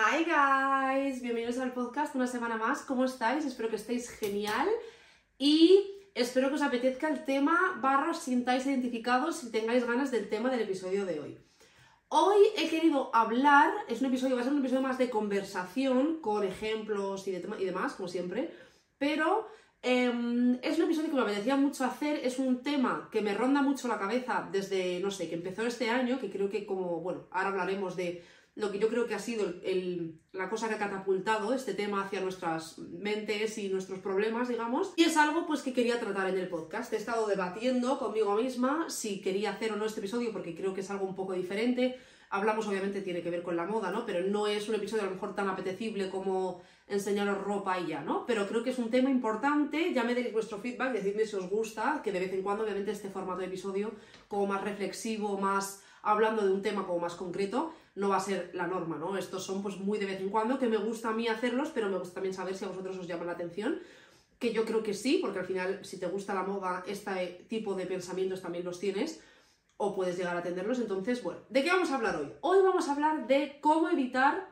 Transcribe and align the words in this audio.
Hi 0.00 0.24
guys, 0.24 1.20
bienvenidos 1.22 1.58
al 1.58 1.72
podcast 1.72 2.14
una 2.14 2.28
semana 2.28 2.56
más. 2.56 2.82
¿Cómo 2.82 3.04
estáis? 3.04 3.44
Espero 3.44 3.68
que 3.68 3.74
estéis 3.74 4.08
genial 4.08 4.68
y 5.38 5.90
espero 6.14 6.50
que 6.50 6.54
os 6.54 6.62
apetezca 6.62 7.08
el 7.08 7.24
tema 7.24 7.76
barra 7.82 8.12
os 8.12 8.20
sintáis 8.20 8.64
identificados 8.66 9.42
y 9.42 9.50
tengáis 9.50 9.84
ganas 9.84 10.12
del 10.12 10.28
tema 10.28 10.50
del 10.50 10.60
episodio 10.60 11.04
de 11.04 11.18
hoy. 11.18 11.38
Hoy 12.10 12.36
he 12.56 12.68
querido 12.68 13.10
hablar, 13.12 13.72
es 13.88 14.00
un 14.00 14.06
episodio, 14.06 14.36
va 14.36 14.42
a 14.42 14.44
ser 14.44 14.52
un 14.52 14.60
episodio 14.60 14.82
más 14.82 14.98
de 14.98 15.10
conversación 15.10 16.20
con 16.20 16.44
ejemplos 16.44 17.26
y, 17.26 17.32
y 17.32 17.64
demás, 17.64 17.94
como 17.94 18.08
siempre, 18.08 18.54
pero 18.98 19.48
em, 19.82 20.60
es 20.62 20.78
un 20.78 20.84
episodio 20.84 21.10
que 21.10 21.16
me 21.16 21.22
apetecía 21.22 21.56
mucho 21.56 21.84
hacer, 21.84 22.20
es 22.22 22.38
un 22.38 22.62
tema 22.62 23.08
que 23.10 23.20
me 23.20 23.34
ronda 23.34 23.62
mucho 23.62 23.88
la 23.88 23.98
cabeza 23.98 24.48
desde, 24.52 25.00
no 25.00 25.10
sé, 25.10 25.28
que 25.28 25.34
empezó 25.34 25.66
este 25.66 25.90
año, 25.90 26.20
que 26.20 26.30
creo 26.30 26.48
que 26.48 26.64
como, 26.64 27.00
bueno, 27.00 27.26
ahora 27.32 27.48
hablaremos 27.48 27.96
de 27.96 28.37
lo 28.58 28.72
que 28.72 28.80
yo 28.80 28.88
creo 28.88 29.06
que 29.06 29.14
ha 29.14 29.20
sido 29.20 29.54
la 30.32 30.50
cosa 30.50 30.68
que 30.68 30.74
ha 30.74 30.78
catapultado 30.78 31.54
este 31.54 31.74
tema 31.74 32.02
hacia 32.02 32.20
nuestras 32.20 32.76
mentes 32.78 33.56
y 33.56 33.68
nuestros 33.68 34.00
problemas, 34.00 34.48
digamos. 34.48 34.92
Y 34.96 35.04
es 35.04 35.16
algo 35.16 35.46
pues 35.46 35.62
que 35.62 35.72
quería 35.72 36.00
tratar 36.00 36.28
en 36.28 36.36
el 36.36 36.48
podcast. 36.48 36.92
He 36.92 36.96
estado 36.96 37.28
debatiendo 37.28 38.00
conmigo 38.00 38.34
misma 38.34 38.90
si 38.90 39.20
quería 39.20 39.50
hacer 39.50 39.72
o 39.72 39.76
no 39.76 39.86
este 39.86 40.00
episodio 40.00 40.32
porque 40.32 40.56
creo 40.56 40.74
que 40.74 40.80
es 40.80 40.90
algo 40.90 41.06
un 41.06 41.14
poco 41.14 41.34
diferente. 41.34 42.00
Hablamos, 42.30 42.66
obviamente, 42.66 43.00
tiene 43.00 43.22
que 43.22 43.30
ver 43.30 43.44
con 43.44 43.54
la 43.54 43.64
moda, 43.64 43.92
¿no? 43.92 44.04
Pero 44.04 44.26
no 44.26 44.48
es 44.48 44.68
un 44.68 44.74
episodio 44.74 45.04
a 45.04 45.06
lo 45.06 45.12
mejor 45.12 45.36
tan 45.36 45.48
apetecible 45.48 46.10
como 46.10 46.60
enseñaros 46.88 47.38
ropa 47.38 47.78
y 47.78 47.86
ya, 47.86 48.00
¿no? 48.02 48.26
Pero 48.26 48.48
creo 48.48 48.64
que 48.64 48.70
es 48.70 48.78
un 48.78 48.90
tema 48.90 49.08
importante. 49.08 49.94
Ya 49.94 50.02
me 50.02 50.16
deis 50.16 50.32
vuestro 50.32 50.58
feedback, 50.58 50.94
decidme 50.94 51.26
si 51.26 51.36
os 51.36 51.48
gusta, 51.48 52.00
que 52.02 52.10
de 52.10 52.18
vez 52.18 52.32
en 52.32 52.42
cuando, 52.42 52.64
obviamente, 52.64 52.90
este 52.90 53.08
formato 53.08 53.38
de 53.38 53.46
episodio 53.46 53.92
como 54.26 54.48
más 54.48 54.64
reflexivo, 54.64 55.38
más 55.38 55.84
hablando 56.02 56.42
de 56.44 56.52
un 56.52 56.62
tema 56.62 56.86
como 56.86 57.00
más 57.00 57.14
concreto, 57.14 57.72
no 57.98 58.08
va 58.08 58.16
a 58.16 58.20
ser 58.20 58.50
la 58.54 58.66
norma, 58.66 58.96
¿no? 58.96 59.18
Estos 59.18 59.44
son 59.44 59.60
pues 59.60 59.76
muy 59.76 59.98
de 59.98 60.06
vez 60.06 60.20
en 60.20 60.30
cuando, 60.30 60.58
que 60.58 60.68
me 60.68 60.76
gusta 60.76 61.08
a 61.08 61.12
mí 61.12 61.26
hacerlos, 61.26 61.70
pero 61.74 61.88
me 61.88 61.98
gusta 61.98 62.14
también 62.14 62.32
saber 62.32 62.56
si 62.56 62.64
a 62.64 62.68
vosotros 62.68 62.96
os 62.96 63.08
llama 63.08 63.24
la 63.24 63.32
atención, 63.32 63.80
que 64.38 64.52
yo 64.52 64.64
creo 64.64 64.84
que 64.84 64.94
sí, 64.94 65.18
porque 65.20 65.40
al 65.40 65.44
final 65.44 65.84
si 65.84 65.98
te 65.98 66.06
gusta 66.06 66.32
la 66.32 66.44
moda, 66.44 66.84
este 66.86 67.44
tipo 67.48 67.74
de 67.74 67.86
pensamientos 67.86 68.40
también 68.40 68.64
los 68.64 68.78
tienes, 68.78 69.20
o 69.76 69.96
puedes 69.96 70.16
llegar 70.16 70.36
a 70.36 70.40
atenderlos. 70.40 70.78
Entonces, 70.78 71.22
bueno, 71.22 71.40
¿de 71.48 71.64
qué 71.64 71.70
vamos 71.70 71.90
a 71.90 71.96
hablar 71.96 72.16
hoy? 72.16 72.32
Hoy 72.40 72.58
vamos 72.62 72.88
a 72.88 72.92
hablar 72.92 73.26
de 73.26 73.58
cómo 73.60 73.88
evitar 73.88 74.48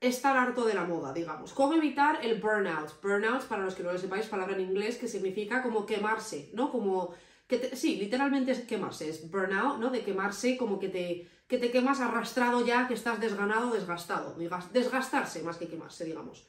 estar 0.00 0.36
harto 0.36 0.64
de 0.64 0.72
la 0.72 0.84
moda, 0.84 1.12
digamos. 1.12 1.52
Cómo 1.52 1.74
evitar 1.74 2.24
el 2.24 2.40
burnout. 2.40 3.00
Burnout, 3.02 3.44
para 3.44 3.62
los 3.62 3.74
que 3.74 3.82
no 3.82 3.92
lo 3.92 3.98
sepáis, 3.98 4.26
palabra 4.26 4.54
en 4.54 4.62
inglés 4.62 4.96
que 4.96 5.08
significa 5.08 5.62
como 5.62 5.84
quemarse, 5.84 6.50
¿no? 6.54 6.70
Como 6.70 7.14
que 7.46 7.76
sí, 7.76 7.96
literalmente 7.96 8.52
es 8.52 8.60
quemarse, 8.60 9.10
es 9.10 9.30
burnout, 9.30 9.78
¿no? 9.78 9.90
De 9.90 10.02
quemarse 10.02 10.56
como 10.56 10.78
que 10.78 10.88
te 10.88 11.28
que 11.50 11.58
te 11.58 11.72
quemas 11.72 11.98
arrastrado 12.00 12.64
ya, 12.64 12.86
que 12.86 12.94
estás 12.94 13.20
desganado, 13.20 13.72
desgastado. 13.72 14.36
Desgastarse 14.72 15.42
más 15.42 15.56
que 15.56 15.66
quemarse, 15.66 16.04
digamos. 16.04 16.46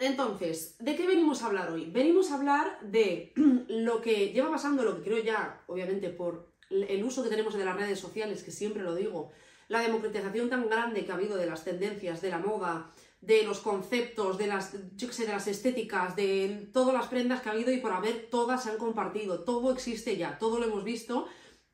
Entonces, 0.00 0.74
¿de 0.80 0.96
qué 0.96 1.06
venimos 1.06 1.42
a 1.42 1.46
hablar 1.46 1.70
hoy? 1.70 1.88
Venimos 1.88 2.32
a 2.32 2.34
hablar 2.34 2.80
de 2.82 3.32
lo 3.68 4.00
que 4.00 4.32
lleva 4.32 4.50
pasando, 4.50 4.82
lo 4.82 4.96
que 4.96 5.04
creo 5.04 5.22
ya, 5.22 5.62
obviamente, 5.68 6.08
por 6.08 6.52
el 6.70 7.04
uso 7.04 7.22
que 7.22 7.28
tenemos 7.28 7.54
de 7.54 7.64
las 7.64 7.76
redes 7.76 8.00
sociales, 8.00 8.42
que 8.42 8.50
siempre 8.50 8.82
lo 8.82 8.96
digo, 8.96 9.30
la 9.68 9.78
democratización 9.78 10.50
tan 10.50 10.68
grande 10.68 11.04
que 11.04 11.12
ha 11.12 11.14
habido 11.14 11.36
de 11.36 11.46
las 11.46 11.62
tendencias, 11.62 12.20
de 12.20 12.30
la 12.30 12.38
moda, 12.38 12.90
de 13.20 13.44
los 13.44 13.60
conceptos, 13.60 14.38
de 14.38 14.48
las, 14.48 14.72
de 14.72 15.28
las 15.28 15.46
estéticas, 15.46 16.16
de 16.16 16.68
todas 16.72 16.94
las 16.94 17.06
prendas 17.06 17.42
que 17.42 17.48
ha 17.48 17.52
habido 17.52 17.70
y 17.70 17.78
por 17.78 17.92
haber 17.92 18.28
todas 18.28 18.64
se 18.64 18.70
han 18.70 18.76
compartido, 18.76 19.44
todo 19.44 19.72
existe 19.72 20.16
ya, 20.16 20.36
todo 20.36 20.58
lo 20.58 20.64
hemos 20.64 20.82
visto, 20.82 21.28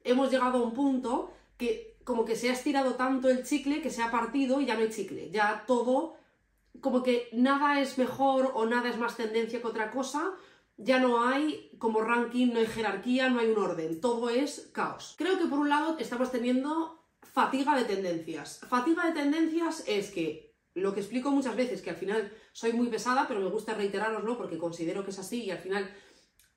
hemos 0.05 0.31
llegado 0.31 0.59
a 0.59 0.63
un 0.63 0.75
punto 0.75 1.33
que 1.57 1.98
como 2.09 2.25
que 2.25 2.37
se 2.37 2.49
ha 2.49 2.55
estirado 2.55 2.95
tanto 2.95 3.29
el 3.29 3.45
chicle 3.45 3.83
que 3.83 3.91
se 3.91 4.03
ha 4.03 4.11
partido 4.11 4.63
y 4.63 4.65
ya 4.65 4.77
no 4.77 4.81
hay 4.81 4.89
chicle. 4.89 5.31
Ya 5.31 5.65
todo, 5.67 6.17
como 6.81 7.03
que 7.03 7.29
nada 7.33 7.83
es 7.83 7.99
mejor 7.99 8.53
o 8.55 8.65
nada 8.65 8.89
es 8.89 8.97
más 8.97 9.19
tendencia 9.19 9.61
que 9.61 9.67
otra 9.67 9.91
cosa. 9.91 10.33
Ya 10.79 11.01
no 11.01 11.23
hay 11.23 11.71
como 11.77 12.01
ranking, 12.01 12.47
no 12.47 12.61
hay 12.61 12.67
jerarquía, 12.67 13.29
no 13.29 13.41
hay 13.41 13.51
un 13.51 13.59
orden. 13.59 14.01
Todo 14.01 14.31
es 14.31 14.71
caos. 14.73 15.17
Creo 15.19 15.39
que 15.39 15.45
por 15.45 15.59
un 15.59 15.69
lado 15.69 15.99
estamos 15.99 16.33
teniendo 16.33 17.05
fatiga 17.21 17.77
de 17.77 17.85
tendencias. 17.85 18.61
Fatiga 18.67 19.05
de 19.05 19.13
tendencias 19.13 19.85
es 19.87 20.11
que 20.11 20.55
lo 20.73 20.95
que 20.95 21.01
explico 21.01 21.31
muchas 21.31 21.57
veces, 21.57 21.83
que 21.83 21.91
al 21.91 21.97
final 21.97 22.33
soy 22.53 22.73
muy 22.73 22.89
pesada, 22.89 23.29
pero 23.29 23.41
me 23.41 23.51
gusta 23.51 23.75
reiteraroslo 23.75 24.39
porque 24.39 24.57
considero 24.57 25.05
que 25.05 25.11
es 25.11 25.19
así 25.19 25.45
y 25.45 25.51
al 25.51 25.59
final 25.59 25.95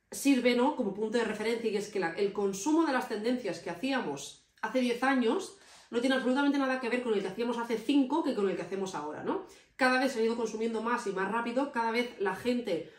sirve 0.09 0.55
¿no? 0.55 0.77
como 0.77 0.93
punto 0.93 1.17
de 1.17 1.25
referencia 1.25 1.69
y 1.69 1.75
es 1.75 1.89
que 1.89 1.99
el 1.99 2.31
consumo 2.31 2.85
de 2.85 2.93
las 2.93 3.09
tendencias 3.09 3.59
que 3.59 3.69
hacíamos 3.69 4.40
hace 4.61 4.79
10 4.79 5.03
años 5.03 5.57
no 5.89 5.99
tiene 5.99 6.15
absolutamente 6.15 6.57
nada 6.57 6.79
que 6.79 6.89
ver 6.89 7.03
con 7.03 7.13
el 7.13 7.21
que 7.21 7.27
hacíamos 7.27 7.57
hace 7.57 7.77
5 7.77 8.23
que 8.23 8.33
con 8.33 8.49
el 8.49 8.55
que 8.55 8.61
hacemos 8.61 8.95
ahora, 8.95 9.23
¿no? 9.23 9.45
Cada 9.75 9.99
vez 9.99 10.13
se 10.13 10.19
ha 10.19 10.23
ido 10.23 10.37
consumiendo 10.37 10.81
más 10.81 11.05
y 11.07 11.11
más 11.11 11.31
rápido, 11.31 11.71
cada 11.71 11.91
vez 11.91 12.15
la 12.19 12.35
gente 12.35 12.91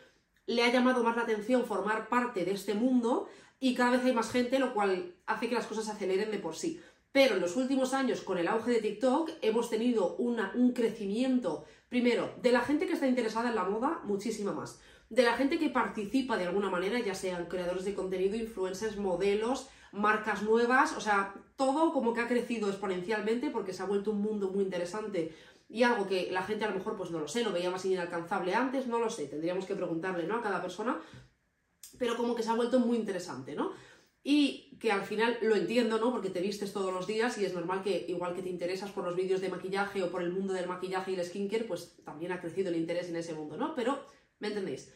le 0.45 0.63
ha 0.63 0.71
llamado 0.71 1.03
más 1.03 1.15
la 1.15 1.23
atención 1.23 1.65
formar 1.65 2.09
parte 2.09 2.45
de 2.45 2.51
este 2.51 2.73
mundo 2.73 3.27
y 3.59 3.75
cada 3.75 3.91
vez 3.91 4.03
hay 4.03 4.13
más 4.13 4.31
gente, 4.31 4.59
lo 4.59 4.73
cual 4.73 5.15
hace 5.25 5.47
que 5.47 5.55
las 5.55 5.67
cosas 5.67 5.85
se 5.85 5.91
aceleren 5.91 6.31
de 6.31 6.39
por 6.39 6.55
sí. 6.55 6.81
Pero 7.13 7.35
en 7.35 7.41
los 7.41 7.55
últimos 7.55 7.93
años, 7.93 8.21
con 8.21 8.37
el 8.37 8.47
auge 8.47 8.71
de 8.71 8.81
TikTok, 8.81 9.29
hemos 9.41 9.69
tenido 9.69 10.15
un 10.17 10.73
crecimiento, 10.73 11.63
primero, 11.87 12.33
de 12.41 12.51
la 12.51 12.61
gente 12.61 12.87
que 12.87 12.93
está 12.93 13.07
interesada 13.07 13.49
en 13.49 13.55
la 13.55 13.63
moda, 13.63 14.01
muchísima 14.03 14.51
más. 14.51 14.81
De 15.09 15.21
la 15.21 15.33
gente 15.33 15.59
que 15.59 15.69
participa 15.69 16.37
de 16.37 16.47
alguna 16.47 16.71
manera, 16.71 16.99
ya 16.99 17.13
sean 17.13 17.45
creadores 17.45 17.85
de 17.85 17.93
contenido, 17.93 18.35
influencers, 18.35 18.97
modelos, 18.97 19.69
marcas 19.93 20.41
nuevas, 20.41 20.97
o 20.97 21.01
sea, 21.01 21.35
todo 21.55 21.93
como 21.93 22.13
que 22.13 22.21
ha 22.21 22.27
crecido 22.27 22.67
exponencialmente 22.67 23.51
porque 23.51 23.73
se 23.73 23.83
ha 23.83 23.85
vuelto 23.85 24.11
un 24.11 24.21
mundo 24.21 24.49
muy 24.49 24.63
interesante 24.63 25.33
y 25.69 25.83
algo 25.83 26.07
que 26.07 26.31
la 26.31 26.43
gente 26.43 26.65
a 26.65 26.69
lo 26.69 26.75
mejor, 26.75 26.97
pues 26.97 27.11
no 27.11 27.19
lo 27.19 27.27
sé, 27.27 27.43
lo 27.43 27.51
veía 27.51 27.69
más 27.69 27.85
inalcanzable 27.85 28.55
antes, 28.55 28.87
no 28.87 28.99
lo 28.99 29.09
sé, 29.09 29.27
tendríamos 29.27 29.65
que 29.65 29.75
preguntarle, 29.75 30.25
¿no? 30.25 30.37
A 30.37 30.41
cada 30.41 30.61
persona, 30.61 30.99
pero 31.99 32.17
como 32.17 32.33
que 32.35 32.41
se 32.41 32.49
ha 32.49 32.55
vuelto 32.55 32.79
muy 32.79 32.97
interesante, 32.97 33.55
¿no? 33.55 33.71
Y 34.23 34.77
que 34.79 34.91
al 34.91 35.03
final 35.03 35.37
lo 35.41 35.55
entiendo, 35.55 35.99
¿no? 35.99 36.11
Porque 36.11 36.31
te 36.31 36.41
vistes 36.41 36.73
todos 36.73 36.91
los 36.91 37.05
días 37.05 37.37
y 37.37 37.45
es 37.45 37.53
normal 37.53 37.83
que, 37.83 38.05
igual 38.07 38.33
que 38.33 38.41
te 38.41 38.49
interesas 38.49 38.91
por 38.91 39.03
los 39.03 39.15
vídeos 39.15 39.41
de 39.41 39.49
maquillaje 39.49 40.01
o 40.01 40.09
por 40.09 40.23
el 40.23 40.31
mundo 40.31 40.53
del 40.53 40.67
maquillaje 40.67 41.11
y 41.11 41.15
el 41.15 41.25
skincare, 41.25 41.65
pues 41.65 41.97
también 42.03 42.31
ha 42.31 42.41
crecido 42.41 42.69
el 42.69 42.77
interés 42.77 43.09
en 43.09 43.17
ese 43.17 43.35
mundo, 43.35 43.57
¿no? 43.57 43.75
Pero, 43.75 44.03
¿me 44.39 44.47
entendéis? 44.47 44.91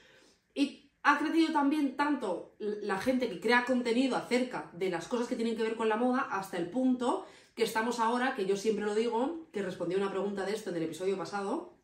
Y 0.55 0.86
ha 1.09 1.17
crecido 1.17 1.53
también 1.53 1.95
tanto 1.95 2.55
la 2.59 2.99
gente 2.99 3.29
que 3.29 3.39
crea 3.39 3.63
contenido 3.63 4.17
acerca 4.17 4.69
de 4.73 4.89
las 4.89 5.07
cosas 5.07 5.27
que 5.27 5.37
tienen 5.37 5.55
que 5.55 5.63
ver 5.63 5.77
con 5.77 5.87
la 5.87 5.95
moda 5.95 6.27
hasta 6.29 6.57
el 6.57 6.69
punto 6.69 7.25
que 7.55 7.63
estamos 7.63 8.01
ahora, 8.01 8.35
que 8.35 8.45
yo 8.45 8.57
siempre 8.57 8.83
lo 8.83 8.93
digo, 8.93 9.47
que 9.53 9.61
respondí 9.61 9.95
a 9.95 9.99
una 9.99 10.11
pregunta 10.11 10.45
de 10.45 10.51
esto 10.51 10.69
en 10.69 10.75
el 10.75 10.83
episodio 10.83 11.17
pasado, 11.17 11.77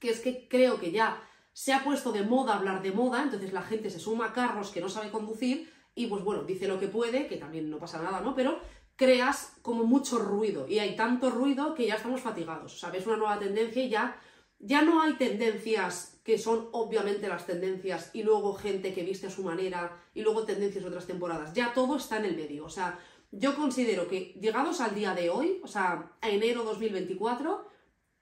que 0.00 0.10
es 0.10 0.18
que 0.18 0.48
creo 0.48 0.80
que 0.80 0.90
ya 0.90 1.22
se 1.52 1.72
ha 1.72 1.84
puesto 1.84 2.10
de 2.10 2.22
moda 2.22 2.56
hablar 2.56 2.82
de 2.82 2.90
moda, 2.90 3.22
entonces 3.22 3.52
la 3.52 3.62
gente 3.62 3.88
se 3.88 4.00
suma 4.00 4.26
a 4.26 4.32
carros 4.32 4.70
que 4.70 4.80
no 4.80 4.88
sabe 4.88 5.12
conducir 5.12 5.72
y 5.94 6.08
pues 6.08 6.24
bueno, 6.24 6.42
dice 6.42 6.66
lo 6.66 6.80
que 6.80 6.88
puede, 6.88 7.28
que 7.28 7.36
también 7.36 7.70
no 7.70 7.78
pasa 7.78 8.02
nada, 8.02 8.20
¿no? 8.20 8.34
Pero 8.34 8.58
creas 8.96 9.58
como 9.62 9.84
mucho 9.84 10.18
ruido 10.18 10.66
y 10.66 10.80
hay 10.80 10.96
tanto 10.96 11.30
ruido 11.30 11.74
que 11.74 11.86
ya 11.86 11.94
estamos 11.94 12.20
fatigados, 12.20 12.74
o 12.74 12.76
sea, 12.76 12.90
ves 12.90 13.06
una 13.06 13.16
nueva 13.16 13.38
tendencia 13.38 13.84
y 13.84 13.90
ya, 13.90 14.20
ya 14.58 14.82
no 14.82 15.02
hay 15.02 15.14
tendencias 15.14 16.19
que 16.30 16.38
son 16.38 16.68
obviamente 16.70 17.26
las 17.26 17.44
tendencias, 17.44 18.10
y 18.12 18.22
luego 18.22 18.54
gente 18.54 18.94
que 18.94 19.02
viste 19.02 19.26
a 19.26 19.30
su 19.30 19.42
manera, 19.42 20.00
y 20.14 20.22
luego 20.22 20.44
tendencias 20.44 20.84
de 20.84 20.88
otras 20.88 21.08
temporadas. 21.08 21.52
Ya 21.54 21.74
todo 21.74 21.96
está 21.96 22.18
en 22.18 22.26
el 22.26 22.36
medio. 22.36 22.64
O 22.66 22.70
sea, 22.70 23.00
yo 23.32 23.56
considero 23.56 24.06
que 24.06 24.38
llegados 24.40 24.80
al 24.80 24.94
día 24.94 25.12
de 25.12 25.28
hoy, 25.28 25.60
o 25.64 25.66
sea, 25.66 26.12
a 26.20 26.30
enero 26.30 26.62
2024, 26.62 27.66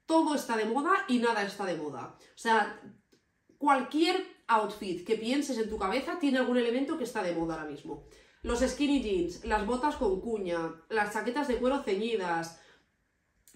todo 0.07 0.33
está 0.33 0.57
de 0.57 0.65
moda 0.65 1.05
y 1.07 1.19
nada 1.19 1.43
está 1.43 1.65
de 1.65 1.75
moda. 1.75 2.15
O 2.17 2.37
sea, 2.37 2.81
cualquier 3.59 4.25
outfit 4.47 5.05
que 5.05 5.15
pienses 5.15 5.59
en 5.59 5.69
tu 5.69 5.77
cabeza 5.77 6.17
tiene 6.17 6.39
algún 6.39 6.57
elemento 6.57 6.97
que 6.97 7.03
está 7.03 7.21
de 7.21 7.35
moda 7.35 7.53
ahora 7.53 7.69
mismo. 7.69 8.07
Los 8.41 8.61
skinny 8.61 9.03
jeans, 9.03 9.45
las 9.45 9.67
botas 9.67 9.97
con 9.97 10.19
cuña, 10.19 10.81
las 10.89 11.13
chaquetas 11.13 11.47
de 11.47 11.57
cuero 11.57 11.83
ceñidas, 11.83 12.59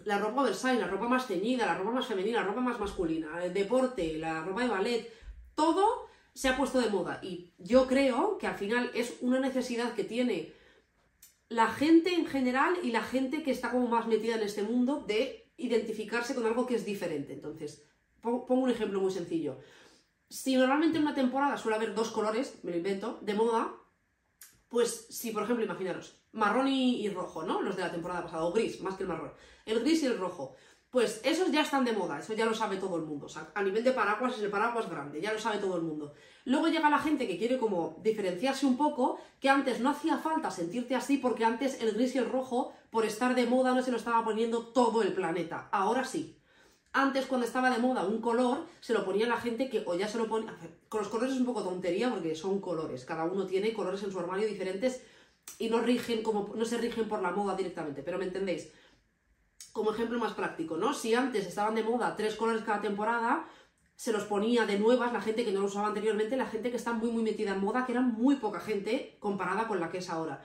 la 0.06 0.20
ropa 0.20 0.42
oversize, 0.42 0.80
la 0.80 0.88
ropa 0.88 1.08
más 1.08 1.28
ceñida, 1.28 1.66
la 1.66 1.78
ropa 1.78 1.92
más 1.92 2.08
femenina, 2.08 2.42
la 2.42 2.48
ropa 2.48 2.62
más 2.62 2.80
masculina, 2.80 3.44
el 3.44 3.54
deporte, 3.54 4.18
la 4.18 4.44
ropa 4.44 4.62
de 4.62 4.68
ballet, 4.70 5.14
todo 5.56 6.08
se 6.34 6.50
ha 6.50 6.58
puesto 6.58 6.80
de 6.80 6.90
moda. 6.90 7.20
Y 7.22 7.54
yo 7.58 7.88
creo 7.88 8.38
que 8.38 8.48
al 8.48 8.56
final 8.56 8.92
es 8.94 9.16
una 9.22 9.40
necesidad 9.40 9.94
que 9.94 10.04
tiene 10.04 10.54
la 11.50 11.68
gente 11.68 12.14
en 12.14 12.26
general 12.26 12.76
y 12.82 12.92
la 12.92 13.04
gente 13.04 13.44
que 13.44 13.52
está 13.52 13.72
como 13.72 13.88
más 13.88 14.08
metida 14.08 14.36
en 14.36 14.42
este 14.42 14.64
mundo 14.64 15.04
de 15.08 15.52
identificarse 15.58 16.34
con 16.34 16.46
algo 16.46 16.66
que 16.66 16.76
es 16.76 16.86
diferente. 16.86 17.34
Entonces, 17.34 17.86
pongo 18.22 18.46
un 18.48 18.72
ejemplo 18.72 19.00
muy 19.00 19.12
sencillo. 19.12 19.60
Si 20.30 20.56
normalmente 20.56 20.98
en 20.98 21.04
una 21.04 21.14
temporada 21.14 21.58
suele 21.58 21.76
haber 21.76 21.94
dos 21.94 22.10
colores, 22.10 22.60
me 22.64 22.72
lo 22.72 22.78
invento, 22.78 23.20
de 23.22 23.36
moda, 23.36 23.76
pues 24.68 25.06
si, 25.10 25.30
por 25.32 25.44
ejemplo, 25.44 25.64
imaginaros, 25.64 26.23
marrón 26.34 26.68
y, 26.68 27.08
rojo, 27.10 27.44
¿no? 27.44 27.62
Los 27.62 27.76
de 27.76 27.84
la 27.84 27.92
temporada 27.92 28.24
pasada, 28.24 28.44
o 28.44 28.52
gris, 28.52 28.82
más 28.82 28.96
que 28.96 29.04
el 29.04 29.10
marrón. 29.10 29.32
El 29.66 29.80
gris 29.80 30.04
y 30.04 30.08
el 30.08 30.18
rojo. 30.18 30.56
Pues 30.90 31.22
esos 31.24 31.52
ya 31.52 31.62
están 31.62 31.86
de 31.86 31.94
moda, 31.94 32.20
eso 32.20 32.34
ya 32.34 32.46
lo 32.46 32.54
sabe 32.54 32.78
todo 32.78 32.98
el 32.98 33.04
mundo. 33.04 33.28
A 33.56 33.64
nivel 33.64 33.84
de 33.84 33.94
paraguas 33.94 34.36
es 34.36 34.44
el 34.44 34.52
paraguas 34.52 34.90
grande, 34.90 35.22
ya 35.22 35.34
lo 35.34 35.40
sabe 35.40 35.58
todo 35.58 35.76
el 35.76 35.82
mundo. 35.82 36.14
Luego 36.46 36.68
llega 36.68 36.90
la 36.90 37.00
gente 37.00 37.28
que 37.28 37.38
quiere 37.40 37.58
como 37.58 37.98
diferenciarse 38.04 38.68
un 38.68 38.78
poco, 38.78 39.18
que 39.40 39.50
antes 39.50 39.80
no 39.80 39.90
hacía 39.90 40.18
falta 40.18 40.52
sentirte 40.52 40.96
así 40.96 41.18
porque 41.18 41.46
antes 41.46 41.82
el 41.82 41.94
gris 41.94 42.14
y 42.14 42.20
el 42.20 42.30
rojo, 42.30 42.74
por 42.92 43.06
estar 43.06 43.34
de 43.34 43.48
moda, 43.48 43.74
no 43.74 43.82
se 43.82 43.90
lo 43.90 43.98
estaba 43.98 44.24
poniendo 44.24 44.68
todo 44.68 45.02
el 45.02 45.14
planeta. 45.14 45.70
Ahora 45.72 46.04
sí. 46.04 46.38
Antes, 46.96 47.26
cuando 47.26 47.48
estaba 47.48 47.72
de 47.72 47.80
moda 47.80 48.06
un 48.06 48.22
color, 48.22 48.68
se 48.80 48.94
lo 48.94 49.04
ponía 49.04 49.26
la 49.26 49.38
gente 49.38 49.68
que 49.68 49.84
o 49.88 49.96
ya 49.96 50.08
se 50.08 50.20
lo 50.20 50.28
pone. 50.28 50.46
Con 50.90 51.00
los 51.00 51.10
colores 51.10 51.34
es 51.34 51.40
un 51.40 51.48
poco 51.48 51.64
tontería 51.64 52.12
porque 52.12 52.36
son 52.36 52.62
colores. 52.62 53.04
Cada 53.04 53.24
uno 53.24 53.48
tiene 53.48 53.74
colores 53.74 54.04
en 54.04 54.12
su 54.12 54.20
armario 54.20 54.48
diferentes 54.48 55.02
y 55.60 55.70
no 55.70 55.80
rigen 55.80 56.24
como. 56.24 56.54
no 56.56 56.66
se 56.66 56.78
rigen 56.78 57.08
por 57.08 57.22
la 57.22 57.32
moda 57.32 57.56
directamente, 57.56 58.04
pero 58.04 58.18
me 58.18 58.26
entendéis. 58.26 58.72
Como 59.72 59.92
ejemplo 59.92 60.20
más 60.20 60.34
práctico, 60.34 60.78
¿no? 60.78 60.94
Si 60.94 61.14
antes 61.16 61.48
estaban 61.48 61.76
de 61.76 61.84
moda 61.84 62.16
tres 62.16 62.36
colores 62.36 62.64
cada 62.64 62.82
temporada, 62.82 63.48
se 63.96 64.12
los 64.12 64.24
ponía 64.26 64.66
de 64.66 64.78
nuevas 64.78 65.14
la 65.14 65.22
gente 65.22 65.46
que 65.46 65.52
no 65.52 65.62
lo 65.62 65.68
usaba 65.68 65.88
anteriormente, 65.88 66.38
la 66.38 66.46
gente 66.46 66.70
que 66.70 66.78
está 66.78 66.94
muy 66.94 67.10
muy 67.12 67.24
metida 67.24 67.54
en 67.54 67.62
moda, 67.62 67.86
que 67.86 67.94
era 67.94 68.02
muy 68.02 68.36
poca 68.36 68.60
gente 68.60 69.18
comparada 69.20 69.68
con 69.68 69.80
la 69.80 69.90
que 69.90 70.00
es 70.00 70.10
ahora. 70.10 70.44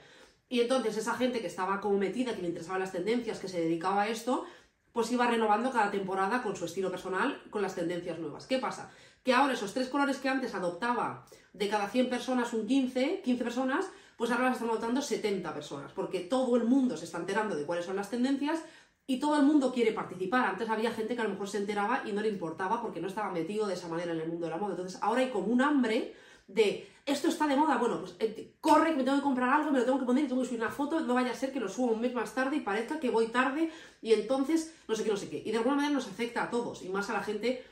Y 0.49 0.61
entonces 0.61 0.97
esa 0.97 1.15
gente 1.15 1.41
que 1.41 1.47
estaba 1.47 1.81
como 1.81 1.99
metida, 1.99 2.35
que 2.35 2.43
le 2.43 2.49
interesaban 2.49 2.81
las 2.81 2.93
tendencias, 2.93 3.39
que 3.39 3.49
se 3.49 3.61
dedicaba 3.61 4.03
a 4.03 4.09
esto, 4.09 4.47
pues 4.93 5.13
iba 5.13 5.27
renovando 5.27 5.71
cada 5.71 5.91
temporada 5.91 6.43
con 6.43 6.57
su 6.57 6.65
estilo 6.65 6.91
personal, 6.91 7.43
con 7.51 7.63
las 7.63 7.75
tendencias 7.75 8.19
nuevas. 8.19 8.47
¿Qué 8.47 8.59
pasa? 8.59 8.91
Que 9.23 9.35
ahora 9.35 9.53
esos 9.53 9.75
tres 9.75 9.89
colores 9.89 10.17
que 10.19 10.29
antes 10.29 10.55
adoptaba 10.55 11.27
de 11.53 11.69
cada 11.69 11.89
100 11.89 12.09
personas 12.09 12.53
un 12.53 12.67
15, 12.67 13.21
15 13.23 13.45
personas, 13.45 13.91
pues 14.19 14.33
ahora 14.33 14.47
las 14.47 14.55
están 14.55 14.71
adoptando 14.71 15.01
70 15.01 15.55
personas, 15.55 15.93
porque 15.93 16.19
todo 16.19 16.57
el 16.57 16.65
mundo 16.65 16.97
se 16.97 17.05
está 17.05 17.19
enterando 17.19 17.55
de 17.55 17.65
cuáles 17.65 17.85
son 17.85 17.95
las 17.95 18.11
tendencias 18.11 18.59
y 19.07 19.21
todo 19.21 19.37
el 19.37 19.45
mundo 19.45 19.73
quiere 19.73 19.93
participar. 19.93 20.45
Antes 20.45 20.69
había 20.69 20.91
gente 20.91 21.15
que 21.15 21.21
a 21.21 21.25
lo 21.25 21.31
mejor 21.31 21.49
se 21.49 21.59
enteraba 21.59 22.03
y 22.05 22.11
no 22.11 22.21
le 22.21 22.29
importaba 22.29 22.83
porque 22.83 23.01
no 23.01 23.07
estaba 23.07 23.31
metido 23.31 23.69
de 23.69 23.75
esa 23.75 23.87
manera 23.87 24.13
en 24.13 24.21
el 24.21 24.29
mundo 24.29 24.47
de 24.47 24.51
la 24.51 24.59
moda. 24.59 24.73
Entonces 24.73 24.99
ahora 25.03 25.21
hay 25.21 25.31
como 25.31 25.47
un 25.47 25.63
hambre 25.63 26.17
de 26.49 26.89
esto 27.07 27.29
está 27.29 27.47
de 27.47 27.57
moda, 27.57 27.77
bueno, 27.77 28.01
pues 28.01 28.17
eh, 28.19 28.55
corre 28.61 28.95
me 28.97 29.05
tengo 29.05 29.19
que 29.19 29.23
comprar 29.23 29.51
algo, 29.51 29.71
me 29.71 29.79
lo 29.79 29.85
tengo 29.85 30.01
que 30.01 30.05
poner 30.05 30.25
y 30.25 30.29
tengo 30.29 30.43
que 30.43 30.49
subir 30.49 30.61
una 30.61 30.71
foto, 30.71 30.99
no 31.01 31.15
vaya 31.15 31.31
a 31.31 31.35
ser 31.35 31.53
que 31.53 31.61
lo 31.61 31.69
suba 31.69 31.93
un 31.93 32.01
mes 32.01 32.13
más 32.13 32.35
tarde 32.35 32.57
y 32.57 32.61
parezca 32.61 32.99
que 32.99 33.11
voy 33.11 33.29
tarde 33.29 33.71
y 34.03 34.15
entonces 34.15 34.75
no 34.89 34.97
sé 34.97 35.05
qué, 35.05 35.11
no 35.11 35.17
sé 35.17 35.31
qué. 35.31 35.43
Y 35.45 35.53
de 35.53 35.59
alguna 35.59 35.77
manera 35.77 35.95
nos 35.95 36.09
afecta 36.09 36.43
a 36.43 36.51
todos 36.51 36.83
y 36.83 36.89
más 36.89 37.09
a 37.09 37.13
la 37.13 37.23
gente, 37.23 37.65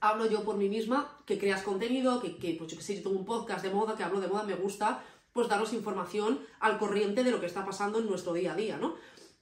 hablo 0.00 0.26
yo 0.26 0.42
por 0.42 0.56
mí 0.56 0.68
misma, 0.68 1.18
que 1.24 1.38
creas 1.38 1.62
contenido, 1.62 2.20
que, 2.20 2.36
que 2.36 2.54
pues 2.58 2.70
yo 2.70 2.76
que 2.76 2.82
sé, 2.82 2.96
yo 2.96 3.02
tengo 3.04 3.18
un 3.18 3.24
podcast 3.24 3.62
de 3.62 3.70
moda, 3.70 3.94
que 3.94 4.02
hablo 4.02 4.20
de 4.20 4.28
moda, 4.28 4.42
me 4.42 4.54
gusta 4.54 5.02
pues 5.32 5.48
daros 5.48 5.72
información 5.72 6.40
al 6.60 6.78
corriente 6.78 7.24
de 7.24 7.30
lo 7.30 7.40
que 7.40 7.46
está 7.46 7.64
pasando 7.64 7.98
en 7.98 8.06
nuestro 8.06 8.32
día 8.32 8.52
a 8.52 8.56
día, 8.56 8.76
¿no? 8.76 8.94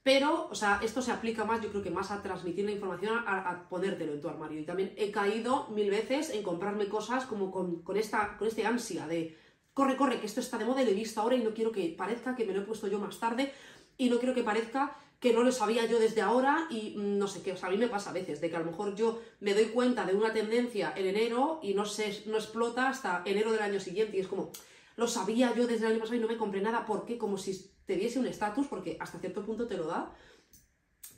Pero, 0.03 0.49
o 0.51 0.55
sea, 0.55 0.81
esto 0.83 1.03
se 1.03 1.13
aplica 1.13 1.45
más, 1.45 1.61
yo 1.61 1.69
creo 1.69 1.83
que 1.83 1.91
más 1.91 2.11
a 2.11 2.23
transmitir 2.23 2.65
la 2.65 2.71
información, 2.71 3.23
a, 3.27 3.69
ponértelo 3.69 4.15
en 4.15 4.21
tu 4.21 4.29
armario. 4.29 4.61
Y 4.61 4.65
también 4.65 4.95
he 4.97 5.11
caído 5.11 5.69
mil 5.69 5.91
veces 5.91 6.31
en 6.31 6.43
comprarme 6.43 6.89
cosas 6.89 7.27
como 7.27 7.51
con, 7.51 7.85
esta, 7.97 8.39
con 8.39 8.49
este 8.49 8.65
ansia 8.65 9.07
de 9.07 9.37
corre, 9.75 9.97
corre, 9.97 10.19
que 10.19 10.27
esto 10.27 10.41
está 10.41 10.57
de 10.57 10.65
moda 10.65 10.83
y 10.83 10.87
lo 10.87 10.93
he 10.93 10.95
visto 10.95 11.21
ahora 11.21 11.37
y 11.37 11.43
no 11.43 11.53
quiero 11.53 11.71
que 11.71 11.95
parezca 11.97 12.35
que 12.35 12.47
me 12.47 12.55
lo 12.55 12.61
he 12.61 12.65
puesto 12.65 12.89
yo 12.89 12.99
más 12.99 13.21
tarde 13.21 13.53
y 13.99 14.09
no 14.09 14.19
quiero 14.19 14.35
que 14.35 14.43
parezca 14.43 14.97
que 15.21 15.35
no 15.35 15.43
lo 15.43 15.53
sabía 15.53 15.85
yo 15.85 15.99
desde 15.99 16.23
ahora 16.23 16.67
y 16.71 16.95
mm, 16.97 17.19
no 17.19 17.29
sé 17.29 17.43
qué, 17.43 17.53
o 17.53 17.57
sea, 17.57 17.69
a 17.69 17.73
mí 17.73 17.77
me 17.77 17.89
pasa 17.89 18.09
a 18.09 18.15
veces 18.15 18.41
de 18.41 18.49
que 18.49 18.57
a 18.57 18.61
lo 18.61 18.65
mejor 18.65 18.95
yo 18.95 19.21
me 19.41 19.53
doy 19.53 19.67
cuenta 19.67 20.07
de 20.07 20.15
una 20.15 20.33
tendencia 20.33 20.95
en 20.97 21.07
enero 21.07 21.61
y 21.63 21.75
no 21.75 21.85
sé, 21.85 22.23
no 22.27 22.39
explota 22.39 22.89
hasta 22.89 23.23
enero 23.27 23.53
del 23.53 23.61
año 23.61 23.79
siguiente 23.79 24.17
y 24.17 24.21
es 24.21 24.29
como, 24.29 24.51
lo 24.97 25.07
sabía 25.07 25.55
yo 25.55 25.67
desde 25.67 25.87
el 25.87 25.93
año 25.93 26.01
pasado 26.01 26.17
y 26.17 26.21
no 26.21 26.29
me 26.29 26.37
compré 26.37 26.61
nada, 26.61 26.87
¿por 26.87 27.05
qué? 27.05 27.19
Como 27.19 27.39
si 27.39 27.73
te 27.87 27.97
diese 27.97 28.19
un 28.19 28.27
estatus, 28.27 28.67
porque 28.67 28.97
hasta 29.01 29.19
cierto 29.19 29.45
punto 29.45 29.67
te 29.67 29.77
lo 29.77 29.87
da. 29.87 30.15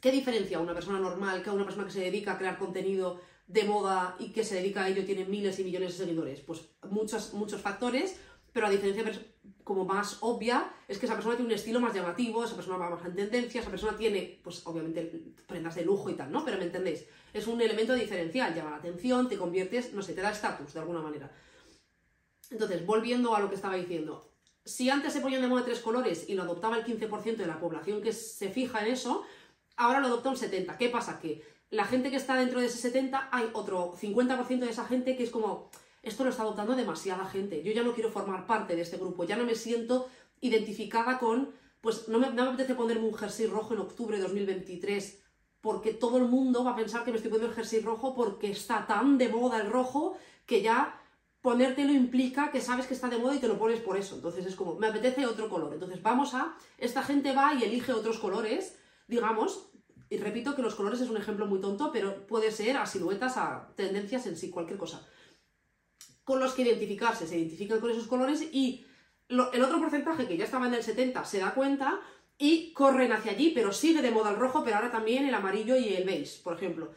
¿Qué 0.01 0.11
diferencia 0.11 0.59
una 0.59 0.75
persona 0.75 0.99
normal 0.99 1.43
que 1.43 1.51
a 1.51 1.53
una 1.53 1.65
persona 1.65 1.85
que 1.85 1.93
se 1.93 2.01
dedica 2.01 2.33
a 2.33 2.39
crear 2.39 2.59
contenido 2.59 3.21
de 3.47 3.65
moda 3.65 4.17
y 4.19 4.33
que 4.33 4.45
se 4.45 4.57
dedica 4.57 4.85
a 4.85 4.89
ello 4.89 5.05
tiene 5.05 5.25
miles 5.25 5.59
y 5.59 5.65
millones 5.65 5.97
de 5.97 6.05
seguidores? 6.05 6.41
Pues 6.41 6.69
muchos, 6.91 7.35
muchos 7.35 7.61
factores, 7.61 8.17
pero 8.53 8.67
a 8.67 8.71
diferencia 8.71 9.05
como 9.65 9.85
más 9.85 10.19
obvia 10.21 10.73
es 10.89 10.99
que 10.99 11.07
esa 11.07 11.15
persona 11.15 11.37
tiene 11.37 11.53
un 11.53 11.55
estilo 11.55 11.81
más 11.81 11.95
llamativo, 11.95 12.45
esa 12.45 12.57
persona 12.57 12.77
va 12.77 12.91
más 12.91 13.05
en 13.05 13.15
tendencia, 13.15 13.61
esa 13.61 13.71
persona 13.71 13.97
tiene, 13.97 14.41
pues 14.43 14.67
obviamente, 14.67 15.03
prendas 15.47 15.75
de 15.75 15.85
lujo 15.85 16.11
y 16.11 16.15
tal, 16.15 16.33
¿no? 16.33 16.45
Pero 16.45 16.59
me 16.59 16.65
entendéis, 16.65 17.07
es 17.33 17.47
un 17.47 17.61
elemento 17.61 17.95
diferencial, 17.95 18.55
llama 18.55 18.71
la 18.71 18.77
atención, 18.77 19.29
te 19.29 19.39
conviertes, 19.39 19.93
no 19.93 20.03
sé, 20.03 20.15
te 20.15 20.21
da 20.21 20.31
estatus 20.31 20.75
de 20.75 20.81
alguna 20.81 21.01
manera. 21.01 21.31
Entonces, 22.53 22.87
volviendo 22.87 23.35
a 23.35 23.41
lo 23.41 23.49
que 23.49 23.57
estaba 23.57 23.75
diciendo, 23.75 24.31
si 24.65 24.91
antes 24.91 25.13
se 25.13 25.21
ponían 25.21 25.43
de 25.43 25.49
moda 25.49 25.65
tres 25.65 25.81
colores 25.81 26.29
y 26.29 26.35
lo 26.35 26.43
adoptaba 26.43 26.77
el 26.77 26.85
15% 26.85 27.37
de 27.37 27.47
la 27.47 27.59
población 27.59 28.03
que 28.03 28.13
se 28.13 28.51
fija 28.51 28.85
en 28.85 28.93
eso, 28.93 29.25
ahora 29.77 30.01
lo 30.01 30.07
adopta 30.07 30.29
un 30.29 30.37
70%. 30.37 30.77
¿Qué 30.77 30.89
pasa? 30.89 31.19
Que 31.19 31.43
la 31.71 31.85
gente 31.85 32.11
que 32.11 32.17
está 32.17 32.37
dentro 32.37 32.61
de 32.61 32.67
ese 32.67 32.79
70, 32.79 33.31
hay 33.33 33.49
otro 33.55 33.95
50% 33.95 34.61
de 34.61 34.71
esa 34.71 34.85
gente 34.85 35.17
que 35.17 35.25
es 35.25 35.31
como, 35.31 35.71
esto 36.03 36.23
lo 36.23 36.31
está 36.31 36.43
adoptando 36.43 36.77
demasiada 36.77 37.25
gente, 37.25 37.63
yo 37.63 37.73
ya 37.73 37.83
no 37.83 37.95
quiero 37.95 38.11
formar 38.11 38.47
parte 38.47 38.77
de 38.77 38.83
este 38.83 38.99
grupo, 38.99 39.25
ya 39.25 39.37
no 39.37 39.45
me 39.45 39.55
siento 39.55 40.09
identificada 40.41 41.19
con, 41.19 41.51
pues 41.81 42.09
no 42.09 42.19
me, 42.19 42.27
apetece 42.27 42.75
ponerme 42.75 43.07
un 43.07 43.15
jersey 43.15 43.47
rojo 43.47 43.75
en 43.75 43.81
octubre 43.81 44.17
de 44.17 44.23
2023 44.23 45.21
porque 45.63 45.95
todo 45.95 46.19
el 46.19 46.25
mundo 46.25 46.65
va 46.65 46.73
a 46.73 46.77
pensar 46.77 47.05
que 47.05 47.13
me 47.13 47.17
estoy 47.17 47.31
poniendo 47.31 47.51
el 47.51 47.57
jersey 47.57 47.81
rojo 47.81 48.15
porque 48.15 48.51
está 48.51 48.87
tan 48.87 49.17
de 49.17 49.29
moda 49.29 49.61
el 49.61 49.71
rojo 49.71 50.17
que 50.45 50.61
ya 50.61 51.01
ponértelo 51.43 51.93
implica 51.93 52.51
que 52.53 52.61
sabes 52.61 52.87
que 52.87 52.95
está 52.95 53.09
de 53.09 53.19
moda 53.19 53.35
y 53.35 53.41
te 53.41 53.49
lo 53.49 53.59
pones 53.59 53.81
por 53.81 53.99
eso. 53.99 54.15
Entonces 54.15 54.47
es 54.47 54.55
como, 54.55 54.77
me 54.77 54.87
apetece 54.87 55.27
otro 55.27 55.49
color. 55.49 55.75
Entonces 55.75 56.01
vamos 56.01 56.35
a, 56.35 56.57
esta 56.79 57.03
gente 57.03 57.35
va 57.35 57.55
y 57.55 57.65
elige 57.65 57.93
otros 57.93 58.19
colores, 58.19 58.79
digamos, 59.09 59.69
y 60.09 60.19
repito 60.19 60.55
que 60.55 60.63
los 60.63 60.77
colores 60.77 61.01
es 61.01 61.11
un 61.11 61.17
ejemplo 61.17 61.47
muy 61.47 61.61
tonto, 61.61 61.91
pero 61.93 62.27
puede 62.27 62.53
ser 62.53 62.77
a 62.77 62.87
siluetas, 62.87 63.37
a 63.37 63.73
tendencias 63.75 64.27
en 64.27 64.37
sí, 64.37 64.51
cualquier 64.51 64.79
cosa. 64.79 65.07
Con 66.23 66.39
los 66.39 66.53
que 66.53 66.63
identificarse, 66.63 67.27
se 67.27 67.39
identifican 67.39 67.81
con 67.81 67.91
esos 67.91 68.07
colores 68.07 68.43
y 68.53 68.87
el 69.29 69.63
otro 69.63 69.81
porcentaje 69.81 70.29
que 70.29 70.37
ya 70.37 70.45
estaba 70.45 70.69
en 70.69 70.75
el 70.75 70.83
70 70.83 71.25
se 71.25 71.39
da 71.39 71.55
cuenta 71.55 72.01
y 72.39 72.73
corren 72.73 73.13
hacia 73.13 73.33
allí, 73.33 73.51
pero 73.55 73.73
sigue 73.73 74.03
de 74.03 74.11
moda 74.11 74.31
el 74.31 74.37
rojo, 74.37 74.63
pero 74.63 74.77
ahora 74.77 74.93
también 74.93 75.25
el 75.25 75.35
amarillo 75.35 75.77
y 75.77 75.95
el 75.95 76.05
beige, 76.05 76.41
por 76.43 76.55
ejemplo 76.55 76.93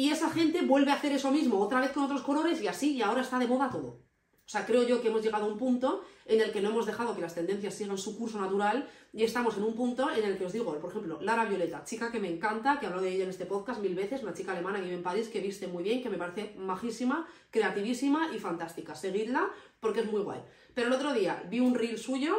y 0.00 0.08
esa 0.08 0.30
gente 0.30 0.62
vuelve 0.62 0.92
a 0.92 0.94
hacer 0.94 1.12
eso 1.12 1.30
mismo 1.30 1.60
otra 1.60 1.78
vez 1.78 1.92
con 1.92 2.04
otros 2.04 2.22
colores 2.22 2.62
y 2.62 2.66
así, 2.66 2.92
y 2.94 3.02
ahora 3.02 3.20
está 3.20 3.38
de 3.38 3.46
moda 3.46 3.68
todo. 3.68 3.88
O 3.88 4.48
sea, 4.52 4.64
creo 4.64 4.82
yo 4.88 5.02
que 5.02 5.08
hemos 5.08 5.22
llegado 5.22 5.44
a 5.44 5.48
un 5.48 5.58
punto 5.58 6.02
en 6.24 6.40
el 6.40 6.52
que 6.52 6.62
no 6.62 6.70
hemos 6.70 6.86
dejado 6.86 7.14
que 7.14 7.20
las 7.20 7.34
tendencias 7.34 7.74
sigan 7.74 7.98
su 7.98 8.16
curso 8.16 8.40
natural 8.40 8.88
y 9.12 9.24
estamos 9.24 9.58
en 9.58 9.64
un 9.64 9.74
punto 9.74 10.10
en 10.10 10.24
el 10.24 10.38
que 10.38 10.46
os 10.46 10.54
digo, 10.54 10.74
por 10.80 10.88
ejemplo, 10.90 11.18
Lara 11.20 11.44
Violeta, 11.44 11.84
chica 11.84 12.10
que 12.10 12.18
me 12.18 12.32
encanta, 12.32 12.80
que 12.80 12.86
hablo 12.86 13.02
de 13.02 13.10
ella 13.10 13.24
en 13.24 13.28
este 13.28 13.44
podcast 13.44 13.82
mil 13.82 13.94
veces, 13.94 14.22
una 14.22 14.32
chica 14.32 14.52
alemana 14.52 14.78
que 14.78 14.84
vive 14.84 14.96
en 14.96 15.02
París, 15.02 15.28
que 15.28 15.40
viste 15.40 15.66
muy 15.66 15.82
bien, 15.82 16.02
que 16.02 16.08
me 16.08 16.16
parece 16.16 16.54
majísima, 16.56 17.28
creativísima 17.50 18.34
y 18.34 18.38
fantástica. 18.38 18.94
Seguidla 18.94 19.50
porque 19.80 20.00
es 20.00 20.10
muy 20.10 20.22
guay. 20.22 20.40
Pero 20.72 20.86
el 20.86 20.94
otro 20.94 21.12
día 21.12 21.44
vi 21.50 21.60
un 21.60 21.74
reel 21.74 21.98
suyo 21.98 22.38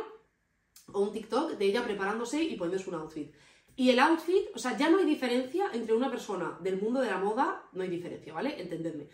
o 0.91 0.99
un 0.99 1.11
TikTok 1.11 1.59
de 1.59 1.65
ella 1.65 1.83
preparándose 1.83 2.41
y 2.41 2.55
poniéndose 2.55 2.89
un 2.89 2.95
outfit. 2.95 3.31
Y 3.75 3.89
el 3.89 3.99
outfit, 3.99 4.47
o 4.53 4.59
sea, 4.59 4.77
ya 4.77 4.89
no 4.89 4.97
hay 4.97 5.05
diferencia 5.05 5.65
entre 5.73 5.95
una 5.95 6.09
persona 6.09 6.57
del 6.61 6.81
mundo 6.81 6.99
de 7.01 7.09
la 7.09 7.17
moda, 7.17 7.63
no 7.71 7.83
hay 7.83 7.89
diferencia, 7.89 8.33
¿vale? 8.33 8.61
Entendedme. 8.61 9.07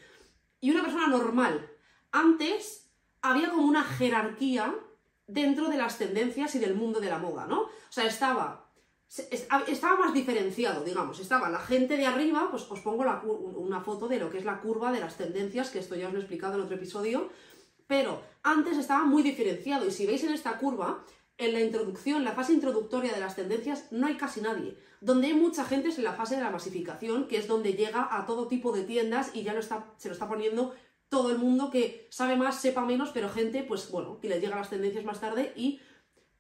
Y 0.60 0.72
una 0.72 0.84
persona 0.84 1.08
normal. 1.08 1.70
Antes 2.12 2.90
había 3.22 3.50
como 3.50 3.68
una 3.68 3.84
jerarquía 3.84 4.76
dentro 5.28 5.70
de 5.70 5.78
las 5.78 5.98
tendencias 5.98 6.56
y 6.56 6.60
del 6.60 6.76
mundo 6.76 7.00
de 7.00 7.10
la 7.10 7.20
moda, 7.20 7.46
¿no? 7.46 7.62
O 7.62 7.92
sea, 7.92 8.06
estaba 8.06 8.68
estaba 9.68 9.98
más 9.98 10.14
diferenciado, 10.14 10.84
digamos. 10.84 11.20
Estaba 11.20 11.50
la 11.50 11.60
gente 11.60 11.96
de 11.96 12.06
arriba, 12.06 12.50
pues 12.52 12.70
os 12.70 12.82
pongo 12.82 13.06
una 13.58 13.82
foto 13.82 14.08
de 14.08 14.20
lo 14.20 14.30
que 14.30 14.38
es 14.40 14.46
la 14.46 14.60
curva 14.60 14.92
de 14.92 15.00
las 15.00 15.16
tendencias, 15.16 15.70
que 15.70 15.80
esto 15.80 15.96
ya 15.96 16.08
os 16.08 16.14
lo 16.14 16.20
he 16.20 16.22
explicado 16.24 16.56
en 16.56 16.62
otro 16.62 16.76
episodio, 16.76 17.30
pero 17.88 18.22
antes 18.44 18.78
estaba 18.78 19.06
muy 19.06 19.24
diferenciado 19.24 19.88
y 19.88 19.92
si 19.92 20.06
veis 20.06 20.24
en 20.24 20.34
esta 20.34 20.58
curva, 20.58 21.06
en 21.38 21.54
la 21.54 21.62
introducción, 21.62 22.24
la 22.24 22.32
fase 22.32 22.54
introductoria 22.54 23.14
de 23.14 23.20
las 23.20 23.36
tendencias, 23.36 23.92
no 23.92 24.08
hay 24.08 24.16
casi 24.16 24.42
nadie. 24.42 24.78
Donde 25.02 25.28
hay 25.28 25.34
mucha 25.34 25.66
gente 25.66 25.90
es 25.90 25.98
en 25.98 26.04
la 26.04 26.14
fase 26.14 26.36
de 26.36 26.42
la 26.42 26.50
masificación, 26.50 27.28
que 27.28 27.38
es 27.38 27.48
donde 27.48 27.74
llega 27.74 28.08
a 28.12 28.26
todo 28.26 28.48
tipo 28.48 28.72
de 28.72 28.84
tiendas 28.84 29.32
y 29.36 29.44
ya 29.44 29.54
lo 29.54 29.60
está, 29.60 29.94
se 29.98 30.08
lo 30.08 30.14
está 30.14 30.28
poniendo 30.28 30.74
todo 31.10 31.32
el 31.32 31.38
mundo 31.38 31.70
que 31.70 32.08
sabe 32.10 32.36
más, 32.36 32.60
sepa 32.60 32.84
menos, 32.84 33.12
pero 33.14 33.30
gente, 33.30 33.64
pues 33.64 33.90
bueno, 33.92 34.20
que 34.20 34.30
le 34.30 34.40
llega 34.40 34.56
a 34.56 34.60
las 34.60 34.70
tendencias 34.70 35.06
más 35.06 35.22
tarde 35.22 35.54
y 35.56 35.80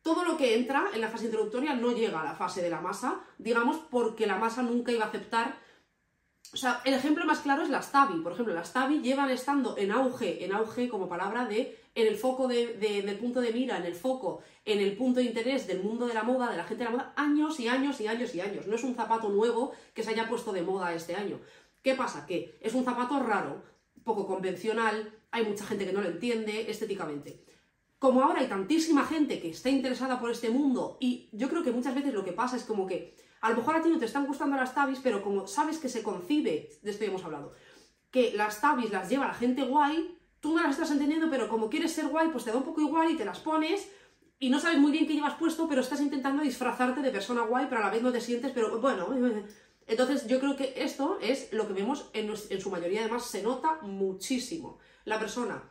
todo 0.01 0.25
lo 0.25 0.35
que 0.37 0.55
entra 0.55 0.87
en 0.93 1.01
la 1.01 1.09
fase 1.09 1.25
introductoria 1.25 1.75
no 1.75 1.91
llega 1.91 2.21
a 2.21 2.25
la 2.25 2.35
fase 2.35 2.61
de 2.61 2.69
la 2.69 2.81
masa, 2.81 3.21
digamos, 3.37 3.77
porque 3.89 4.25
la 4.25 4.37
masa 4.37 4.63
nunca 4.63 4.91
iba 4.91 5.05
a 5.05 5.09
aceptar 5.09 5.67
o 6.53 6.57
sea, 6.57 6.81
el 6.85 6.93
ejemplo 6.93 7.25
más 7.25 7.39
claro 7.39 7.63
es 7.63 7.69
las 7.69 7.91
Tabi. 7.91 8.21
Por 8.21 8.31
ejemplo, 8.31 8.53
las 8.53 8.71
Tabi 8.71 9.01
llevan 9.01 9.29
estando 9.29 9.77
en 9.77 9.91
auge, 9.91 10.45
en 10.45 10.53
auge 10.53 10.87
como 10.87 11.09
palabra 11.09 11.45
de 11.45 11.77
en 11.97 12.05
el 12.05 12.15
foco 12.15 12.47
de, 12.47 12.75
del 12.75 13.17
punto 13.17 13.41
de 13.41 13.51
mira, 13.51 13.75
en 13.77 13.85
el 13.85 13.95
foco, 13.95 14.41
en 14.65 14.79
el 14.79 14.95
punto 14.95 15.19
de 15.19 15.25
interés 15.25 15.65
del 15.65 15.81
mundo 15.81 16.05
de 16.05 16.13
la 16.13 16.21
moda, 16.21 16.51
de 16.51 16.55
la 16.55 16.63
gente 16.63 16.83
de 16.83 16.91
la 16.91 16.95
moda, 16.95 17.13
años 17.15 17.59
y 17.59 17.67
años 17.67 17.99
y 17.99 18.05
años 18.05 18.35
y 18.35 18.39
años. 18.39 18.67
No 18.67 18.75
es 18.75 18.83
un 18.83 18.93
zapato 18.93 19.29
nuevo 19.29 19.71
que 19.95 20.03
se 20.03 20.11
haya 20.11 20.29
puesto 20.29 20.53
de 20.53 20.61
moda 20.61 20.93
este 20.93 21.15
año. 21.15 21.39
¿Qué 21.81 21.95
pasa? 21.95 22.27
Que 22.27 22.55
es 22.61 22.75
un 22.75 22.85
zapato 22.85 23.19
raro, 23.19 23.63
poco 24.03 24.27
convencional, 24.27 25.11
hay 25.31 25.43
mucha 25.43 25.65
gente 25.65 25.87
que 25.87 25.91
no 25.91 26.01
lo 26.01 26.09
entiende 26.09 26.69
estéticamente. 26.69 27.43
Como 27.97 28.21
ahora 28.21 28.41
hay 28.41 28.47
tantísima 28.47 29.03
gente 29.03 29.39
que 29.41 29.49
está 29.49 29.71
interesada 29.71 30.19
por 30.19 30.29
este 30.29 30.51
mundo 30.51 30.97
y 30.99 31.29
yo 31.31 31.49
creo 31.49 31.63
que 31.63 31.71
muchas 31.71 31.95
veces 31.95 32.13
lo 32.13 32.23
que 32.23 32.31
pasa 32.31 32.57
es 32.57 32.63
como 32.63 32.85
que 32.85 33.15
a 33.41 33.49
lo 33.49 33.55
mejor 33.55 33.75
a 33.75 33.81
ti 33.81 33.89
no 33.89 33.97
te 33.97 34.05
están 34.05 34.27
gustando 34.27 34.55
las 34.55 34.75
tabis, 34.75 34.99
pero 35.01 35.23
como 35.23 35.47
sabes 35.47 35.79
que 35.79 35.89
se 35.89 36.03
concibe, 36.03 36.69
de 36.83 36.91
esto 36.91 37.03
ya 37.03 37.09
hemos 37.09 37.23
hablado, 37.23 37.53
que 38.11 38.33
las 38.33 38.61
tabis 38.61 38.91
las 38.91 39.09
lleva 39.09 39.25
la 39.25 39.33
gente 39.33 39.63
guay, 39.63 40.16
tú 40.39 40.55
no 40.55 40.61
las 40.61 40.71
estás 40.71 40.91
entendiendo, 40.91 41.29
pero 41.29 41.47
como 41.47 41.69
quieres 41.69 41.93
ser 41.93 42.07
guay, 42.07 42.29
pues 42.29 42.43
te 42.43 42.51
da 42.51 42.57
un 42.57 42.63
poco 42.63 42.81
igual 42.81 43.11
y 43.11 43.17
te 43.17 43.25
las 43.25 43.39
pones 43.39 43.89
y 44.39 44.49
no 44.49 44.59
sabes 44.59 44.77
muy 44.77 44.91
bien 44.91 45.07
qué 45.07 45.13
llevas 45.13 45.35
puesto, 45.35 45.67
pero 45.67 45.81
estás 45.81 45.99
intentando 46.01 46.43
disfrazarte 46.43 47.01
de 47.01 47.11
persona 47.11 47.41
guay, 47.41 47.65
pero 47.69 47.81
a 47.81 47.85
la 47.85 47.91
vez 47.91 48.03
no 48.03 48.11
te 48.11 48.21
sientes, 48.21 48.51
pero 48.53 48.79
bueno, 48.79 49.07
Entonces 49.87 50.27
yo 50.27 50.39
creo 50.39 50.57
que 50.57 50.73
esto 50.75 51.17
es 51.21 51.51
lo 51.53 51.65
que 51.65 51.73
vemos 51.73 52.09
en, 52.13 52.29
en 52.29 52.61
su 52.61 52.69
mayoría, 52.69 53.01
además 53.01 53.25
se 53.25 53.41
nota 53.41 53.79
muchísimo. 53.81 54.79
La 55.05 55.17
persona, 55.17 55.63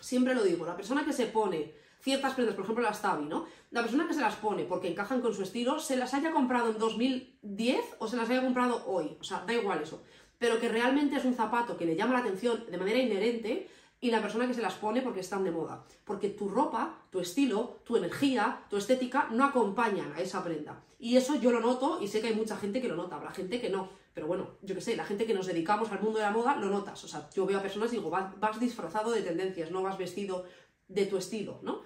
siempre 0.00 0.34
lo 0.34 0.42
digo, 0.42 0.66
la 0.66 0.74
persona 0.74 1.04
que 1.04 1.12
se 1.12 1.26
pone 1.26 1.72
ciertas 2.00 2.34
prendas, 2.34 2.56
por 2.56 2.64
ejemplo 2.64 2.82
las 2.82 3.00
Tabi, 3.00 3.24
¿no? 3.26 3.46
La 3.70 3.82
persona 3.82 4.06
que 4.06 4.14
se 4.14 4.20
las 4.20 4.34
pone 4.34 4.64
porque 4.64 4.88
encajan 4.88 5.20
con 5.20 5.32
su 5.32 5.42
estilo, 5.42 5.78
se 5.78 5.96
las 5.96 6.12
haya 6.12 6.32
comprado 6.32 6.70
en 6.70 6.78
2010 6.78 7.84
o 7.98 8.08
se 8.08 8.16
las 8.16 8.28
haya 8.28 8.42
comprado 8.42 8.84
hoy, 8.86 9.16
o 9.20 9.24
sea, 9.24 9.44
da 9.46 9.54
igual 9.54 9.80
eso, 9.80 10.02
pero 10.38 10.60
que 10.60 10.68
realmente 10.68 11.16
es 11.16 11.24
un 11.24 11.34
zapato 11.34 11.76
que 11.76 11.86
le 11.86 11.96
llama 11.96 12.14
la 12.14 12.20
atención 12.20 12.64
de 12.68 12.78
manera 12.78 12.98
inherente 12.98 13.68
y 14.00 14.10
la 14.10 14.20
persona 14.20 14.46
que 14.46 14.54
se 14.54 14.62
las 14.62 14.74
pone 14.74 15.02
porque 15.02 15.20
están 15.20 15.44
de 15.44 15.50
moda. 15.50 15.84
Porque 16.04 16.28
tu 16.28 16.48
ropa, 16.48 17.02
tu 17.10 17.20
estilo, 17.20 17.80
tu 17.84 17.96
energía, 17.96 18.64
tu 18.68 18.76
estética 18.76 19.28
no 19.30 19.44
acompañan 19.44 20.12
a 20.12 20.20
esa 20.20 20.44
prenda. 20.44 20.82
Y 20.98 21.16
eso 21.16 21.36
yo 21.36 21.50
lo 21.50 21.60
noto 21.60 21.98
y 22.00 22.08
sé 22.08 22.20
que 22.20 22.28
hay 22.28 22.34
mucha 22.34 22.56
gente 22.56 22.80
que 22.80 22.88
lo 22.88 22.96
nota, 22.96 23.16
habrá 23.16 23.30
gente 23.30 23.60
que 23.60 23.70
no. 23.70 23.88
Pero 24.14 24.26
bueno, 24.26 24.56
yo 24.62 24.74
qué 24.74 24.80
sé, 24.80 24.96
la 24.96 25.04
gente 25.04 25.26
que 25.26 25.34
nos 25.34 25.46
dedicamos 25.46 25.90
al 25.92 26.00
mundo 26.00 26.18
de 26.18 26.24
la 26.24 26.30
moda 26.30 26.56
lo 26.56 26.68
notas. 26.68 27.02
O 27.04 27.08
sea, 27.08 27.28
yo 27.34 27.44
veo 27.44 27.58
a 27.58 27.62
personas 27.62 27.92
y 27.92 27.96
digo, 27.96 28.10
vas, 28.10 28.60
disfrazado 28.60 29.10
de 29.10 29.22
tendencias, 29.22 29.70
no 29.70 29.82
vas 29.82 29.98
vestido 29.98 30.44
de 30.88 31.06
tu 31.06 31.16
estilo, 31.18 31.60
¿no? 31.62 31.82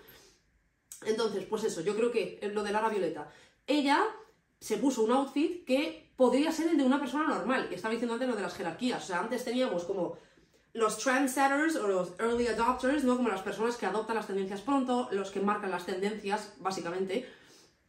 Entonces, 1.05 1.45
pues 1.47 1.65
eso, 1.65 1.81
yo 1.81 1.97
creo 1.97 2.13
que 2.13 2.39
lo 2.53 2.63
de 2.63 2.73
Lara 2.73 2.89
Violeta. 2.89 3.33
Ella 3.67 4.05
se 4.61 4.77
puso 4.77 5.03
un 5.03 5.11
outfit 5.11 5.65
que 5.65 6.13
podría 6.17 6.53
ser 6.53 6.69
el 6.69 6.77
de 6.77 6.85
una 6.85 7.01
persona 7.01 7.27
normal. 7.27 7.69
Estaba 7.73 7.93
diciendo 7.93 8.15
antes 8.15 8.29
lo 8.29 8.37
de 8.37 8.43
las 8.43 8.55
jerarquías. 8.55 9.03
O 9.03 9.07
sea, 9.07 9.21
antes 9.21 9.45
teníamos 9.45 9.85
como 9.85 10.17
los 10.73 10.99
trendsetters 10.99 11.77
o 11.77 11.89
los 11.89 12.13
early 12.19 12.47
adopters, 12.47 13.05
¿no? 13.05 13.17
Como 13.17 13.29
las 13.29 13.43
personas 13.43 13.77
que 13.77 13.87
adoptan 13.87 14.17
las 14.17 14.27
tendencias 14.27 14.61
pronto, 14.61 15.09
los 15.13 15.31
que 15.31 15.41
marcan 15.41 15.71
las 15.71 15.87
tendencias, 15.87 16.55
básicamente. 16.59 17.29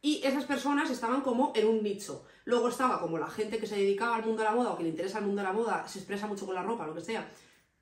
Y 0.00 0.20
esas 0.24 0.44
personas 0.44 0.90
estaban 0.90 1.20
como 1.20 1.52
en 1.54 1.68
un 1.68 1.82
nicho. 1.82 2.24
Luego 2.44 2.68
estaba 2.68 3.00
como 3.00 3.18
la 3.18 3.30
gente 3.30 3.58
que 3.58 3.66
se 3.68 3.76
dedicaba 3.76 4.16
al 4.16 4.24
mundo 4.24 4.42
de 4.42 4.48
la 4.48 4.54
moda 4.54 4.72
o 4.72 4.76
que 4.76 4.82
le 4.82 4.88
interesa 4.88 5.18
el 5.18 5.26
mundo 5.26 5.42
de 5.42 5.48
la 5.48 5.52
moda, 5.52 5.86
se 5.86 6.00
expresa 6.00 6.26
mucho 6.26 6.44
con 6.44 6.56
la 6.56 6.62
ropa, 6.62 6.86
lo 6.86 6.94
que 6.94 7.00
sea, 7.00 7.30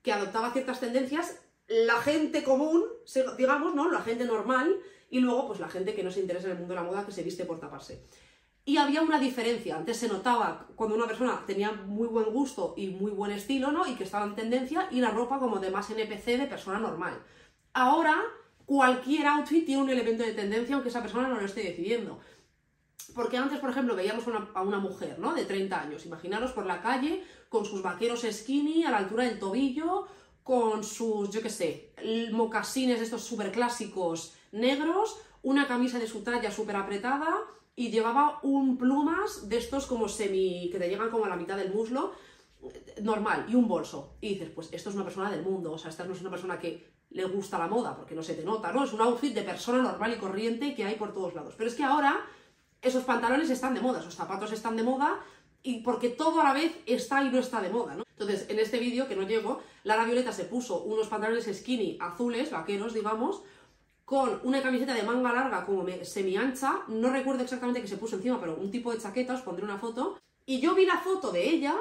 que 0.03 0.13
adoptaba 0.13 0.51
ciertas 0.51 0.79
tendencias. 0.79 1.39
La 1.67 1.95
gente 1.95 2.43
común, 2.43 2.83
digamos, 3.37 3.73
¿no? 3.73 3.89
La 3.89 4.01
gente 4.01 4.25
normal, 4.25 4.77
y 5.09 5.19
luego 5.19 5.47
pues 5.47 5.59
la 5.59 5.69
gente 5.69 5.93
que 5.93 6.03
no 6.03 6.11
se 6.11 6.19
interesa 6.19 6.45
en 6.45 6.53
el 6.53 6.59
mundo 6.59 6.73
de 6.73 6.79
la 6.79 6.85
moda 6.85 7.05
que 7.05 7.11
se 7.11 7.23
viste 7.23 7.45
por 7.45 7.59
taparse. 7.59 8.05
Y 8.71 8.77
había 8.77 9.01
una 9.01 9.19
diferencia, 9.19 9.75
antes 9.75 9.97
se 9.97 10.07
notaba 10.07 10.65
cuando 10.77 10.95
una 10.95 11.05
persona 11.05 11.43
tenía 11.45 11.73
muy 11.73 12.07
buen 12.07 12.31
gusto 12.31 12.73
y 12.77 12.87
muy 12.87 13.11
buen 13.11 13.33
estilo, 13.33 13.69
¿no? 13.69 13.85
Y 13.85 13.95
que 13.95 14.05
estaba 14.05 14.25
en 14.25 14.33
tendencia, 14.33 14.87
y 14.91 15.01
la 15.01 15.11
ropa 15.11 15.39
como 15.39 15.59
de 15.59 15.69
más 15.69 15.89
NPC 15.89 16.37
de 16.37 16.47
persona 16.47 16.79
normal. 16.79 17.21
Ahora, 17.73 18.15
cualquier 18.65 19.27
outfit 19.27 19.65
tiene 19.65 19.81
un 19.81 19.89
elemento 19.89 20.23
de 20.23 20.31
tendencia, 20.31 20.75
aunque 20.75 20.87
esa 20.87 21.01
persona 21.01 21.27
no 21.27 21.35
lo 21.35 21.45
esté 21.45 21.63
decidiendo. 21.63 22.21
Porque 23.13 23.35
antes, 23.35 23.59
por 23.59 23.71
ejemplo, 23.71 23.93
veíamos 23.93 24.23
a 24.53 24.61
una 24.61 24.79
mujer, 24.79 25.19
¿no? 25.19 25.33
De 25.33 25.43
30 25.43 25.81
años, 25.81 26.05
imaginaros 26.05 26.53
por 26.53 26.65
la 26.65 26.81
calle, 26.81 27.25
con 27.49 27.65
sus 27.65 27.83
vaqueros 27.83 28.25
skinny 28.31 28.85
a 28.85 28.91
la 28.91 28.99
altura 28.99 29.25
del 29.25 29.37
tobillo, 29.37 30.07
con 30.43 30.85
sus, 30.85 31.29
yo 31.29 31.41
qué 31.41 31.49
sé, 31.49 31.93
mocasines 32.31 33.01
estos 33.01 33.21
súper 33.21 33.51
clásicos 33.51 34.33
negros, 34.53 35.19
una 35.41 35.67
camisa 35.67 35.99
de 35.99 36.07
su 36.07 36.23
talla 36.23 36.51
súper 36.51 36.77
apretada 36.77 37.35
y 37.75 37.89
llevaba 37.89 38.39
un 38.43 38.77
plumas 38.77 39.47
de 39.49 39.57
estos 39.57 39.85
como 39.87 40.07
semi, 40.07 40.69
que 40.71 40.79
te 40.79 40.89
llegan 40.89 41.09
como 41.09 41.25
a 41.25 41.29
la 41.29 41.35
mitad 41.35 41.57
del 41.57 41.73
muslo, 41.73 42.13
normal, 43.01 43.45
y 43.47 43.55
un 43.55 43.67
bolso. 43.67 44.15
Y 44.21 44.29
dices, 44.29 44.49
pues 44.49 44.69
esto 44.71 44.89
es 44.89 44.95
una 44.95 45.03
persona 45.03 45.31
del 45.31 45.43
mundo, 45.43 45.71
o 45.71 45.77
sea, 45.77 45.89
esta 45.89 46.03
no 46.03 46.13
es 46.13 46.21
una 46.21 46.29
persona 46.29 46.59
que 46.59 46.91
le 47.09 47.25
gusta 47.25 47.57
la 47.57 47.67
moda, 47.67 47.95
porque 47.95 48.15
no 48.15 48.23
se 48.23 48.35
te 48.35 48.43
nota, 48.43 48.71
¿no? 48.71 48.83
Es 48.83 48.93
un 48.93 49.01
outfit 49.01 49.33
de 49.33 49.41
persona 49.41 49.81
normal 49.81 50.13
y 50.13 50.17
corriente 50.17 50.73
que 50.75 50.85
hay 50.85 50.95
por 50.95 51.13
todos 51.13 51.33
lados. 51.33 51.55
Pero 51.57 51.69
es 51.69 51.75
que 51.75 51.83
ahora 51.83 52.21
esos 52.81 53.03
pantalones 53.03 53.49
están 53.49 53.73
de 53.73 53.81
moda, 53.81 53.99
esos 53.99 54.15
zapatos 54.15 54.51
están 54.51 54.75
de 54.77 54.83
moda, 54.83 55.19
y 55.63 55.81
porque 55.81 56.09
todo 56.09 56.41
a 56.41 56.43
la 56.43 56.53
vez 56.53 56.75
está 56.85 57.23
y 57.23 57.29
no 57.29 57.37
está 57.37 57.61
de 57.61 57.69
moda, 57.69 57.95
¿no? 57.95 58.03
Entonces, 58.11 58.47
en 58.49 58.59
este 58.59 58.79
vídeo, 58.79 59.07
que 59.07 59.15
no 59.15 59.23
llego, 59.23 59.61
Lara 59.83 60.05
Violeta 60.05 60.31
se 60.31 60.45
puso 60.45 60.83
unos 60.83 61.07
pantalones 61.07 61.49
skinny 61.51 61.97
azules, 61.99 62.51
vaqueros, 62.51 62.93
digamos, 62.93 63.43
con 64.11 64.41
una 64.43 64.61
camiseta 64.61 64.93
de 64.93 65.03
manga 65.03 65.31
larga 65.31 65.65
como 65.65 65.85
semi 66.03 66.35
ancha, 66.35 66.81
no 66.89 67.13
recuerdo 67.13 67.43
exactamente 67.43 67.79
qué 67.79 67.87
se 67.87 67.95
puso 67.95 68.17
encima, 68.17 68.41
pero 68.41 68.57
un 68.57 68.69
tipo 68.69 68.91
de 68.91 68.97
chaqueta, 68.97 69.35
os 69.35 69.41
pondré 69.41 69.63
una 69.63 69.77
foto, 69.77 70.19
y 70.45 70.59
yo 70.59 70.75
vi 70.75 70.85
la 70.85 70.97
foto 70.97 71.31
de 71.31 71.49
ella 71.49 71.77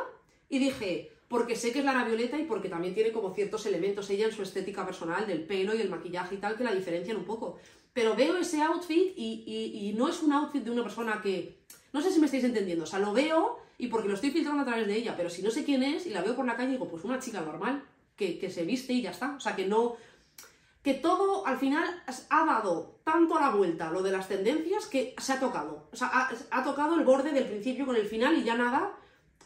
y 0.49 0.61
dije, 0.61 1.11
porque 1.27 1.57
sé 1.57 1.73
que 1.73 1.81
es 1.81 1.85
Lara 1.85 2.05
Violeta 2.05 2.39
y 2.39 2.45
porque 2.45 2.69
también 2.69 2.95
tiene 2.95 3.11
como 3.11 3.35
ciertos 3.35 3.67
elementos 3.67 4.09
ella 4.11 4.27
en 4.27 4.33
su 4.33 4.43
estética 4.43 4.87
personal, 4.87 5.27
del 5.27 5.43
pelo 5.43 5.75
y 5.75 5.81
el 5.81 5.91
maquillaje 5.91 6.37
y 6.37 6.39
tal, 6.39 6.57
que 6.57 6.63
la 6.63 6.73
diferencian 6.73 7.17
un 7.17 7.25
poco. 7.25 7.59
Pero 7.93 8.15
veo 8.15 8.37
ese 8.37 8.63
outfit 8.63 9.13
y, 9.17 9.91
y 9.91 9.93
no 9.99 10.09
es 10.09 10.23
un 10.23 10.33
outfit 10.33 10.63
de 10.63 10.71
una 10.71 10.85
persona 10.85 11.21
que... 11.21 11.59
No 11.93 12.01
sé 12.01 12.13
si 12.13 12.21
me 12.21 12.27
estáis 12.27 12.45
entendiendo, 12.45 12.85
o 12.85 12.87
sea, 12.87 13.01
lo 13.01 13.13
veo 13.13 13.59
y 13.77 13.89
porque 13.89 14.07
lo 14.07 14.15
estoy 14.15 14.31
filtrando 14.31 14.63
a 14.63 14.67
través 14.67 14.87
de 14.87 14.95
ella, 14.95 15.17
pero 15.17 15.31
si 15.31 15.43
no 15.43 15.51
sé 15.51 15.65
quién 15.65 15.83
es 15.83 16.07
y 16.07 16.11
la 16.11 16.23
veo 16.23 16.37
por 16.37 16.47
la 16.47 16.57
calle, 16.57 16.71
digo, 16.71 16.87
pues 16.87 17.03
una 17.03 17.19
chica 17.19 17.41
normal, 17.41 17.83
que, 18.15 18.39
que 18.39 18.51
se 18.51 18.65
viste 18.65 18.93
y 18.93 19.03
ya 19.03 19.11
está. 19.11 19.35
O 19.35 19.41
sea, 19.41 19.57
que 19.57 19.67
no, 19.67 19.97
que 20.83 20.95
todo 20.95 21.47
al 21.47 21.59
final 21.59 22.03
ha 22.31 22.47
dado 22.47 23.01
tanto 23.05 23.37
a 23.37 23.41
la 23.41 23.51
vuelta 23.51 23.91
lo 23.91 24.03
de 24.03 24.13
las 24.13 24.29
tendencias 24.29 24.87
que 24.87 25.15
se 25.19 25.33
ha 25.33 25.41
tocado. 25.41 25.89
O 25.93 25.97
sea, 25.97 26.11
ha, 26.51 26.65
tocado 26.65 26.95
el 26.95 27.05
borde 27.05 27.33
del 27.33 27.45
principio 27.45 27.85
con 27.85 27.97
el 27.97 28.07
final 28.07 28.39
y 28.39 28.45
ya 28.45 28.55
nada 28.55 28.97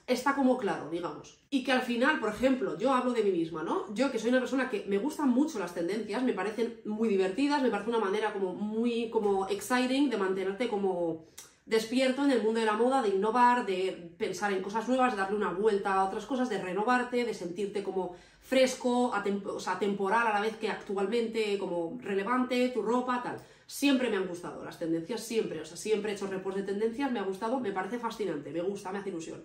está 0.06 0.34
como 0.34 0.58
claro, 0.58 0.90
digamos. 0.90 1.40
Y 1.50 1.64
que 1.64 1.72
al 1.72 1.82
final, 1.82 2.20
por 2.20 2.28
ejemplo, 2.28 2.78
yo 2.78 2.92
hablo 2.92 3.12
de 3.12 3.24
mí 3.24 3.32
misma, 3.32 3.62
¿no? 3.62 3.92
Yo 3.94 4.12
que 4.12 4.18
soy 4.18 4.30
una 4.30 4.38
persona 4.38 4.68
que 4.68 4.84
me 4.86 4.98
gustan 4.98 5.30
mucho 5.30 5.58
las 5.58 5.74
tendencias, 5.74 6.22
me 6.22 6.34
parecen 6.34 6.80
muy 6.84 7.08
divertidas, 7.08 7.62
me 7.62 7.70
parece 7.70 7.90
una 7.90 7.98
manera 7.98 8.32
como 8.32 8.54
muy 8.54 9.10
como 9.10 9.48
exciting 9.48 10.10
de 10.10 10.16
mantenerte 10.16 10.68
como 10.68 11.26
despierto 11.66 12.24
en 12.24 12.30
el 12.30 12.42
mundo 12.42 12.60
de 12.60 12.66
la 12.66 12.74
moda, 12.74 13.02
de 13.02 13.08
innovar, 13.08 13.64
de 13.64 14.14
pensar 14.18 14.52
en 14.52 14.62
cosas 14.62 14.86
nuevas, 14.86 15.14
de 15.14 15.20
darle 15.20 15.36
una 15.36 15.50
vuelta 15.50 15.94
a 15.94 16.04
otras 16.04 16.26
cosas, 16.26 16.50
de 16.50 16.60
renovarte, 16.60 17.24
de 17.24 17.34
sentirte 17.34 17.82
como 17.82 18.14
fresco, 18.44 19.12
o 19.46 19.60
sea, 19.60 19.78
temporal 19.78 20.26
a 20.26 20.34
la 20.34 20.40
vez 20.40 20.56
que 20.58 20.68
actualmente, 20.68 21.58
como 21.58 21.98
relevante, 22.00 22.68
tu 22.68 22.82
ropa, 22.82 23.22
tal. 23.22 23.38
Siempre 23.66 24.10
me 24.10 24.16
han 24.16 24.28
gustado 24.28 24.62
las 24.62 24.78
tendencias, 24.78 25.22
siempre, 25.22 25.60
o 25.60 25.64
sea, 25.64 25.78
siempre 25.78 26.12
he 26.12 26.14
hecho 26.14 26.26
reports 26.26 26.58
de 26.58 26.64
tendencias, 26.64 27.10
me 27.10 27.18
ha 27.18 27.22
gustado, 27.22 27.58
me 27.58 27.72
parece 27.72 27.98
fascinante, 27.98 28.52
me 28.52 28.60
gusta, 28.60 28.92
me 28.92 28.98
hace 28.98 29.08
ilusión. 29.08 29.42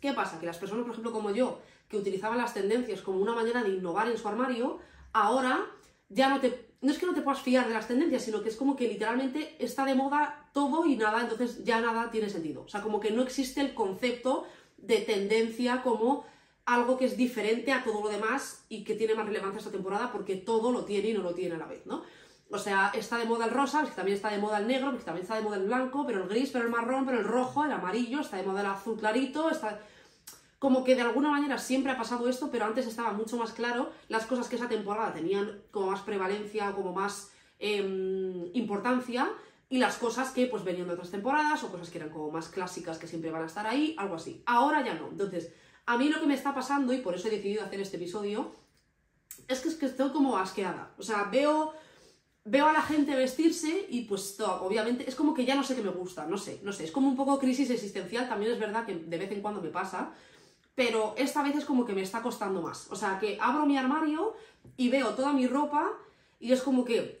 ¿Qué 0.00 0.12
pasa? 0.12 0.40
Que 0.40 0.46
las 0.46 0.58
personas, 0.58 0.82
por 0.82 0.92
ejemplo, 0.92 1.12
como 1.12 1.30
yo, 1.30 1.60
que 1.88 1.96
utilizaban 1.96 2.38
las 2.38 2.52
tendencias 2.52 3.00
como 3.00 3.20
una 3.20 3.34
manera 3.34 3.62
de 3.62 3.70
innovar 3.70 4.08
en 4.08 4.18
su 4.18 4.26
armario, 4.26 4.80
ahora 5.12 5.64
ya 6.08 6.28
no 6.28 6.40
te 6.40 6.68
no 6.80 6.92
es 6.92 6.98
que 6.98 7.06
no 7.06 7.14
te 7.14 7.22
puedas 7.22 7.42
fiar 7.42 7.66
de 7.66 7.74
las 7.74 7.88
tendencias, 7.88 8.22
sino 8.22 8.40
que 8.40 8.50
es 8.50 8.56
como 8.56 8.76
que 8.76 8.86
literalmente 8.86 9.56
está 9.58 9.84
de 9.84 9.96
moda 9.96 10.48
todo 10.52 10.86
y 10.86 10.96
nada, 10.96 11.20
entonces 11.20 11.64
ya 11.64 11.80
nada 11.80 12.10
tiene 12.10 12.30
sentido. 12.30 12.62
O 12.62 12.68
sea, 12.68 12.82
como 12.82 13.00
que 13.00 13.10
no 13.10 13.22
existe 13.22 13.60
el 13.60 13.74
concepto 13.74 14.44
de 14.76 14.98
tendencia 14.98 15.82
como 15.82 16.24
algo 16.68 16.96
que 16.96 17.06
es 17.06 17.16
diferente 17.16 17.72
a 17.72 17.82
todo 17.82 18.02
lo 18.02 18.08
demás 18.08 18.64
y 18.68 18.84
que 18.84 18.94
tiene 18.94 19.14
más 19.14 19.26
relevancia 19.26 19.58
esta 19.58 19.70
temporada 19.70 20.12
porque 20.12 20.36
todo 20.36 20.70
lo 20.70 20.84
tiene 20.84 21.08
y 21.08 21.14
no 21.14 21.22
lo 21.22 21.34
tiene 21.34 21.54
a 21.54 21.58
la 21.58 21.66
vez, 21.66 21.84
¿no? 21.86 22.02
O 22.50 22.58
sea, 22.58 22.92
está 22.94 23.18
de 23.18 23.26
moda 23.26 23.46
el 23.46 23.50
rosa, 23.50 23.84
también 23.94 24.16
está 24.16 24.30
de 24.30 24.38
moda 24.38 24.58
el 24.58 24.66
negro, 24.66 24.90
también 25.04 25.22
está 25.22 25.36
de 25.36 25.42
moda 25.42 25.56
el 25.56 25.66
blanco, 25.66 26.04
pero 26.06 26.22
el 26.22 26.28
gris, 26.28 26.50
pero 26.50 26.64
el 26.64 26.70
marrón, 26.70 27.04
pero 27.04 27.18
el 27.18 27.24
rojo, 27.24 27.64
el 27.64 27.72
amarillo, 27.72 28.20
está 28.20 28.36
de 28.38 28.42
moda 28.42 28.60
el 28.60 28.66
azul 28.66 28.98
clarito, 28.98 29.50
está 29.50 29.80
como 30.58 30.82
que 30.82 30.94
de 30.94 31.02
alguna 31.02 31.30
manera 31.30 31.56
siempre 31.58 31.92
ha 31.92 31.96
pasado 31.96 32.28
esto, 32.28 32.50
pero 32.50 32.64
antes 32.64 32.86
estaba 32.86 33.12
mucho 33.12 33.36
más 33.36 33.52
claro 33.52 33.92
las 34.08 34.26
cosas 34.26 34.48
que 34.48 34.56
esa 34.56 34.68
temporada 34.68 35.12
tenían 35.12 35.62
como 35.70 35.90
más 35.92 36.00
prevalencia 36.00 36.72
como 36.72 36.92
más 36.92 37.30
em, 37.58 38.50
importancia 38.54 39.30
y 39.70 39.78
las 39.78 39.96
cosas 39.96 40.30
que 40.30 40.46
pues 40.46 40.64
venían 40.64 40.88
de 40.88 40.94
otras 40.94 41.10
temporadas 41.10 41.62
o 41.62 41.70
cosas 41.70 41.90
que 41.90 41.98
eran 41.98 42.10
como 42.10 42.30
más 42.30 42.48
clásicas 42.48 42.98
que 42.98 43.06
siempre 43.06 43.30
van 43.30 43.42
a 43.42 43.46
estar 43.46 43.66
ahí, 43.66 43.94
algo 43.98 44.16
así. 44.16 44.42
Ahora 44.46 44.84
ya 44.84 44.94
no. 44.94 45.08
Entonces, 45.08 45.52
a 45.88 45.96
mí 45.96 46.10
lo 46.10 46.20
que 46.20 46.26
me 46.26 46.34
está 46.34 46.54
pasando, 46.54 46.92
y 46.92 46.98
por 46.98 47.14
eso 47.14 47.28
he 47.28 47.30
decidido 47.30 47.64
hacer 47.64 47.80
este 47.80 47.96
episodio, 47.96 48.52
es 49.48 49.60
que, 49.60 49.70
es 49.70 49.74
que 49.76 49.86
estoy 49.86 50.10
como 50.10 50.36
asqueada. 50.36 50.92
O 50.98 51.02
sea, 51.02 51.24
veo, 51.32 51.72
veo 52.44 52.66
a 52.66 52.74
la 52.74 52.82
gente 52.82 53.16
vestirse 53.16 53.86
y 53.88 54.02
pues 54.02 54.38
obviamente 54.38 55.08
es 55.08 55.14
como 55.14 55.32
que 55.32 55.46
ya 55.46 55.54
no 55.54 55.64
sé 55.64 55.74
qué 55.74 55.80
me 55.80 55.88
gusta, 55.88 56.26
no 56.26 56.36
sé, 56.36 56.60
no 56.62 56.74
sé. 56.74 56.84
Es 56.84 56.92
como 56.92 57.08
un 57.08 57.16
poco 57.16 57.38
crisis 57.38 57.70
existencial, 57.70 58.28
también 58.28 58.52
es 58.52 58.58
verdad 58.58 58.84
que 58.84 58.96
de 58.96 59.16
vez 59.16 59.32
en 59.32 59.40
cuando 59.40 59.62
me 59.62 59.70
pasa, 59.70 60.12
pero 60.74 61.14
esta 61.16 61.42
vez 61.42 61.56
es 61.56 61.64
como 61.64 61.86
que 61.86 61.94
me 61.94 62.02
está 62.02 62.22
costando 62.22 62.60
más. 62.60 62.88
O 62.90 62.94
sea, 62.94 63.18
que 63.18 63.38
abro 63.40 63.64
mi 63.64 63.78
armario 63.78 64.36
y 64.76 64.90
veo 64.90 65.14
toda 65.14 65.32
mi 65.32 65.46
ropa 65.46 65.90
y 66.38 66.52
es 66.52 66.60
como 66.60 66.84
que 66.84 67.18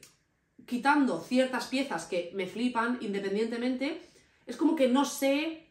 quitando 0.66 1.20
ciertas 1.20 1.68
piezas 1.68 2.04
que 2.04 2.32
me 2.34 2.46
flipan 2.46 2.98
independientemente, 3.00 4.02
es 4.44 4.58
como 4.58 4.76
que 4.76 4.88
no 4.88 5.06
sé, 5.06 5.67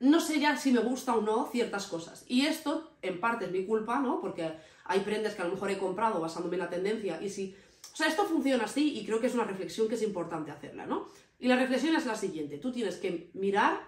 no 0.00 0.18
sé 0.18 0.40
ya 0.40 0.56
si 0.56 0.72
me 0.72 0.80
gusta 0.80 1.14
o 1.14 1.20
no 1.20 1.46
ciertas 1.52 1.86
cosas. 1.86 2.24
Y 2.26 2.46
esto, 2.46 2.96
en 3.02 3.20
parte, 3.20 3.44
es 3.44 3.52
mi 3.52 3.66
culpa, 3.66 4.00
¿no? 4.00 4.20
Porque 4.20 4.50
hay 4.84 5.00
prendas 5.00 5.34
que 5.34 5.42
a 5.42 5.44
lo 5.44 5.52
mejor 5.52 5.70
he 5.70 5.78
comprado 5.78 6.20
basándome 6.20 6.56
en 6.56 6.60
la 6.60 6.70
tendencia 6.70 7.22
y 7.22 7.28
si... 7.28 7.54
O 7.92 7.96
sea, 7.96 8.08
esto 8.08 8.24
funciona 8.24 8.64
así 8.64 8.98
y 8.98 9.04
creo 9.04 9.20
que 9.20 9.26
es 9.26 9.34
una 9.34 9.44
reflexión 9.44 9.88
que 9.88 9.94
es 9.94 10.02
importante 10.02 10.50
hacerla, 10.50 10.86
¿no? 10.86 11.08
Y 11.38 11.48
la 11.48 11.56
reflexión 11.56 11.94
es 11.94 12.06
la 12.06 12.14
siguiente, 12.14 12.58
tú 12.58 12.72
tienes 12.72 12.96
que 12.96 13.30
mirar, 13.34 13.80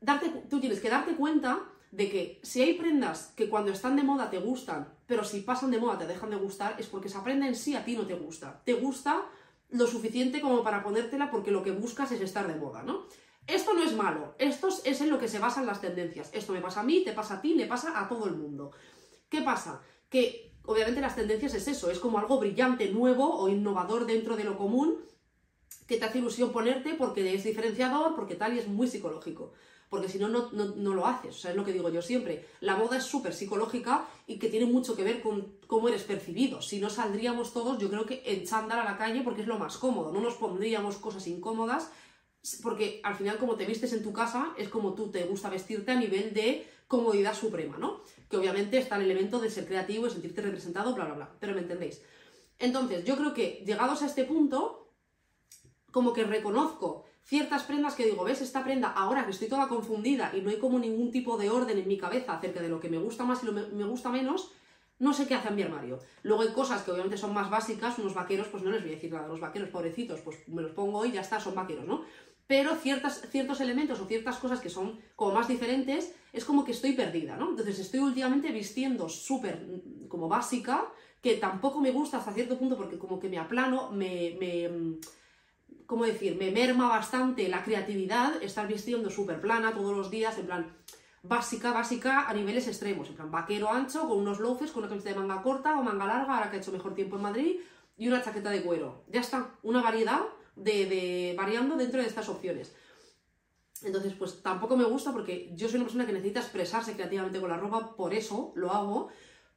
darte, 0.00 0.28
tú 0.50 0.60
tienes 0.60 0.80
que 0.80 0.90
darte 0.90 1.14
cuenta 1.14 1.60
de 1.92 2.08
que 2.08 2.40
si 2.42 2.62
hay 2.62 2.74
prendas 2.74 3.32
que 3.36 3.48
cuando 3.48 3.70
están 3.70 3.96
de 3.96 4.02
moda 4.02 4.30
te 4.30 4.38
gustan, 4.38 4.92
pero 5.06 5.24
si 5.24 5.40
pasan 5.40 5.70
de 5.70 5.78
moda 5.78 5.98
te 5.98 6.06
dejan 6.06 6.30
de 6.30 6.36
gustar, 6.36 6.76
es 6.78 6.86
porque 6.86 7.08
esa 7.08 7.22
prenda 7.22 7.46
en 7.46 7.54
sí 7.54 7.74
a 7.74 7.84
ti 7.84 7.96
no 7.96 8.06
te 8.06 8.14
gusta. 8.14 8.62
Te 8.64 8.74
gusta 8.74 9.26
lo 9.70 9.86
suficiente 9.86 10.40
como 10.40 10.62
para 10.62 10.82
ponértela 10.82 11.30
porque 11.30 11.50
lo 11.50 11.62
que 11.62 11.70
buscas 11.70 12.10
es 12.12 12.20
estar 12.20 12.48
de 12.48 12.56
moda, 12.56 12.82
¿no? 12.82 13.06
Esto 13.46 13.74
no 13.74 13.82
es 13.82 13.94
malo, 13.94 14.34
esto 14.38 14.68
es 14.84 15.00
en 15.00 15.10
lo 15.10 15.18
que 15.18 15.28
se 15.28 15.38
basan 15.38 15.66
las 15.66 15.80
tendencias. 15.80 16.30
Esto 16.32 16.52
me 16.52 16.60
pasa 16.60 16.80
a 16.80 16.84
mí, 16.84 17.02
te 17.04 17.12
pasa 17.12 17.34
a 17.34 17.42
ti, 17.42 17.54
le 17.54 17.66
pasa 17.66 18.00
a 18.00 18.08
todo 18.08 18.26
el 18.26 18.36
mundo. 18.36 18.70
¿Qué 19.28 19.42
pasa? 19.42 19.80
Que 20.08 20.52
obviamente 20.64 21.00
las 21.00 21.16
tendencias 21.16 21.54
es 21.54 21.66
eso, 21.66 21.90
es 21.90 21.98
como 21.98 22.18
algo 22.18 22.38
brillante, 22.38 22.90
nuevo 22.90 23.36
o 23.36 23.48
innovador 23.48 24.06
dentro 24.06 24.36
de 24.36 24.44
lo 24.44 24.56
común 24.56 24.98
que 25.86 25.96
te 25.96 26.04
hace 26.04 26.18
ilusión 26.18 26.52
ponerte 26.52 26.94
porque 26.94 27.34
es 27.34 27.44
diferenciador, 27.44 28.14
porque 28.14 28.36
tal 28.36 28.54
y 28.54 28.58
es 28.58 28.68
muy 28.68 28.86
psicológico. 28.86 29.52
Porque 29.90 30.08
si 30.08 30.18
no, 30.18 30.28
no, 30.28 30.48
no, 30.52 30.94
lo 30.94 31.06
haces. 31.06 31.36
O 31.36 31.38
sea, 31.38 31.50
es 31.50 31.56
lo 31.56 31.66
que 31.66 31.72
digo 31.74 31.90
yo 31.90 32.00
siempre. 32.00 32.46
La 32.60 32.76
moda 32.76 32.96
es 32.96 33.04
súper 33.04 33.34
psicológica 33.34 34.08
y 34.26 34.38
que 34.38 34.48
tiene 34.48 34.64
mucho 34.64 34.96
que 34.96 35.04
ver 35.04 35.20
con 35.20 35.58
cómo 35.66 35.88
eres 35.88 36.04
percibido. 36.04 36.62
Si 36.62 36.80
no 36.80 36.88
saldríamos 36.88 37.52
todos, 37.52 37.78
yo 37.78 37.90
creo 37.90 38.06
que 38.06 38.22
en 38.24 38.46
chándal 38.46 38.80
a 38.80 38.84
la 38.84 38.96
calle 38.96 39.20
porque 39.20 39.42
es 39.42 39.46
lo 39.46 39.58
más 39.58 39.76
cómodo. 39.76 40.10
No 40.10 40.20
nos 40.22 40.36
pondríamos 40.36 40.96
cosas 40.96 41.26
incómodas 41.26 41.90
porque 42.62 43.00
al 43.04 43.14
final 43.14 43.38
como 43.38 43.56
te 43.56 43.66
vistes 43.66 43.92
en 43.92 44.02
tu 44.02 44.12
casa 44.12 44.52
es 44.58 44.68
como 44.68 44.94
tú 44.94 45.10
te 45.10 45.24
gusta 45.24 45.48
vestirte 45.48 45.92
a 45.92 45.96
nivel 45.96 46.34
de 46.34 46.66
comodidad 46.88 47.34
suprema, 47.34 47.78
¿no? 47.78 48.02
Que 48.28 48.36
obviamente 48.36 48.78
está 48.78 48.96
el 48.96 49.02
elemento 49.02 49.38
de 49.38 49.50
ser 49.50 49.66
creativo, 49.66 50.06
y 50.06 50.10
sentirte 50.10 50.42
representado, 50.42 50.94
bla, 50.94 51.06
bla, 51.06 51.14
bla. 51.14 51.30
Pero 51.40 51.54
me 51.54 51.60
entendéis. 51.60 52.02
Entonces, 52.58 53.04
yo 53.04 53.16
creo 53.16 53.32
que 53.32 53.62
llegados 53.64 54.02
a 54.02 54.06
este 54.06 54.24
punto, 54.24 54.92
como 55.90 56.12
que 56.12 56.24
reconozco 56.24 57.04
ciertas 57.24 57.62
prendas 57.62 57.94
que 57.94 58.04
digo, 58.04 58.24
ves, 58.24 58.42
esta 58.42 58.64
prenda, 58.64 58.88
ahora 58.88 59.24
que 59.24 59.30
estoy 59.30 59.48
toda 59.48 59.68
confundida 59.68 60.32
y 60.34 60.42
no 60.42 60.50
hay 60.50 60.58
como 60.58 60.78
ningún 60.78 61.10
tipo 61.10 61.38
de 61.38 61.50
orden 61.50 61.78
en 61.78 61.88
mi 61.88 61.96
cabeza 61.96 62.34
acerca 62.34 62.60
de 62.60 62.68
lo 62.68 62.80
que 62.80 62.90
me 62.90 62.98
gusta 62.98 63.24
más 63.24 63.42
y 63.42 63.46
lo 63.46 63.54
que 63.54 63.74
me 63.74 63.84
gusta 63.84 64.10
menos, 64.10 64.52
no 64.98 65.12
sé 65.12 65.26
qué 65.26 65.34
hace 65.34 65.48
en 65.48 65.56
mi 65.56 65.62
armario. 65.62 65.98
Luego 66.22 66.42
hay 66.42 66.52
cosas 66.52 66.82
que 66.82 66.90
obviamente 66.90 67.16
son 67.16 67.32
más 67.32 67.50
básicas, 67.50 67.98
unos 67.98 68.14
vaqueros, 68.14 68.48
pues 68.48 68.62
no 68.62 68.70
les 68.70 68.82
voy 68.82 68.92
a 68.92 68.94
decir 68.94 69.12
nada, 69.12 69.26
los 69.26 69.40
vaqueros 69.40 69.68
pobrecitos, 69.68 70.20
pues 70.20 70.46
me 70.48 70.62
los 70.62 70.72
pongo 70.72 71.04
y 71.04 71.12
ya 71.12 71.22
está, 71.22 71.40
son 71.40 71.54
vaqueros, 71.54 71.86
¿no? 71.86 72.04
Pero 72.52 72.76
ciertas, 72.76 73.22
ciertos 73.30 73.62
elementos 73.62 73.98
o 73.98 74.04
ciertas 74.04 74.36
cosas 74.36 74.60
que 74.60 74.68
son 74.68 75.00
como 75.16 75.32
más 75.32 75.48
diferentes, 75.48 76.14
es 76.34 76.44
como 76.44 76.66
que 76.66 76.72
estoy 76.72 76.92
perdida, 76.92 77.34
¿no? 77.34 77.48
Entonces 77.48 77.78
estoy 77.78 78.00
últimamente 78.00 78.52
vistiendo 78.52 79.08
súper 79.08 79.66
mm, 79.66 80.08
como 80.08 80.28
básica, 80.28 80.84
que 81.22 81.36
tampoco 81.36 81.80
me 81.80 81.92
gusta 81.92 82.18
hasta 82.18 82.34
cierto 82.34 82.58
punto 82.58 82.76
porque 82.76 82.98
como 82.98 83.18
que 83.18 83.30
me 83.30 83.38
aplano, 83.38 83.90
me, 83.90 84.36
mm, 84.68 85.00
¿cómo 85.86 86.04
decir? 86.04 86.36
Me 86.36 86.50
merma 86.50 86.90
bastante 86.90 87.48
la 87.48 87.64
creatividad 87.64 88.42
estar 88.42 88.68
vistiendo 88.68 89.08
súper 89.08 89.40
plana 89.40 89.72
todos 89.72 89.96
los 89.96 90.10
días, 90.10 90.36
en 90.36 90.44
plan 90.44 90.76
básica, 91.22 91.72
básica 91.72 92.28
a 92.28 92.34
niveles 92.34 92.68
extremos, 92.68 93.08
en 93.08 93.14
plan 93.14 93.30
vaquero 93.30 93.70
ancho, 93.70 94.06
con 94.06 94.18
unos 94.18 94.40
loafers, 94.40 94.72
con 94.72 94.82
una 94.82 94.90
camiseta 94.90 95.14
de 95.14 95.26
manga 95.26 95.42
corta 95.42 95.80
o 95.80 95.82
manga 95.82 96.04
larga, 96.04 96.34
ahora 96.34 96.50
que 96.50 96.56
ha 96.56 96.60
hecho 96.60 96.70
mejor 96.70 96.94
tiempo 96.94 97.16
en 97.16 97.22
Madrid, 97.22 97.60
y 97.96 98.08
una 98.08 98.22
chaqueta 98.22 98.50
de 98.50 98.62
cuero. 98.62 99.04
Ya 99.08 99.20
está, 99.22 99.54
una 99.62 99.80
variedad 99.80 100.20
de, 100.56 101.34
variando 101.36 101.76
dentro 101.76 102.00
de 102.00 102.06
estas 102.06 102.28
opciones. 102.28 102.74
Entonces, 103.82 104.14
pues 104.14 104.42
tampoco 104.42 104.76
me 104.76 104.84
gusta 104.84 105.12
porque 105.12 105.50
yo 105.54 105.68
soy 105.68 105.76
una 105.76 105.84
persona 105.84 106.06
que 106.06 106.12
necesita 106.12 106.40
expresarse 106.40 106.94
creativamente 106.94 107.40
con 107.40 107.50
la 107.50 107.56
ropa, 107.56 107.96
por 107.96 108.14
eso 108.14 108.52
lo 108.54 108.70
hago, 108.70 109.08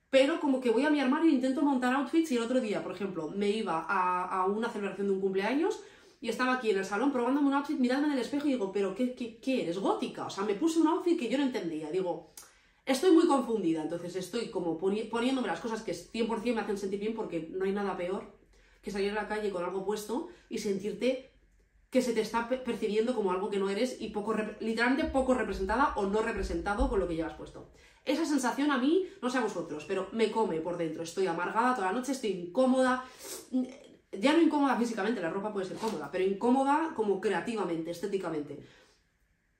pero 0.09 0.39
como 0.39 0.61
que 0.61 0.71
voy 0.71 0.85
a 0.85 0.89
mi 0.89 0.99
armario 0.99 1.29
e 1.29 1.33
intento 1.33 1.61
montar 1.61 1.93
outfits 1.93 2.31
y 2.31 2.37
el 2.37 2.43
otro 2.43 2.59
día, 2.59 2.81
por 2.81 2.93
ejemplo, 2.93 3.29
me 3.29 3.49
iba 3.49 3.85
a, 3.87 4.45
una 4.45 4.69
celebración 4.69 5.07
de 5.07 5.13
un 5.13 5.21
cumpleaños 5.21 5.79
y 6.21 6.29
estaba 6.29 6.53
aquí 6.53 6.71
en 6.71 6.77
el 6.77 6.85
salón 6.85 7.11
probándome 7.11 7.47
un 7.47 7.53
outfit, 7.53 7.77
mirándome 7.77 8.13
en 8.13 8.19
el 8.19 8.25
espejo 8.25 8.47
y 8.47 8.53
digo, 8.53 8.71
pero 8.71 8.95
¿qué, 8.95 9.39
eres? 9.45 9.77
¿Gótica? 9.77 10.25
O 10.25 10.29
sea, 10.29 10.43
me 10.43 10.55
puse 10.55 10.79
un 10.79 10.87
outfit 10.87 11.19
que 11.19 11.29
yo 11.29 11.37
no 11.37 11.43
entendía. 11.43 11.91
Digo, 11.91 12.31
estoy 12.85 13.11
muy 13.11 13.27
confundida, 13.27 13.83
entonces 13.83 14.15
estoy 14.15 14.49
como 14.49 14.77
poniéndome 14.77 15.47
las 15.47 15.59
cosas 15.59 15.83
que 15.83 15.91
100% 15.91 16.55
me 16.55 16.61
hacen 16.61 16.77
sentir 16.77 16.99
bien 16.99 17.13
porque 17.13 17.49
no 17.51 17.65
hay 17.65 17.73
nada 17.73 17.95
peor 17.95 18.33
que 18.85 18.91
salir 18.91 19.11
a 19.11 19.15
la 19.15 19.27
calle 19.27 19.49
con 19.49 19.63
algo 19.63 19.83
puesto 19.83 20.29
y 20.47 20.59
sentirte 20.59 21.31
que 21.89 22.03
se 22.03 22.13
te 22.13 22.21
está 22.21 22.47
percibiendo 22.47 23.15
como 23.15 23.31
algo 23.31 23.49
que 23.49 23.57
no 23.57 23.69
eres 23.69 23.97
y 23.99 24.09
poco, 24.09 24.35
literalmente 24.59 25.05
poco 25.05 25.33
representada 25.33 25.93
o 25.95 26.05
no 26.05 26.21
representado 26.21 26.87
con 26.87 26.99
lo 26.99 27.07
que 27.07 27.15
llevas 27.15 27.33
puesto. 27.33 27.71
Esa 28.05 28.25
sensación 28.25 28.69
a 28.69 28.77
mí, 28.77 29.07
no 29.23 29.29
sé 29.31 29.39
a 29.39 29.41
vosotros, 29.41 29.85
pero 29.87 30.07
me 30.11 30.29
come 30.29 30.61
por 30.61 30.77
dentro. 30.77 31.01
Estoy 31.01 31.25
amargada 31.25 31.73
toda 31.73 31.87
la 31.87 31.93
noche, 31.93 32.11
estoy 32.11 32.31
incómoda. 32.31 33.03
Ya 34.11 34.33
no 34.33 34.41
incómoda 34.41 34.77
físicamente, 34.77 35.19
la 35.19 35.31
ropa 35.31 35.51
puede 35.51 35.65
ser 35.65 35.77
cómoda, 35.77 36.11
pero 36.11 36.23
incómoda 36.23 36.93
como 36.95 37.19
creativamente, 37.19 37.89
estéticamente. 37.89 38.59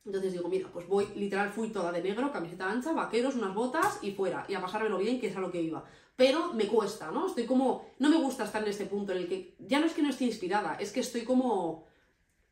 Entonces 0.05 0.33
digo, 0.33 0.47
mira, 0.47 0.69
pues 0.71 0.87
voy, 0.87 1.07
literal 1.15 1.49
fui 1.49 1.69
toda 1.69 1.91
de 1.91 2.03
negro, 2.03 2.31
camiseta 2.31 2.69
ancha, 2.69 2.91
vaqueros, 2.91 3.35
unas 3.35 3.55
botas 3.55 3.97
y 4.03 4.11
fuera, 4.11 4.45
y 4.47 4.53
a 4.53 4.61
pasármelo 4.61 4.99
bien, 4.99 5.19
que 5.19 5.27
es 5.27 5.35
a 5.35 5.39
lo 5.39 5.49
que 5.49 5.63
iba 5.63 5.83
pero 6.15 6.53
me 6.53 6.67
cuesta, 6.67 7.11
¿no? 7.11 7.27
Estoy 7.27 7.45
como, 7.45 7.89
no 7.99 8.09
me 8.09 8.17
gusta 8.17 8.45
estar 8.45 8.63
en 8.63 8.69
este 8.69 8.85
punto 8.85 9.11
en 9.11 9.19
el 9.19 9.27
que 9.27 9.55
ya 9.59 9.79
no 9.79 9.85
es 9.85 9.93
que 9.93 10.01
no 10.01 10.09
esté 10.09 10.25
inspirada, 10.25 10.75
es 10.75 10.91
que 10.91 11.01
estoy 11.01 11.23
como, 11.23 11.85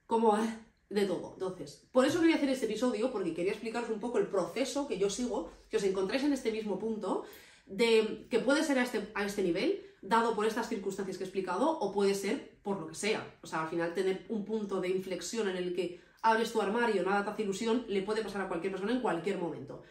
como 0.06 0.38
de 0.90 1.06
todo. 1.06 1.34
Entonces, 1.34 1.88
por 1.92 2.06
eso 2.06 2.20
quería 2.20 2.36
hacer 2.36 2.50
este 2.50 2.66
episodio, 2.66 3.12
porque 3.12 3.34
quería 3.34 3.54
explicaros 3.54 3.90
un 3.90 4.00
poco 4.00 4.18
el 4.18 4.28
proceso 4.28 4.88
que 4.88 4.98
yo 4.98 5.10
sigo, 5.10 5.52
que 5.70 5.78
os 5.78 5.84
encontréis 5.84 6.24
en 6.24 6.34
este 6.34 6.52
mismo 6.52 6.78
punto, 6.78 7.24
de 7.66 8.28
que 8.30 8.40
puede 8.40 8.64
ser 8.64 8.80
a 8.80 8.84
este, 8.84 9.10
a 9.16 9.26
este 9.26 9.44
nivel, 9.44 9.82
dado 10.02 10.36
por 10.36 10.46
estas 10.46 10.68
circunstancias 10.68 11.18
que 11.18 11.24
he 11.24 11.28
explicado, 11.28 11.80
o 11.80 11.94
puede 11.94 12.14
ser 12.16 12.60
por 12.64 12.80
lo 12.80 12.88
que 12.88 12.96
sea. 12.96 13.38
O 13.42 13.48
sea, 13.48 13.64
al 13.64 13.70
final 13.70 13.94
tener 13.94 14.26
un 14.28 14.44
punto 14.44 14.82
de 14.82 14.90
inflexión 14.90 15.48
en 15.48 15.56
el 15.56 15.74
que 15.74 16.02
abres 16.22 16.52
tu 16.52 16.62
armario, 16.62 17.04
nada 17.04 17.24
te 17.24 17.32
hace 17.32 17.44
ilusión, 17.44 17.86
le 17.88 18.02
puede 18.02 18.22
pasar 18.22 18.42
a 18.42 18.48
cualquier 18.50 18.74
persona 18.74 18.92
en 18.92 19.02
cualquier 19.02 19.38
momento. 19.38 19.84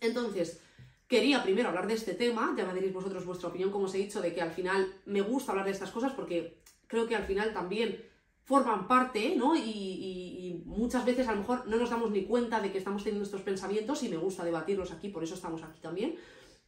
Entonces, 0.00 0.60
Quería 1.08 1.42
primero 1.42 1.70
hablar 1.70 1.86
de 1.86 1.94
este 1.94 2.12
tema, 2.12 2.54
ya 2.54 2.66
me 2.66 2.74
diréis 2.74 2.92
vosotros 2.92 3.24
vuestra 3.24 3.48
opinión, 3.48 3.70
como 3.70 3.86
os 3.86 3.94
he 3.94 3.98
dicho, 3.98 4.20
de 4.20 4.34
que 4.34 4.42
al 4.42 4.50
final 4.50 4.92
me 5.06 5.22
gusta 5.22 5.52
hablar 5.52 5.64
de 5.64 5.72
estas 5.72 5.90
cosas 5.90 6.12
porque 6.12 6.58
creo 6.86 7.08
que 7.08 7.16
al 7.16 7.24
final 7.24 7.54
también 7.54 8.04
forman 8.44 8.86
parte, 8.86 9.34
¿no? 9.34 9.56
Y, 9.56 10.62
muchas 10.66 11.04
veces 11.04 11.26
a 11.26 11.32
lo 11.32 11.40
mejor 11.40 11.66
no 11.66 11.76
nos 11.76 11.90
damos 11.90 12.10
ni 12.10 12.24
cuenta 12.24 12.60
de 12.60 12.70
que 12.70 12.78
estamos 12.78 13.02
teniendo 13.02 13.24
estos 13.24 13.42
pensamientos 13.42 14.02
y 14.02 14.08
me 14.08 14.16
gusta 14.16 14.44
debatirlos 14.44 14.92
aquí, 14.92 15.08
por 15.08 15.24
eso 15.24 15.34
estamos 15.34 15.62
aquí 15.62 15.80
también. 15.80 16.16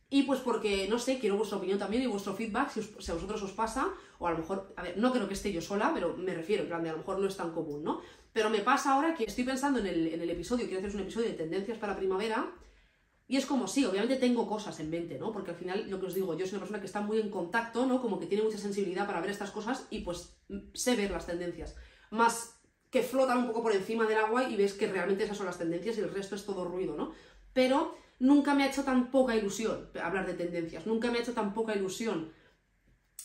Y 0.08 0.24
pues 0.24 0.40
porque, 0.40 0.88
no 0.88 0.98
sé, 0.98 1.18
quiero 1.18 1.36
vuestra 1.36 1.58
opinión 1.58 1.78
también 1.78 2.02
y 2.02 2.06
vuestro 2.06 2.34
feedback, 2.34 2.70
si, 2.70 2.80
a 2.80 3.14
vosotros 3.14 3.42
os 3.42 3.52
pasa, 3.52 3.88
o 4.18 4.26
a 4.26 4.32
lo 4.32 4.38
mejor, 4.38 4.72
a 4.76 4.82
ver, 4.82 4.98
no 4.98 5.12
creo 5.12 5.28
que 5.28 5.34
esté 5.34 5.52
yo 5.52 5.60
sola, 5.60 5.92
pero 5.94 6.16
me 6.16 6.34
refiero, 6.34 6.62
en 6.62 6.68
plan 6.68 6.82
de 6.82 6.90
a 6.90 6.92
lo 6.92 6.98
mejor 6.98 7.18
no 7.18 7.28
es 7.28 7.36
tan 7.36 7.52
común, 7.52 7.84
¿no? 7.84 8.00
Pero 8.32 8.50
me 8.50 8.60
pasa 8.60 8.94
ahora 8.94 9.14
que 9.14 9.24
estoy 9.24 9.44
pensando 9.44 9.78
en 9.78 9.86
el, 9.86 10.08
en 10.08 10.20
el 10.20 10.30
episodio, 10.30 10.66
quiero 10.66 10.80
hacer 10.80 10.96
un 10.96 11.02
episodio 11.02 11.28
de 11.28 11.34
tendencias 11.34 11.78
para 11.78 11.96
primavera, 11.96 12.52
y 13.30 13.36
es 13.36 13.46
como, 13.46 13.68
sí, 13.68 13.84
obviamente 13.84 14.16
tengo 14.16 14.44
cosas 14.44 14.80
en 14.80 14.90
mente, 14.90 15.16
¿no? 15.16 15.30
Porque 15.30 15.52
al 15.52 15.56
final, 15.56 15.88
lo 15.88 16.00
que 16.00 16.06
os 16.06 16.14
digo, 16.14 16.36
yo 16.36 16.46
soy 16.46 16.54
una 16.54 16.62
persona 16.62 16.80
que 16.80 16.86
está 16.86 17.00
muy 17.00 17.20
en 17.20 17.30
contacto, 17.30 17.86
¿no? 17.86 18.02
Como 18.02 18.18
que 18.18 18.26
tiene 18.26 18.42
mucha 18.42 18.58
sensibilidad 18.58 19.06
para 19.06 19.20
ver 19.20 19.30
estas 19.30 19.52
cosas 19.52 19.86
y 19.88 20.00
pues 20.00 20.36
sé 20.74 20.96
ver 20.96 21.12
las 21.12 21.26
tendencias. 21.26 21.76
Más 22.10 22.60
que 22.90 23.04
flotan 23.04 23.38
un 23.38 23.46
poco 23.46 23.62
por 23.62 23.72
encima 23.72 24.04
del 24.08 24.18
agua 24.18 24.50
y 24.50 24.56
ves 24.56 24.74
que 24.74 24.90
realmente 24.90 25.22
esas 25.22 25.36
son 25.36 25.46
las 25.46 25.58
tendencias 25.58 25.96
y 25.96 26.00
el 26.00 26.12
resto 26.12 26.34
es 26.34 26.44
todo 26.44 26.64
ruido, 26.64 26.96
¿no? 26.96 27.12
Pero 27.52 27.96
nunca 28.18 28.52
me 28.52 28.64
ha 28.64 28.68
hecho 28.68 28.82
tan 28.82 29.12
poca 29.12 29.36
ilusión 29.36 29.90
hablar 30.02 30.26
de 30.26 30.34
tendencias, 30.34 30.88
nunca 30.88 31.12
me 31.12 31.18
ha 31.18 31.22
hecho 31.22 31.32
tan 31.32 31.54
poca 31.54 31.76
ilusión 31.76 32.32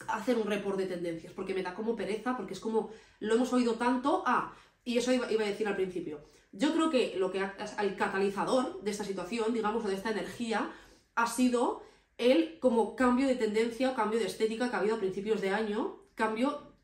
hacer 0.08 0.38
un 0.38 0.46
report 0.46 0.78
de 0.78 0.86
tendencias, 0.86 1.34
porque 1.34 1.56
me 1.56 1.64
da 1.64 1.74
como 1.74 1.96
pereza, 1.96 2.38
porque 2.38 2.54
es 2.54 2.60
como, 2.60 2.92
lo 3.22 3.34
hemos 3.34 3.52
oído 3.54 3.74
tanto, 3.74 4.22
ah, 4.28 4.54
y 4.84 5.00
eso 5.00 5.12
iba, 5.12 5.32
iba 5.32 5.44
a 5.44 5.48
decir 5.48 5.68
al 5.68 5.76
principio, 5.76 6.30
yo 6.58 6.74
creo 6.74 6.90
que 6.90 7.16
lo 7.18 7.32
que 7.32 7.44
el 7.80 7.96
catalizador 7.96 8.82
de 8.82 8.92
esta 8.92 9.04
situación, 9.04 9.54
digamos, 9.54 9.84
o 9.84 9.88
de 9.88 9.96
esta 9.96 10.12
energía, 10.12 10.72
ha 11.16 11.28
sido 11.28 11.84
el 12.18 12.60
como 12.60 12.96
cambio 12.96 13.28
de 13.28 13.36
tendencia 13.36 13.92
o 13.92 13.96
cambio 13.96 14.20
de 14.20 14.26
estética 14.26 14.70
que 14.70 14.76
ha 14.76 14.80
habido 14.80 14.96
a 14.96 15.00
principios 15.00 15.42
de 15.42 15.50
año, 15.50 15.98
cambio 16.16 16.76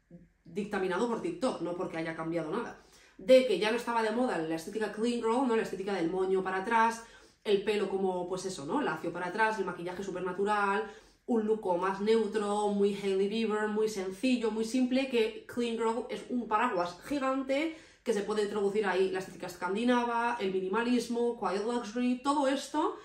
dictaminado 0.43 1.07
por 1.07 1.21
TikTok, 1.21 1.61
no 1.61 1.75
porque 1.75 1.97
haya 1.97 2.15
cambiado 2.15 2.51
nada. 2.51 2.83
De 3.17 3.47
que 3.47 3.59
ya 3.59 3.71
no 3.71 3.77
estaba 3.77 4.03
de 4.03 4.11
moda 4.11 4.37
la 4.37 4.55
estética 4.55 4.91
clean 4.91 5.21
girl, 5.21 5.47
¿no? 5.47 5.55
La 5.55 5.61
estética 5.61 5.93
del 5.93 6.09
moño 6.09 6.43
para 6.43 6.57
atrás, 6.57 7.05
el 7.45 7.63
pelo 7.63 7.89
como, 7.89 8.27
pues 8.27 8.45
eso, 8.45 8.65
¿no? 8.65 8.81
Lacio 8.81 9.13
para 9.13 9.27
atrás, 9.27 9.57
el 9.57 9.65
maquillaje 9.65 10.03
súper 10.03 10.23
natural, 10.23 10.91
un 11.27 11.45
look 11.45 11.65
más 11.79 12.01
neutro, 12.01 12.67
muy 12.69 12.93
Hailey 12.93 13.29
Bieber, 13.29 13.69
muy 13.69 13.87
sencillo, 13.87 14.51
muy 14.51 14.65
simple, 14.65 15.07
que 15.07 15.45
clean 15.47 15.77
girl 15.77 16.07
es 16.09 16.25
un 16.29 16.47
paraguas 16.49 16.97
gigante 17.05 17.77
que 18.03 18.13
se 18.13 18.21
puede 18.21 18.43
introducir 18.43 18.85
ahí 18.85 19.11
la 19.11 19.19
estética 19.19 19.47
escandinava, 19.47 20.37
el 20.39 20.51
minimalismo, 20.51 21.39
quiet 21.39 21.63
luxury, 21.63 22.21
todo 22.23 22.47
esto 22.47 22.97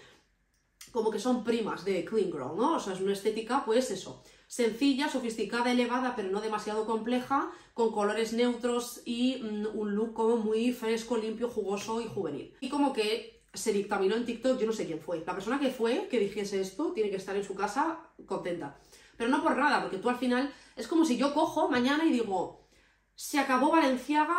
como 0.92 1.11
que 1.11 1.18
son 1.18 1.44
primas 1.44 1.85
de 1.85 2.06
Clean 2.06 2.32
Girl, 2.32 2.56
¿no? 2.56 2.76
O 2.76 2.80
sea, 2.80 2.94
es 2.94 3.00
una 3.02 3.12
estética, 3.12 3.64
pues 3.66 3.90
eso, 3.90 4.22
sencilla, 4.46 5.11
sofisticada, 5.11 5.70
elevada, 5.70 6.14
pero 6.16 6.30
no 6.30 6.40
demasiado 6.40 6.87
compleja, 6.87 7.50
con 7.74 7.92
colores 7.92 8.32
neutros 8.32 9.02
y 9.04 9.42
mm, 9.42 9.78
un 9.78 9.94
look 9.94 10.14
como 10.14 10.38
muy 10.38 10.72
fresco, 10.72 11.18
limpio, 11.18 11.50
jugoso 11.50 12.00
y 12.00 12.06
juvenil. 12.06 12.54
Y 12.61 12.70
como 12.70 12.94
que 12.94 13.42
se 13.52 13.74
dictaminó 13.74 14.16
en 14.16 14.24
TikTok, 14.24 14.59
yo 14.59 14.66
no 14.66 14.72
sé 14.72 14.87
quién 14.87 15.00
fue. 15.00 15.22
La 15.26 15.35
persona 15.35 15.61
que 15.61 15.70
fue, 15.70 16.09
que 16.09 16.18
dijese 16.18 16.61
esto, 16.61 16.92
tiene 16.92 17.11
que 17.11 17.16
estar 17.16 17.37
en 17.37 17.44
su 17.44 17.54
casa 17.54 18.00
contenta. 18.24 18.78
Pero 19.18 19.28
no 19.28 19.42
por 19.42 19.56
nada, 19.56 19.82
porque 19.82 19.98
tú 19.98 20.09
al 20.09 20.16
final 20.16 20.52
es 20.76 20.88
como 20.88 21.04
si 21.04 21.16
yo 21.16 21.35
cojo 21.35 21.68
mañana 21.68 22.04
y 22.04 22.12
digo, 22.12 22.66
se 23.14 23.38
acabó 23.38 23.70
Valenciaga, 23.70 24.37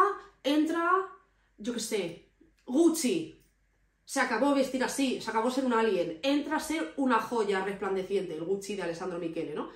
entra, 0.56 0.90
yo 1.58 1.74
qué 1.74 1.80
sé, 1.80 2.30
Gucci. 2.66 3.34
Se 4.06 4.22
acabó 4.22 4.56
vestir 4.56 4.84
así, 4.86 5.20
se 5.20 5.30
acabó 5.30 5.52
ser 5.52 5.66
un 5.66 5.74
alien. 5.74 6.20
Entra 6.24 6.58
a 6.58 6.62
ser 6.62 6.94
una 6.96 7.20
joya 7.20 7.64
resplandeciente, 7.66 8.36
el 8.36 8.46
Gucci 8.46 8.76
de 8.76 8.84
Alessandro 8.84 9.20
Michele, 9.20 9.54
¿no? 9.54 9.70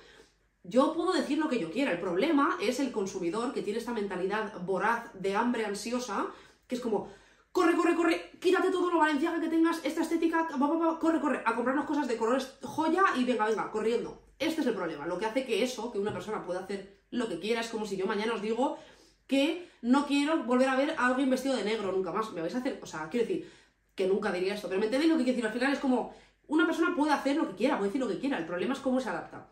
Yo 0.64 0.94
puedo 0.94 1.12
decir 1.12 1.38
lo 1.38 1.48
que 1.48 1.58
yo 1.58 1.70
quiera. 1.70 1.92
El 1.92 2.00
problema 2.00 2.56
es 2.60 2.80
el 2.80 2.92
consumidor 2.92 3.52
que 3.52 3.62
tiene 3.62 3.78
esta 3.78 3.92
mentalidad 3.92 4.58
voraz 4.62 5.12
de 5.12 5.36
hambre 5.36 5.66
ansiosa 5.66 6.32
que 6.72 6.76
es 6.76 6.80
como, 6.80 7.10
corre, 7.52 7.76
corre, 7.76 7.94
corre, 7.94 8.30
quítate 8.40 8.70
todo 8.70 8.90
lo 8.90 8.98
valenciaga 8.98 9.38
que 9.38 9.48
tengas, 9.48 9.84
esta 9.84 10.00
estética, 10.00 10.48
va, 10.56 10.66
va, 10.66 10.76
va, 10.78 10.98
corre, 10.98 11.20
corre, 11.20 11.42
a 11.44 11.54
comprarnos 11.54 11.84
cosas 11.84 12.08
de 12.08 12.16
colores 12.16 12.54
joya 12.62 13.02
y 13.14 13.24
venga, 13.24 13.46
venga, 13.46 13.70
corriendo. 13.70 14.22
Este 14.38 14.62
es 14.62 14.66
el 14.66 14.74
problema, 14.74 15.06
lo 15.06 15.18
que 15.18 15.26
hace 15.26 15.44
que 15.44 15.62
eso, 15.62 15.92
que 15.92 15.98
una 15.98 16.14
persona 16.14 16.44
pueda 16.46 16.60
hacer 16.60 17.02
lo 17.10 17.28
que 17.28 17.38
quiera, 17.38 17.60
es 17.60 17.68
como 17.68 17.84
si 17.84 17.98
yo 17.98 18.06
mañana 18.06 18.32
os 18.32 18.40
digo 18.40 18.78
que 19.26 19.68
no 19.82 20.06
quiero 20.06 20.44
volver 20.44 20.68
a 20.68 20.76
ver 20.76 20.94
a 20.98 21.06
alguien 21.06 21.30
vestido 21.30 21.56
de 21.56 21.64
negro 21.64 21.92
nunca 21.92 22.12
más, 22.12 22.32
me 22.32 22.40
vais 22.40 22.54
a 22.54 22.58
hacer, 22.58 22.78
o 22.82 22.86
sea, 22.86 23.08
quiero 23.08 23.26
decir, 23.26 23.50
que 23.94 24.06
nunca 24.06 24.32
diría 24.32 24.54
esto, 24.54 24.68
pero 24.68 24.80
me 24.80 24.86
entendéis 24.86 25.12
lo 25.12 25.18
que 25.18 25.24
quiero 25.24 25.36
decir, 25.36 25.46
al 25.46 25.58
final 25.58 25.72
es 25.72 25.78
como, 25.78 26.14
una 26.48 26.66
persona 26.66 26.94
puede 26.94 27.12
hacer 27.12 27.36
lo 27.36 27.48
que 27.48 27.56
quiera, 27.56 27.78
puede 27.78 27.88
decir 27.88 28.00
lo 28.00 28.08
que 28.08 28.18
quiera, 28.18 28.38
el 28.38 28.46
problema 28.46 28.74
es 28.74 28.80
cómo 28.80 29.00
se 29.00 29.08
adapta. 29.08 29.48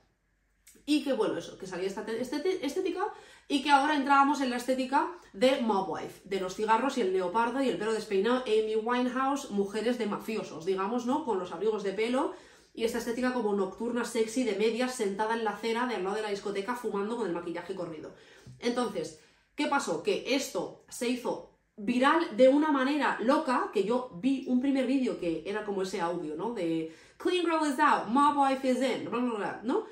Y 0.87 1.05
que 1.05 1.13
bueno, 1.13 1.39
eso, 1.39 1.57
que 1.57 1.67
salía 1.67 1.89
esta 1.89 2.03
estética 2.03 3.05
y 3.49 3.63
que 3.63 3.71
ahora 3.71 3.97
entrábamos 3.97 4.41
en 4.41 4.51
la 4.51 4.57
estética 4.57 5.09
de 5.33 5.61
Mobwife, 5.61 6.21
de 6.25 6.41
los 6.41 6.57
cigarros 6.57 6.99
y 6.99 7.03
el 7.03 7.13
leopardo 7.13 7.63
y 7.63 7.69
el 7.69 7.79
pelo 7.79 7.93
despeinado, 7.93 8.43
Amy 8.47 8.77
Winehouse, 8.77 9.51
mujeres 9.51 9.99
de 9.99 10.07
mafiosos, 10.07 10.65
digamos, 10.65 11.07
¿no? 11.07 11.25
Con 11.25 11.39
los 11.39 11.53
abrigos 11.53 11.83
de 11.83 11.93
pelo 11.93 12.33
y 12.75 12.85
esta 12.85 12.99
estética 12.99 13.33
como 13.33 13.53
nocturna, 13.55 14.05
sexy, 14.05 14.45
de 14.45 14.57
medias, 14.57 14.95
sentada 14.95 15.35
en 15.35 15.45
la 15.45 15.51
acera 15.51 15.87
de 15.87 15.97
al 15.97 16.05
lado 16.05 16.17
de 16.17 16.23
la 16.23 16.31
discoteca 16.31 16.75
fumando 16.75 17.17
con 17.17 17.27
el 17.27 17.33
maquillaje 17.33 17.75
corrido. 17.75 18.13
Entonces, 18.59 19.21
¿qué 19.61 19.69
pasó? 19.69 20.03
Que 20.03 20.35
esto 20.35 20.85
se 20.89 21.09
hizo 21.09 21.51
viral 21.77 22.37
de 22.37 22.49
una 22.49 22.73
manera 22.73 23.19
loca, 23.21 23.71
que 23.73 23.85
yo 23.85 24.19
vi 24.23 24.45
un 24.49 24.61
primer 24.61 24.87
vídeo 24.87 25.19
que 25.19 25.43
era 25.47 25.65
como 25.65 25.83
ese 25.83 26.01
audio, 26.01 26.35
¿no? 26.35 26.53
De 26.55 26.95
Clean 27.19 27.45
Girl 27.45 27.67
is 27.67 27.79
out, 27.79 28.09
Mobwife 28.09 28.71
is 28.71 28.79
in, 28.79 29.11
bla, 29.11 29.19
bla, 29.19 29.35
bla, 29.35 29.61
¿no? 29.65 29.85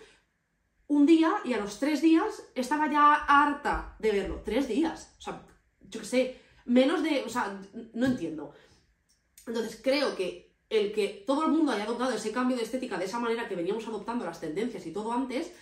un 0.88 1.04
día 1.04 1.34
y 1.44 1.52
a 1.52 1.58
los 1.58 1.78
tres 1.78 2.00
días 2.00 2.42
estaba 2.54 2.90
ya 2.90 3.14
harta 3.14 3.94
de 3.98 4.10
verlo. 4.10 4.40
Tres 4.44 4.68
días. 4.68 5.14
O 5.18 5.20
sea, 5.20 5.46
yo 5.82 6.00
qué 6.00 6.06
sé, 6.06 6.40
menos 6.64 7.02
de... 7.02 7.22
O 7.24 7.28
sea, 7.28 7.60
no 7.92 8.06
entiendo. 8.06 8.52
Entonces 9.46 9.80
creo 9.82 10.16
que 10.16 10.56
el 10.70 10.92
que 10.92 11.24
todo 11.26 11.44
el 11.44 11.52
mundo 11.52 11.72
haya 11.72 11.84
adoptado 11.84 12.12
ese 12.12 12.32
cambio 12.32 12.56
de 12.56 12.62
estética 12.62 12.98
de 12.98 13.04
esa 13.04 13.18
manera 13.18 13.48
que 13.48 13.54
veníamos 13.54 13.86
adoptando 13.86 14.24
las 14.24 14.40
tendencias 14.40 14.86
y 14.86 14.92
todo 14.92 15.12
antes, 15.12 15.52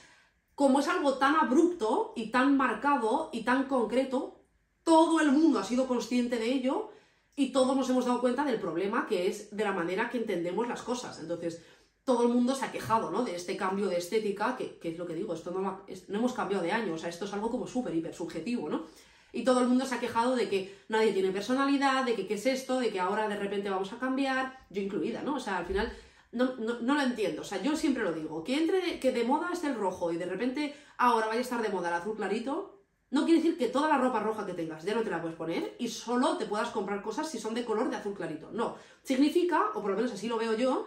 como 0.57 0.81
es 0.81 0.89
algo 0.89 1.19
tan 1.19 1.37
abrupto 1.37 2.15
y 2.17 2.31
tan 2.31 2.57
marcado 2.57 3.29
y 3.31 3.45
tan 3.45 3.65
concreto, 3.65 4.41
todo 4.83 5.21
el 5.21 5.31
mundo 5.31 5.59
ha 5.59 5.65
sido 5.65 5.87
consciente 5.87 6.39
de 6.39 6.51
ello 6.51 6.91
y 7.37 7.53
todos 7.53 7.77
nos 7.77 7.89
hemos 7.91 8.07
dado 8.07 8.23
cuenta 8.23 8.43
del 8.43 8.59
problema 8.59 9.07
que 9.07 9.29
es 9.29 9.55
de 9.55 9.65
la 9.65 9.73
manera 9.73 10.09
que 10.09 10.17
entendemos 10.17 10.67
las 10.67 10.81
cosas. 10.81 11.21
Entonces, 11.21 11.63
todo 12.05 12.23
el 12.23 12.31
mundo 12.31 12.55
se 12.55 12.65
ha 12.65 12.73
quejado, 12.73 13.11
¿no? 13.11 13.23
De 13.23 13.37
este 13.37 13.55
cambio 13.55 13.87
de 13.89 13.99
estética, 13.99 14.57
que, 14.57 14.79
es 14.83 14.97
lo 14.97 15.07
que 15.07 15.15
digo, 15.15 15.35
esto 15.35 15.51
no, 15.51 15.61
no, 15.61 15.85
hemos 16.19 16.33
cambiado 16.33 16.65
de 16.65 16.73
año, 16.73 16.95
o 16.95 16.99
sea, 16.99 17.11
esto 17.11 17.27
es 17.27 17.35
algo 17.35 17.51
como 17.51 17.67
súper, 17.67 17.95
hiper 17.95 18.15
subjetivo, 18.15 18.71
¿no? 18.71 18.87
Y 19.33 19.45
todo 19.45 19.61
el 19.61 19.69
mundo 19.69 19.85
se 19.85 19.97
ha 19.97 20.01
quejado 20.01 20.37
de 20.37 20.49
que 20.49 20.75
nadie 20.89 21.13
tiene 21.13 21.33
personalidad, 21.33 22.07
de 22.07 22.15
que 22.15 22.27
qué 22.27 22.35
es 22.35 22.47
esto, 22.47 22.81
de 22.81 22.89
que 22.89 23.01
ahora 23.01 23.29
de 23.29 23.37
repente 23.37 23.69
vamos 23.69 23.93
a 23.93 23.99
cambiar, 23.99 24.59
yo 24.71 24.81
incluida, 24.81 25.21
¿no? 25.21 25.35
O 25.35 25.41
sea, 25.41 25.59
al 25.59 25.67
final 25.67 25.93
no, 26.33 26.55
no, 26.57 26.95
lo 26.95 27.01
entiendo, 27.01 27.43
o 27.43 27.45
sea, 27.45 27.63
yo 27.63 27.77
siempre 27.77 28.03
lo 28.03 28.13
digo, 28.13 28.45
que 28.45 28.57
entre, 28.57 29.01
que 29.01 29.13
de 29.13 29.25
moda 29.25 29.51
esté 29.53 29.69
el 29.69 29.75
rojo 29.75 30.13
y 30.13 30.17
de 30.17 30.27
repente 30.27 30.75
ahora 30.99 31.27
vaya 31.27 31.39
a 31.39 31.43
estar 31.43 31.63
de 31.63 31.69
moda 31.69 31.89
el 31.89 31.95
azul 31.95 32.17
clarito, 32.17 32.77
no 33.11 33.25
quiere 33.25 33.41
decir 33.41 33.57
que 33.57 33.69
toda 33.69 33.89
la 33.89 33.99
ropa 33.99 34.21
roja 34.21 34.45
que 34.45 34.55
tengas 34.55 34.85
ya 34.85 34.95
no 34.95 35.03
te 35.03 35.11
la 35.11 35.21
puedes 35.21 35.37
poner 35.37 35.77
y 35.79 35.89
solo 35.89 36.37
te 36.37 36.47
puedas 36.47 36.71
comprar 36.71 37.03
cosas 37.03 37.31
si 37.31 37.39
son 37.39 37.55
de 37.55 37.65
color 37.65 37.89
de 37.89 37.97
azul 37.97 38.15
clarito. 38.15 38.51
No, 38.53 38.77
significa, 39.03 39.71
o 39.75 39.81
por 39.81 39.93
lo 39.93 39.97
menos 39.97 40.13
así 40.13 40.29
lo 40.29 40.39
veo 40.39 40.55
yo, 40.55 40.87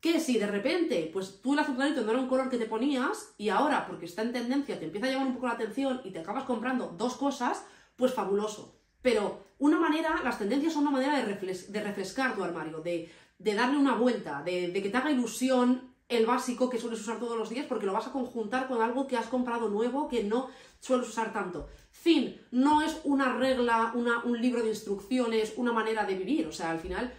que 0.00 0.20
si 0.20 0.38
de 0.38 0.46
repente, 0.46 1.10
pues 1.12 1.40
tú 1.42 1.54
el 1.54 1.58
azul 1.58 1.76
clarito 1.76 2.02
no 2.02 2.12
era 2.12 2.20
un 2.20 2.28
color 2.28 2.48
que 2.48 2.58
te 2.58 2.66
ponías 2.66 3.34
y 3.38 3.48
ahora, 3.48 3.86
porque 3.86 4.04
está 4.04 4.22
en 4.22 4.32
tendencia, 4.32 4.78
te 4.78 4.84
empieza 4.84 5.06
a 5.06 5.10
llamar 5.10 5.28
un 5.28 5.34
poco 5.34 5.46
la 5.46 5.54
atención 5.54 6.00
y 6.04 6.10
te 6.10 6.20
acabas 6.20 6.44
comprando 6.44 6.94
dos 6.96 7.16
cosas, 7.16 7.64
pues 7.96 8.12
fabuloso. 8.12 8.78
Pero 9.02 9.44
una 9.58 9.78
manera, 9.78 10.20
las 10.22 10.38
tendencias 10.38 10.72
son 10.72 10.82
una 10.82 10.92
manera 10.92 11.18
de, 11.18 11.82
refrescar 11.82 12.34
tu 12.34 12.44
armario, 12.44 12.80
de, 12.80 13.10
darle 13.38 13.76
una 13.76 13.94
vuelta, 13.94 14.42
de, 14.42 14.72
que 14.72 14.90
te 14.90 14.96
haga 14.96 15.10
ilusión 15.10 15.94
el 16.08 16.26
básico 16.26 16.68
que 16.68 16.78
sueles 16.78 17.00
usar 17.00 17.18
todos 17.18 17.36
los 17.36 17.48
días 17.48 17.66
porque 17.66 17.86
lo 17.86 17.92
vas 17.92 18.06
a 18.06 18.12
conjuntar 18.12 18.68
con 18.68 18.82
algo 18.82 19.06
que 19.06 19.16
has 19.16 19.26
comprado 19.26 19.68
nuevo 19.68 20.08
que 20.08 20.22
no 20.22 20.50
sueles 20.80 21.08
usar 21.08 21.32
tanto. 21.32 21.68
Fin, 21.90 22.40
no 22.50 22.82
es 22.82 23.00
una 23.04 23.36
regla, 23.36 23.92
una, 23.94 24.22
un 24.24 24.40
libro 24.40 24.62
de 24.62 24.68
instrucciones, 24.68 25.54
una 25.56 25.72
manera 25.72 26.04
de 26.04 26.14
vivir. 26.14 26.46
O 26.46 26.52
sea, 26.52 26.70
al 26.70 26.78
final 26.78 27.12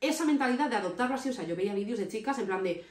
esa 0.00 0.24
mentalidad 0.24 0.70
de 0.70 0.76
adoptarlo 0.76 1.14
así, 1.14 1.28
o 1.28 1.32
sea, 1.32 1.44
yo 1.44 1.56
veía 1.56 1.74
vídeos 1.74 1.98
de 1.98 2.08
chicas 2.08 2.38
en 2.38 2.46
plan 2.46 2.62
de, 2.62 2.84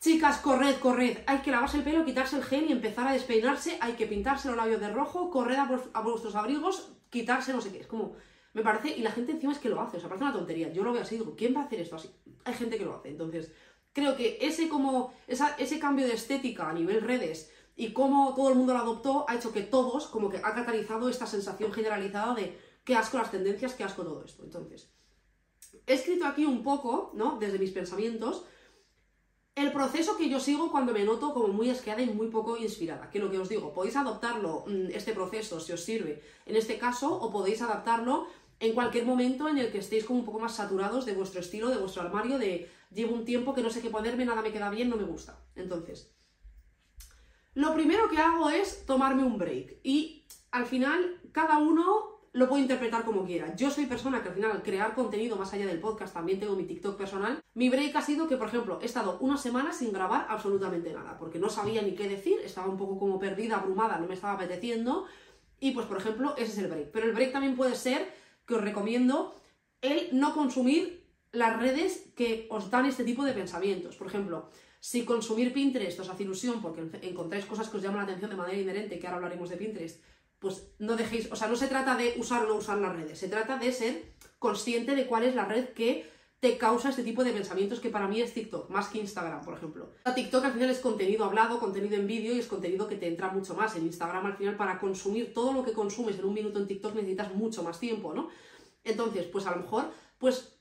chicas, 0.00 0.38
corred, 0.38 0.76
corred, 0.76 1.18
hay 1.26 1.38
que 1.38 1.50
lavarse 1.50 1.78
el 1.78 1.84
pelo, 1.84 2.04
quitarse 2.04 2.36
el 2.36 2.44
gel 2.44 2.68
y 2.68 2.72
empezar 2.72 3.06
a 3.06 3.12
despeinarse, 3.12 3.78
hay 3.80 3.92
que 3.94 4.06
pintarse 4.06 4.48
los 4.48 4.56
labios 4.56 4.80
de 4.80 4.90
rojo, 4.90 5.30
corred 5.30 5.56
a, 5.56 6.00
vuestros 6.00 6.34
abrigos, 6.34 6.92
quitarse 7.10 7.52
no 7.52 7.60
sé 7.60 7.72
qué, 7.72 7.80
es 7.80 7.86
como, 7.86 8.14
me 8.56 8.62
parece, 8.62 8.96
y 8.96 9.02
la 9.02 9.10
gente 9.10 9.32
encima 9.32 9.52
es 9.52 9.58
que 9.58 9.68
lo 9.68 9.78
hace, 9.82 9.98
o 9.98 10.00
sea, 10.00 10.08
parece 10.08 10.24
una 10.24 10.32
tontería, 10.32 10.72
yo 10.72 10.82
lo 10.82 10.90
veo 10.90 11.02
así, 11.02 11.18
digo, 11.18 11.36
¿quién 11.36 11.54
va 11.54 11.60
a 11.60 11.64
hacer 11.64 11.78
esto 11.78 11.96
así? 11.96 12.10
Hay 12.42 12.54
gente 12.54 12.78
que 12.78 12.86
lo 12.86 12.94
hace, 12.96 13.10
entonces, 13.10 13.52
creo 13.92 14.16
que 14.16 14.38
ese 14.40 14.70
como, 14.70 15.12
ese 15.26 15.78
cambio 15.78 16.06
de 16.06 16.14
estética 16.14 16.70
a 16.70 16.72
nivel 16.72 17.02
redes 17.02 17.52
y 17.76 17.92
cómo 17.92 18.34
todo 18.34 18.48
el 18.48 18.54
mundo 18.54 18.72
lo 18.72 18.78
adoptó, 18.78 19.26
ha 19.28 19.34
hecho 19.34 19.52
que 19.52 19.60
todos, 19.60 20.06
como 20.06 20.30
que 20.30 20.38
ha 20.38 20.54
catalizado 20.54 21.10
esta 21.10 21.26
sensación 21.26 21.70
generalizada 21.70 22.34
de 22.34 22.58
qué 22.82 22.96
asco 22.96 23.18
las 23.18 23.30
tendencias, 23.30 23.74
qué 23.74 23.84
asco 23.84 24.04
todo 24.04 24.24
esto, 24.24 24.42
entonces 24.42 24.90
he 25.86 25.92
escrito 25.92 26.24
aquí 26.24 26.46
un 26.46 26.62
poco, 26.62 27.12
¿no? 27.12 27.36
Desde 27.38 27.58
mis 27.58 27.72
pensamientos, 27.72 28.46
el 29.54 29.72
proceso 29.72 30.16
que 30.16 30.28
yo 30.28 30.38
sigo 30.38 30.70
cuando 30.70 30.92
me 30.92 31.04
noto 31.04 31.32
como 31.32 31.48
muy 31.48 31.70
esqueada 31.70 32.02
y 32.02 32.10
muy 32.10 32.28
poco 32.28 32.58
inspirada. 32.58 33.08
Que 33.10 33.18
lo 33.18 33.30
que 33.30 33.38
os 33.38 33.48
digo, 33.48 33.72
podéis 33.72 33.96
adoptarlo, 33.96 34.64
mm, 34.66 34.90
este 34.92 35.12
proceso, 35.14 35.60
si 35.60 35.72
os 35.72 35.82
sirve 35.82 36.22
en 36.44 36.56
este 36.56 36.78
caso, 36.78 37.14
o 37.14 37.32
podéis 37.32 37.62
adaptarlo 37.62 38.26
en 38.60 38.72
cualquier 38.72 39.04
momento 39.04 39.48
en 39.48 39.58
el 39.58 39.70
que 39.70 39.78
estéis 39.78 40.04
como 40.04 40.20
un 40.20 40.24
poco 40.24 40.38
más 40.38 40.56
saturados 40.56 41.04
de 41.06 41.12
vuestro 41.12 41.40
estilo, 41.40 41.68
de 41.68 41.78
vuestro 41.78 42.02
armario, 42.02 42.38
de 42.38 42.70
llevo 42.90 43.14
un 43.14 43.24
tiempo 43.24 43.54
que 43.54 43.62
no 43.62 43.70
sé 43.70 43.82
qué 43.82 43.90
ponerme, 43.90 44.24
nada 44.24 44.42
me 44.42 44.52
queda 44.52 44.70
bien, 44.70 44.88
no 44.88 44.96
me 44.96 45.04
gusta. 45.04 45.38
Entonces, 45.54 46.14
lo 47.54 47.74
primero 47.74 48.08
que 48.08 48.18
hago 48.18 48.50
es 48.50 48.84
tomarme 48.86 49.24
un 49.24 49.38
break. 49.38 49.80
Y 49.82 50.26
al 50.50 50.66
final, 50.66 51.20
cada 51.32 51.58
uno 51.58 52.16
lo 52.32 52.48
puedo 52.50 52.60
interpretar 52.60 53.06
como 53.06 53.24
quiera. 53.24 53.56
Yo 53.56 53.70
soy 53.70 53.86
persona 53.86 54.22
que 54.22 54.28
al 54.28 54.34
final, 54.34 54.50
al 54.50 54.62
crear 54.62 54.94
contenido 54.94 55.36
más 55.36 55.54
allá 55.54 55.64
del 55.64 55.80
podcast, 55.80 56.12
también 56.12 56.38
tengo 56.38 56.54
mi 56.54 56.64
TikTok 56.64 56.98
personal. 56.98 57.42
Mi 57.54 57.70
break 57.70 57.96
ha 57.96 58.02
sido 58.02 58.28
que, 58.28 58.36
por 58.36 58.48
ejemplo, 58.48 58.78
he 58.82 58.84
estado 58.84 59.16
una 59.20 59.38
semana 59.38 59.72
sin 59.72 59.90
grabar 59.90 60.26
absolutamente 60.28 60.92
nada, 60.92 61.16
porque 61.18 61.38
no 61.38 61.48
sabía 61.48 61.80
ni 61.80 61.94
qué 61.94 62.06
decir, 62.08 62.38
estaba 62.44 62.68
un 62.68 62.76
poco 62.76 62.98
como 62.98 63.18
perdida, 63.18 63.56
abrumada, 63.56 63.98
no 63.98 64.06
me 64.06 64.12
estaba 64.12 64.34
apeteciendo. 64.34 65.06
Y 65.60 65.70
pues, 65.70 65.86
por 65.86 65.96
ejemplo, 65.96 66.34
ese 66.36 66.52
es 66.52 66.58
el 66.58 66.68
break. 66.68 66.90
Pero 66.90 67.06
el 67.06 67.12
break 67.12 67.32
también 67.32 67.56
puede 67.56 67.74
ser, 67.74 68.06
que 68.46 68.54
os 68.54 68.62
recomiendo, 68.62 69.34
el 69.82 70.08
no 70.12 70.34
consumir 70.34 71.04
las 71.32 71.58
redes 71.58 72.10
que 72.16 72.46
os 72.50 72.70
dan 72.70 72.86
este 72.86 73.04
tipo 73.04 73.24
de 73.24 73.34
pensamientos. 73.34 73.96
Por 73.96 74.06
ejemplo, 74.06 74.48
si 74.80 75.04
consumir 75.04 75.52
Pinterest 75.52 76.00
os 76.00 76.08
hace 76.08 76.22
ilusión 76.22 76.62
porque 76.62 76.86
encontráis 77.02 77.44
cosas 77.44 77.68
que 77.68 77.76
os 77.76 77.82
llaman 77.82 77.98
la 77.98 78.04
atención 78.04 78.30
de 78.30 78.36
manera 78.36 78.58
inherente, 78.58 78.98
que 78.98 79.06
ahora 79.06 79.16
hablaremos 79.16 79.50
de 79.50 79.56
Pinterest, 79.56 80.00
pues 80.38 80.68
no 80.78 80.96
dejéis, 80.96 81.30
o 81.32 81.36
sea, 81.36 81.48
no 81.48 81.56
se 81.56 81.66
trata 81.66 81.96
de 81.96 82.14
usar 82.18 82.44
o 82.44 82.48
no 82.48 82.54
usar 82.54 82.78
las 82.78 82.94
redes, 82.94 83.18
se 83.18 83.28
trata 83.28 83.58
de 83.58 83.72
ser 83.72 84.12
consciente 84.38 84.94
de 84.94 85.06
cuál 85.06 85.24
es 85.24 85.34
la 85.34 85.44
red 85.44 85.70
que 85.70 86.08
te 86.46 86.58
causa 86.58 86.90
este 86.90 87.02
tipo 87.02 87.24
de 87.24 87.32
pensamientos 87.32 87.80
que 87.80 87.90
para 87.90 88.06
mí 88.06 88.20
es 88.20 88.32
TikTok, 88.32 88.70
más 88.70 88.86
que 88.88 88.98
Instagram, 88.98 89.44
por 89.44 89.54
ejemplo. 89.54 89.90
TikTok 90.14 90.44
al 90.44 90.52
final 90.52 90.70
es 90.70 90.78
contenido 90.78 91.24
hablado, 91.24 91.58
contenido 91.58 91.96
en 91.96 92.06
vídeo 92.06 92.32
y 92.32 92.38
es 92.38 92.46
contenido 92.46 92.86
que 92.86 92.94
te 92.94 93.08
entra 93.08 93.32
mucho 93.32 93.56
más. 93.56 93.74
En 93.74 93.84
Instagram 93.84 94.26
al 94.26 94.36
final 94.36 94.56
para 94.56 94.78
consumir 94.78 95.34
todo 95.34 95.52
lo 95.52 95.64
que 95.64 95.72
consumes 95.72 96.16
en 96.20 96.24
un 96.24 96.34
minuto 96.34 96.60
en 96.60 96.68
TikTok 96.68 96.94
necesitas 96.94 97.34
mucho 97.34 97.64
más 97.64 97.80
tiempo, 97.80 98.14
¿no? 98.14 98.28
Entonces, 98.84 99.26
pues 99.26 99.44
a 99.48 99.50
lo 99.50 99.62
mejor, 99.62 99.90
pues 100.18 100.56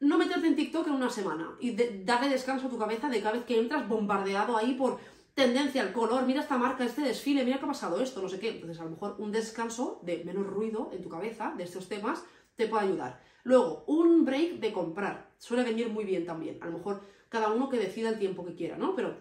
no 0.00 0.18
meterte 0.18 0.46
en 0.46 0.56
TikTok 0.56 0.88
en 0.88 0.92
una 0.92 1.08
semana 1.08 1.56
y 1.58 1.74
darle 2.04 2.28
descanso 2.28 2.66
a 2.66 2.70
tu 2.70 2.78
cabeza 2.78 3.08
de 3.08 3.20
cada 3.20 3.32
vez 3.32 3.44
que 3.46 3.58
entras 3.58 3.88
bombardeado 3.88 4.58
ahí 4.58 4.74
por 4.74 4.98
tendencia 5.32 5.80
al 5.80 5.94
color, 5.94 6.26
mira 6.26 6.42
esta 6.42 6.58
marca, 6.58 6.84
este 6.84 7.00
desfile, 7.00 7.46
mira 7.46 7.58
qué 7.58 7.64
ha 7.64 7.68
pasado 7.68 8.02
esto, 8.02 8.20
no 8.20 8.28
sé 8.28 8.38
qué. 8.38 8.50
Entonces, 8.50 8.78
a 8.78 8.84
lo 8.84 8.90
mejor 8.90 9.16
un 9.18 9.32
descanso 9.32 10.00
de 10.02 10.22
menos 10.22 10.46
ruido 10.46 10.90
en 10.92 11.02
tu 11.02 11.08
cabeza 11.08 11.54
de 11.56 11.64
estos 11.64 11.88
temas 11.88 12.24
te 12.56 12.66
puede 12.66 12.84
ayudar. 12.84 13.29
Luego, 13.44 13.84
un 13.86 14.24
break 14.24 14.60
de 14.60 14.72
comprar. 14.72 15.30
Suele 15.38 15.64
venir 15.64 15.88
muy 15.88 16.04
bien 16.04 16.26
también. 16.26 16.58
A 16.62 16.66
lo 16.66 16.78
mejor 16.78 17.02
cada 17.28 17.50
uno 17.50 17.68
que 17.68 17.78
decida 17.78 18.08
el 18.08 18.18
tiempo 18.18 18.44
que 18.44 18.54
quiera, 18.54 18.76
¿no? 18.76 18.94
Pero 18.94 19.16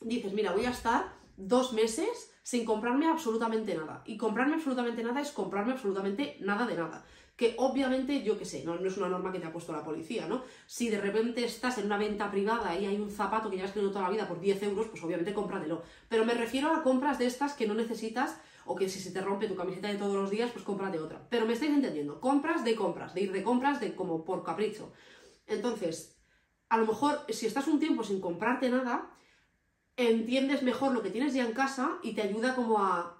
dices, 0.00 0.32
mira, 0.32 0.52
voy 0.52 0.66
a 0.66 0.70
estar 0.70 1.12
dos 1.36 1.72
meses 1.72 2.32
sin 2.42 2.64
comprarme 2.64 3.06
absolutamente 3.06 3.74
nada. 3.74 4.02
Y 4.06 4.16
comprarme 4.16 4.54
absolutamente 4.54 5.02
nada 5.02 5.20
es 5.20 5.30
comprarme 5.30 5.72
absolutamente 5.72 6.36
nada 6.40 6.66
de 6.66 6.76
nada 6.76 7.04
que 7.38 7.54
obviamente, 7.56 8.24
yo 8.24 8.36
qué 8.36 8.44
sé, 8.44 8.64
no, 8.64 8.74
no, 8.74 8.88
es 8.88 8.96
una 8.96 9.08
norma 9.08 9.30
que 9.30 9.38
te 9.38 9.46
ha 9.46 9.52
puesto 9.52 9.72
la 9.72 9.84
policía, 9.84 10.26
¿no? 10.26 10.42
Si 10.66 10.90
de 10.90 11.00
repente 11.00 11.44
estás 11.44 11.78
en 11.78 11.86
una 11.86 11.96
venta 11.96 12.28
privada 12.32 12.76
y 12.76 12.84
hay 12.84 12.96
un 12.96 13.12
zapato 13.12 13.48
que 13.48 13.56
ya 13.56 13.64
has 13.64 13.72
tenido 13.72 13.92
toda 13.92 14.06
la 14.06 14.10
vida 14.10 14.26
por 14.26 14.40
10 14.40 14.60
euros, 14.64 14.88
pues 14.88 15.04
obviamente 15.04 15.32
cómpratelo. 15.32 15.84
Pero 16.08 16.24
me 16.24 16.34
refiero 16.34 16.74
a 16.74 16.82
compras 16.82 17.16
de 17.20 17.26
estas 17.26 17.54
que 17.54 17.68
no 17.68 17.74
necesitas 17.74 18.40
o 18.68 18.76
que 18.76 18.88
si 18.88 19.00
se 19.00 19.10
te 19.10 19.20
rompe 19.20 19.48
tu 19.48 19.56
camiseta 19.56 19.88
de 19.88 19.96
todos 19.96 20.14
los 20.14 20.30
días, 20.30 20.50
pues 20.52 20.64
cómprate 20.64 20.98
otra. 20.98 21.26
Pero 21.30 21.46
me 21.46 21.54
estáis 21.54 21.72
entendiendo, 21.72 22.20
compras 22.20 22.64
de 22.64 22.76
compras, 22.76 23.14
de 23.14 23.22
ir 23.22 23.32
de 23.32 23.42
compras 23.42 23.80
de 23.80 23.94
como 23.94 24.24
por 24.24 24.44
capricho. 24.44 24.92
Entonces, 25.46 26.18
a 26.68 26.76
lo 26.78 26.86
mejor 26.86 27.24
si 27.28 27.46
estás 27.46 27.66
un 27.66 27.80
tiempo 27.80 28.04
sin 28.04 28.20
comprarte 28.20 28.68
nada, 28.68 29.10
entiendes 29.96 30.62
mejor 30.62 30.92
lo 30.92 31.02
que 31.02 31.10
tienes 31.10 31.34
ya 31.34 31.44
en 31.44 31.52
casa 31.52 31.98
y 32.02 32.12
te 32.14 32.22
ayuda 32.22 32.54
como 32.54 32.78
a 32.78 33.18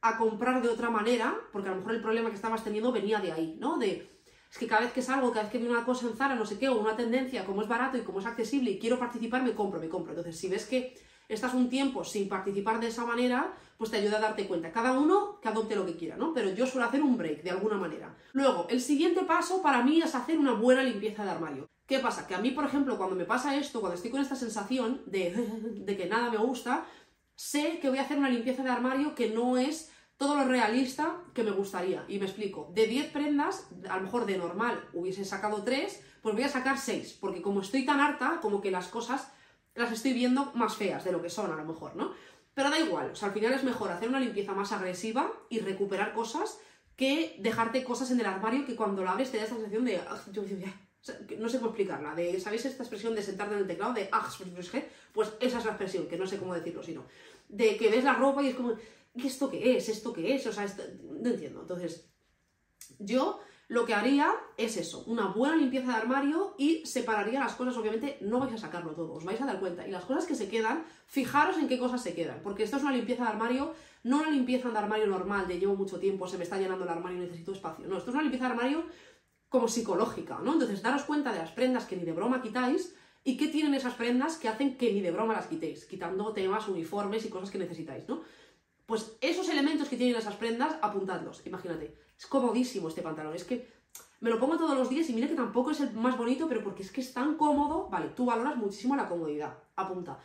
a 0.00 0.16
comprar 0.16 0.62
de 0.62 0.68
otra 0.68 0.90
manera, 0.90 1.36
porque 1.52 1.68
a 1.68 1.72
lo 1.72 1.78
mejor 1.78 1.94
el 1.94 2.02
problema 2.02 2.28
que 2.30 2.36
estabas 2.36 2.62
teniendo 2.62 2.92
venía 2.92 3.20
de 3.20 3.32
ahí, 3.32 3.56
¿no? 3.58 3.78
De, 3.78 4.08
es 4.50 4.58
que 4.58 4.66
cada 4.66 4.82
vez 4.82 4.92
que 4.92 5.02
salgo, 5.02 5.30
cada 5.30 5.42
vez 5.42 5.52
que 5.52 5.58
veo 5.58 5.70
una 5.70 5.84
cosa 5.84 6.06
en 6.06 6.16
Zara, 6.16 6.34
no 6.34 6.46
sé 6.46 6.58
qué, 6.58 6.68
o 6.68 6.78
una 6.78 6.96
tendencia, 6.96 7.44
como 7.44 7.62
es 7.62 7.68
barato 7.68 7.98
y 7.98 8.02
como 8.02 8.20
es 8.20 8.26
accesible 8.26 8.70
y 8.70 8.78
quiero 8.78 8.98
participar, 8.98 9.42
me 9.42 9.54
compro, 9.54 9.80
me 9.80 9.88
compro. 9.88 10.12
Entonces, 10.12 10.38
si 10.38 10.48
ves 10.48 10.66
que 10.66 10.94
estás 11.28 11.54
un 11.54 11.68
tiempo 11.68 12.04
sin 12.04 12.28
participar 12.28 12.80
de 12.80 12.88
esa 12.88 13.04
manera, 13.04 13.54
pues 13.76 13.90
te 13.90 13.98
ayuda 13.98 14.18
a 14.18 14.20
darte 14.20 14.46
cuenta. 14.46 14.72
Cada 14.72 14.98
uno 14.98 15.38
que 15.40 15.48
adopte 15.48 15.76
lo 15.76 15.86
que 15.86 15.96
quiera, 15.96 16.16
¿no? 16.16 16.32
Pero 16.32 16.50
yo 16.50 16.66
suelo 16.66 16.86
hacer 16.86 17.02
un 17.02 17.16
break 17.16 17.42
de 17.42 17.50
alguna 17.50 17.76
manera. 17.76 18.16
Luego, 18.32 18.66
el 18.70 18.80
siguiente 18.80 19.22
paso 19.22 19.62
para 19.62 19.82
mí 19.82 20.00
es 20.00 20.14
hacer 20.14 20.38
una 20.38 20.52
buena 20.54 20.82
limpieza 20.82 21.24
de 21.24 21.30
armario. 21.30 21.68
¿Qué 21.86 22.00
pasa? 22.00 22.26
Que 22.26 22.34
a 22.34 22.38
mí, 22.38 22.50
por 22.50 22.64
ejemplo, 22.64 22.96
cuando 22.96 23.16
me 23.16 23.24
pasa 23.24 23.56
esto, 23.56 23.80
cuando 23.80 23.96
estoy 23.96 24.10
con 24.10 24.20
esta 24.20 24.36
sensación 24.36 25.02
de, 25.06 25.30
de 25.84 25.96
que 25.96 26.06
nada 26.06 26.30
me 26.30 26.38
gusta, 26.38 26.86
sé 27.36 27.78
que 27.80 27.88
voy 27.88 27.98
a 27.98 28.02
hacer 28.02 28.18
una 28.18 28.30
limpieza 28.30 28.62
de 28.62 28.70
armario 28.70 29.14
que 29.14 29.30
no 29.30 29.56
es 29.56 29.92
todo 30.16 30.34
lo 30.34 30.44
realista 30.44 31.20
que 31.32 31.44
me 31.44 31.52
gustaría. 31.52 32.04
Y 32.08 32.18
me 32.18 32.26
explico, 32.26 32.70
de 32.74 32.86
10 32.86 33.12
prendas, 33.12 33.68
a 33.88 33.96
lo 33.96 34.02
mejor 34.02 34.26
de 34.26 34.36
normal 34.36 34.88
hubiese 34.92 35.24
sacado 35.24 35.62
3, 35.62 36.04
pues 36.20 36.34
voy 36.34 36.44
a 36.44 36.48
sacar 36.48 36.76
6, 36.76 37.18
porque 37.20 37.40
como 37.40 37.60
estoy 37.60 37.86
tan 37.86 38.00
harta, 38.00 38.40
como 38.42 38.60
que 38.60 38.72
las 38.72 38.88
cosas 38.88 39.32
las 39.78 39.92
estoy 39.92 40.12
viendo 40.12 40.52
más 40.54 40.76
feas 40.76 41.04
de 41.04 41.12
lo 41.12 41.22
que 41.22 41.30
son 41.30 41.52
a 41.52 41.56
lo 41.56 41.64
mejor, 41.64 41.96
¿no? 41.96 42.12
Pero 42.54 42.70
da 42.70 42.78
igual, 42.78 43.10
o 43.12 43.16
sea, 43.16 43.28
al 43.28 43.34
final 43.34 43.52
es 43.52 43.64
mejor 43.64 43.90
hacer 43.90 44.08
una 44.08 44.20
limpieza 44.20 44.52
más 44.52 44.72
agresiva 44.72 45.32
y 45.48 45.60
recuperar 45.60 46.12
cosas 46.12 46.58
que 46.96 47.36
dejarte 47.38 47.84
cosas 47.84 48.10
en 48.10 48.20
el 48.20 48.26
armario 48.26 48.66
que 48.66 48.74
cuando 48.74 49.04
la 49.04 49.12
abres 49.12 49.30
te 49.30 49.36
da 49.36 49.44
esta 49.44 49.54
sensación 49.54 49.84
de... 49.84 49.98
Ah, 49.98 50.20
no 51.38 51.48
sé 51.48 51.58
cómo 51.58 51.70
explicarla, 51.70 52.14
de, 52.14 52.40
¿sabéis 52.40 52.64
esta 52.64 52.82
expresión 52.82 53.14
de 53.14 53.22
sentarte 53.22 53.54
en 53.54 53.60
el 53.60 53.66
teclado? 53.66 53.94
De... 53.94 54.08
Ah, 54.10 54.28
pues 55.12 55.32
esa 55.40 55.58
es 55.58 55.64
la 55.64 55.70
expresión, 55.70 56.08
que 56.08 56.18
no 56.18 56.26
sé 56.26 56.38
cómo 56.38 56.54
decirlo, 56.54 56.82
sino... 56.82 57.06
De 57.48 57.76
que 57.76 57.88
ves 57.88 58.04
la 58.04 58.14
ropa 58.14 58.42
y 58.42 58.48
es 58.48 58.56
como 58.56 58.76
¿y 59.14 59.26
esto 59.26 59.50
qué 59.50 59.76
es? 59.76 59.88
¿Esto 59.88 60.12
qué 60.12 60.34
es? 60.34 60.46
O 60.46 60.52
sea, 60.52 60.66
no 61.02 61.30
entiendo. 61.30 61.60
Entonces, 61.62 62.08
yo 62.98 63.40
lo 63.68 63.84
que 63.84 63.92
haría 63.92 64.34
es 64.56 64.78
eso, 64.78 65.04
una 65.06 65.26
buena 65.26 65.54
limpieza 65.54 65.88
de 65.88 65.98
armario 65.98 66.54
y 66.56 66.86
separaría 66.86 67.40
las 67.40 67.54
cosas, 67.54 67.76
obviamente 67.76 68.16
no 68.22 68.40
vais 68.40 68.54
a 68.54 68.58
sacarlo 68.58 68.92
todo, 68.92 69.12
os 69.12 69.24
vais 69.24 69.40
a 69.42 69.46
dar 69.46 69.60
cuenta. 69.60 69.86
Y 69.86 69.90
las 69.90 70.06
cosas 70.06 70.24
que 70.24 70.34
se 70.34 70.48
quedan, 70.48 70.84
fijaros 71.06 71.58
en 71.58 71.68
qué 71.68 71.78
cosas 71.78 72.02
se 72.02 72.14
quedan, 72.14 72.40
porque 72.42 72.62
esto 72.62 72.78
es 72.78 72.82
una 72.82 72.92
limpieza 72.92 73.24
de 73.24 73.28
armario, 73.28 73.74
no 74.04 74.20
una 74.20 74.30
limpieza 74.30 74.70
de 74.70 74.78
armario 74.78 75.06
normal 75.06 75.46
de 75.46 75.58
llevo 75.58 75.76
mucho 75.76 76.00
tiempo, 76.00 76.26
se 76.26 76.38
me 76.38 76.44
está 76.44 76.56
llenando 76.56 76.84
el 76.84 76.90
armario 76.90 77.18
y 77.18 77.26
necesito 77.26 77.52
espacio. 77.52 77.86
No, 77.86 77.98
esto 77.98 78.10
es 78.10 78.14
una 78.14 78.22
limpieza 78.22 78.46
de 78.46 78.52
armario 78.52 78.86
como 79.50 79.68
psicológica, 79.68 80.38
¿no? 80.42 80.54
Entonces, 80.54 80.80
daros 80.80 81.02
cuenta 81.02 81.32
de 81.32 81.38
las 81.38 81.50
prendas 81.50 81.84
que 81.84 81.96
ni 81.96 82.04
de 82.04 82.12
broma 82.12 82.40
quitáis 82.40 82.94
y 83.22 83.36
qué 83.36 83.48
tienen 83.48 83.74
esas 83.74 83.94
prendas 83.94 84.38
que 84.38 84.48
hacen 84.48 84.78
que 84.78 84.94
ni 84.94 85.02
de 85.02 85.10
broma 85.10 85.34
las 85.34 85.46
quitéis, 85.46 85.84
quitando 85.84 86.32
temas, 86.32 86.68
uniformes 86.68 87.26
y 87.26 87.28
cosas 87.28 87.50
que 87.50 87.58
necesitáis, 87.58 88.08
¿no? 88.08 88.22
Pues 88.86 89.18
esos 89.20 89.46
elementos 89.50 89.90
que 89.90 89.98
tienen 89.98 90.16
esas 90.16 90.36
prendas, 90.36 90.76
apuntadlos. 90.80 91.42
Imagínate, 91.44 92.07
es 92.18 92.26
comodísimo 92.26 92.88
este 92.88 93.02
pantalón. 93.02 93.34
Es 93.34 93.44
que 93.44 93.68
me 94.20 94.30
lo 94.30 94.40
pongo 94.40 94.58
todos 94.58 94.76
los 94.76 94.90
días 94.90 95.08
y 95.08 95.12
mira 95.12 95.28
que 95.28 95.34
tampoco 95.34 95.70
es 95.70 95.80
el 95.80 95.92
más 95.92 96.18
bonito, 96.18 96.48
pero 96.48 96.62
porque 96.64 96.82
es 96.82 96.90
que 96.90 97.00
es 97.00 97.12
tan 97.12 97.36
cómodo. 97.36 97.88
Vale, 97.88 98.08
tú 98.08 98.26
valoras 98.26 98.56
muchísimo 98.56 98.96
la 98.96 99.08
comodidad. 99.08 99.56
Apunta. 99.76 100.18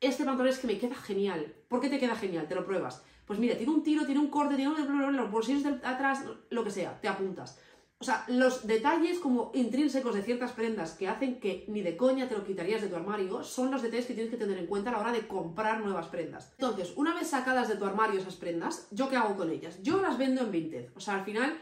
Este 0.00 0.24
pantalón 0.24 0.52
es 0.52 0.58
que 0.58 0.66
me 0.66 0.78
queda 0.78 0.94
genial. 0.94 1.54
¿Por 1.68 1.80
qué 1.80 1.88
te 1.88 1.98
queda 1.98 2.16
genial? 2.16 2.48
Te 2.48 2.54
lo 2.54 2.64
pruebas. 2.64 3.02
Pues 3.26 3.38
mira, 3.38 3.56
tiene 3.56 3.72
un 3.72 3.82
tiro, 3.82 4.06
tiene 4.06 4.20
un 4.20 4.28
corte, 4.28 4.56
tiene 4.56 4.70
un... 4.70 5.16
los 5.16 5.30
bolsillos 5.30 5.62
de 5.62 5.86
atrás, 5.86 6.24
lo 6.48 6.64
que 6.64 6.70
sea, 6.70 7.00
te 7.00 7.08
apuntas. 7.08 7.58
O 7.98 8.04
sea, 8.04 8.26
los 8.28 8.66
detalles 8.66 9.18
como 9.18 9.50
intrínsecos 9.54 10.14
de 10.14 10.22
ciertas 10.22 10.52
prendas 10.52 10.92
que 10.92 11.08
hacen 11.08 11.40
que 11.40 11.64
ni 11.68 11.80
de 11.80 11.96
coña 11.96 12.28
te 12.28 12.36
lo 12.36 12.44
quitarías 12.44 12.82
de 12.82 12.88
tu 12.88 12.96
armario 12.96 13.42
son 13.42 13.70
los 13.70 13.80
detalles 13.80 14.04
que 14.04 14.12
tienes 14.12 14.30
que 14.30 14.36
tener 14.36 14.58
en 14.58 14.66
cuenta 14.66 14.90
a 14.90 14.92
la 14.92 15.00
hora 15.00 15.12
de 15.12 15.26
comprar 15.26 15.80
nuevas 15.80 16.08
prendas. 16.08 16.52
Entonces, 16.58 16.92
una 16.96 17.14
vez 17.14 17.28
sacadas 17.28 17.68
de 17.68 17.76
tu 17.76 17.86
armario 17.86 18.20
esas 18.20 18.36
prendas, 18.36 18.86
¿yo 18.90 19.08
qué 19.08 19.16
hago 19.16 19.34
con 19.34 19.50
ellas? 19.50 19.82
Yo 19.82 20.02
las 20.02 20.18
vendo 20.18 20.42
en 20.42 20.52
Vinted. 20.52 20.90
O 20.94 21.00
sea, 21.00 21.14
al 21.14 21.24
final, 21.24 21.58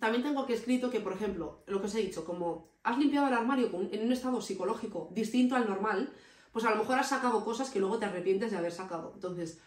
también 0.00 0.24
tengo 0.24 0.40
aquí 0.40 0.54
escrito 0.54 0.90
que, 0.90 0.98
por 0.98 1.12
ejemplo, 1.12 1.62
lo 1.66 1.80
que 1.80 1.86
os 1.86 1.94
he 1.94 2.00
dicho, 2.00 2.24
como 2.24 2.72
has 2.82 2.98
limpiado 2.98 3.28
el 3.28 3.34
armario 3.34 3.70
en 3.92 4.04
un 4.04 4.12
estado 4.12 4.40
psicológico 4.40 5.08
distinto 5.12 5.54
al 5.54 5.68
normal, 5.68 6.12
pues 6.52 6.64
a 6.64 6.70
lo 6.70 6.76
mejor 6.76 6.98
has 6.98 7.08
sacado 7.08 7.44
cosas 7.44 7.70
que 7.70 7.78
luego 7.78 7.98
te 7.98 8.06
arrepientes 8.06 8.50
de 8.50 8.56
haber 8.56 8.72
sacado. 8.72 9.12
Entonces, 9.14 9.60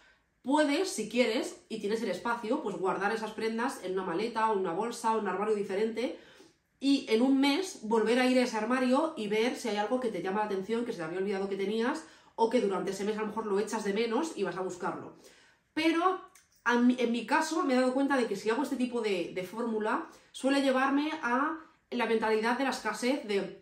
Puedes, 0.46 0.90
si 0.90 1.08
quieres, 1.08 1.60
y 1.68 1.80
tienes 1.80 2.00
el 2.02 2.10
espacio, 2.10 2.62
pues 2.62 2.76
guardar 2.76 3.10
esas 3.10 3.32
prendas 3.32 3.82
en 3.82 3.94
una 3.94 4.04
maleta, 4.04 4.48
o 4.48 4.56
una 4.56 4.72
bolsa, 4.72 5.16
o 5.16 5.18
un 5.18 5.26
armario 5.26 5.56
diferente, 5.56 6.20
y 6.78 7.04
en 7.08 7.20
un 7.22 7.40
mes 7.40 7.80
volver 7.82 8.20
a 8.20 8.26
ir 8.26 8.38
a 8.38 8.42
ese 8.42 8.56
armario 8.56 9.12
y 9.16 9.26
ver 9.26 9.56
si 9.56 9.70
hay 9.70 9.76
algo 9.78 9.98
que 9.98 10.12
te 10.12 10.22
llama 10.22 10.38
la 10.38 10.46
atención, 10.46 10.84
que 10.84 10.92
se 10.92 10.98
te 10.98 11.04
había 11.04 11.18
olvidado 11.18 11.48
que 11.48 11.56
tenías, 11.56 12.04
o 12.36 12.48
que 12.48 12.60
durante 12.60 12.92
ese 12.92 13.02
mes 13.02 13.18
a 13.18 13.22
lo 13.22 13.26
mejor 13.26 13.46
lo 13.46 13.58
echas 13.58 13.82
de 13.82 13.92
menos 13.92 14.34
y 14.36 14.44
vas 14.44 14.56
a 14.56 14.60
buscarlo. 14.60 15.16
Pero 15.74 16.20
en 16.64 17.10
mi 17.10 17.26
caso 17.26 17.64
me 17.64 17.74
he 17.74 17.80
dado 17.80 17.92
cuenta 17.92 18.16
de 18.16 18.28
que 18.28 18.36
si 18.36 18.48
hago 18.48 18.62
este 18.62 18.76
tipo 18.76 19.00
de, 19.00 19.48
fórmula, 19.50 20.06
suele 20.30 20.62
llevarme 20.62 21.10
a 21.24 21.58
la 21.90 22.06
mentalidad 22.06 22.56
de 22.56 22.62
la 22.62 22.70
escasez 22.70 23.26
de 23.26 23.60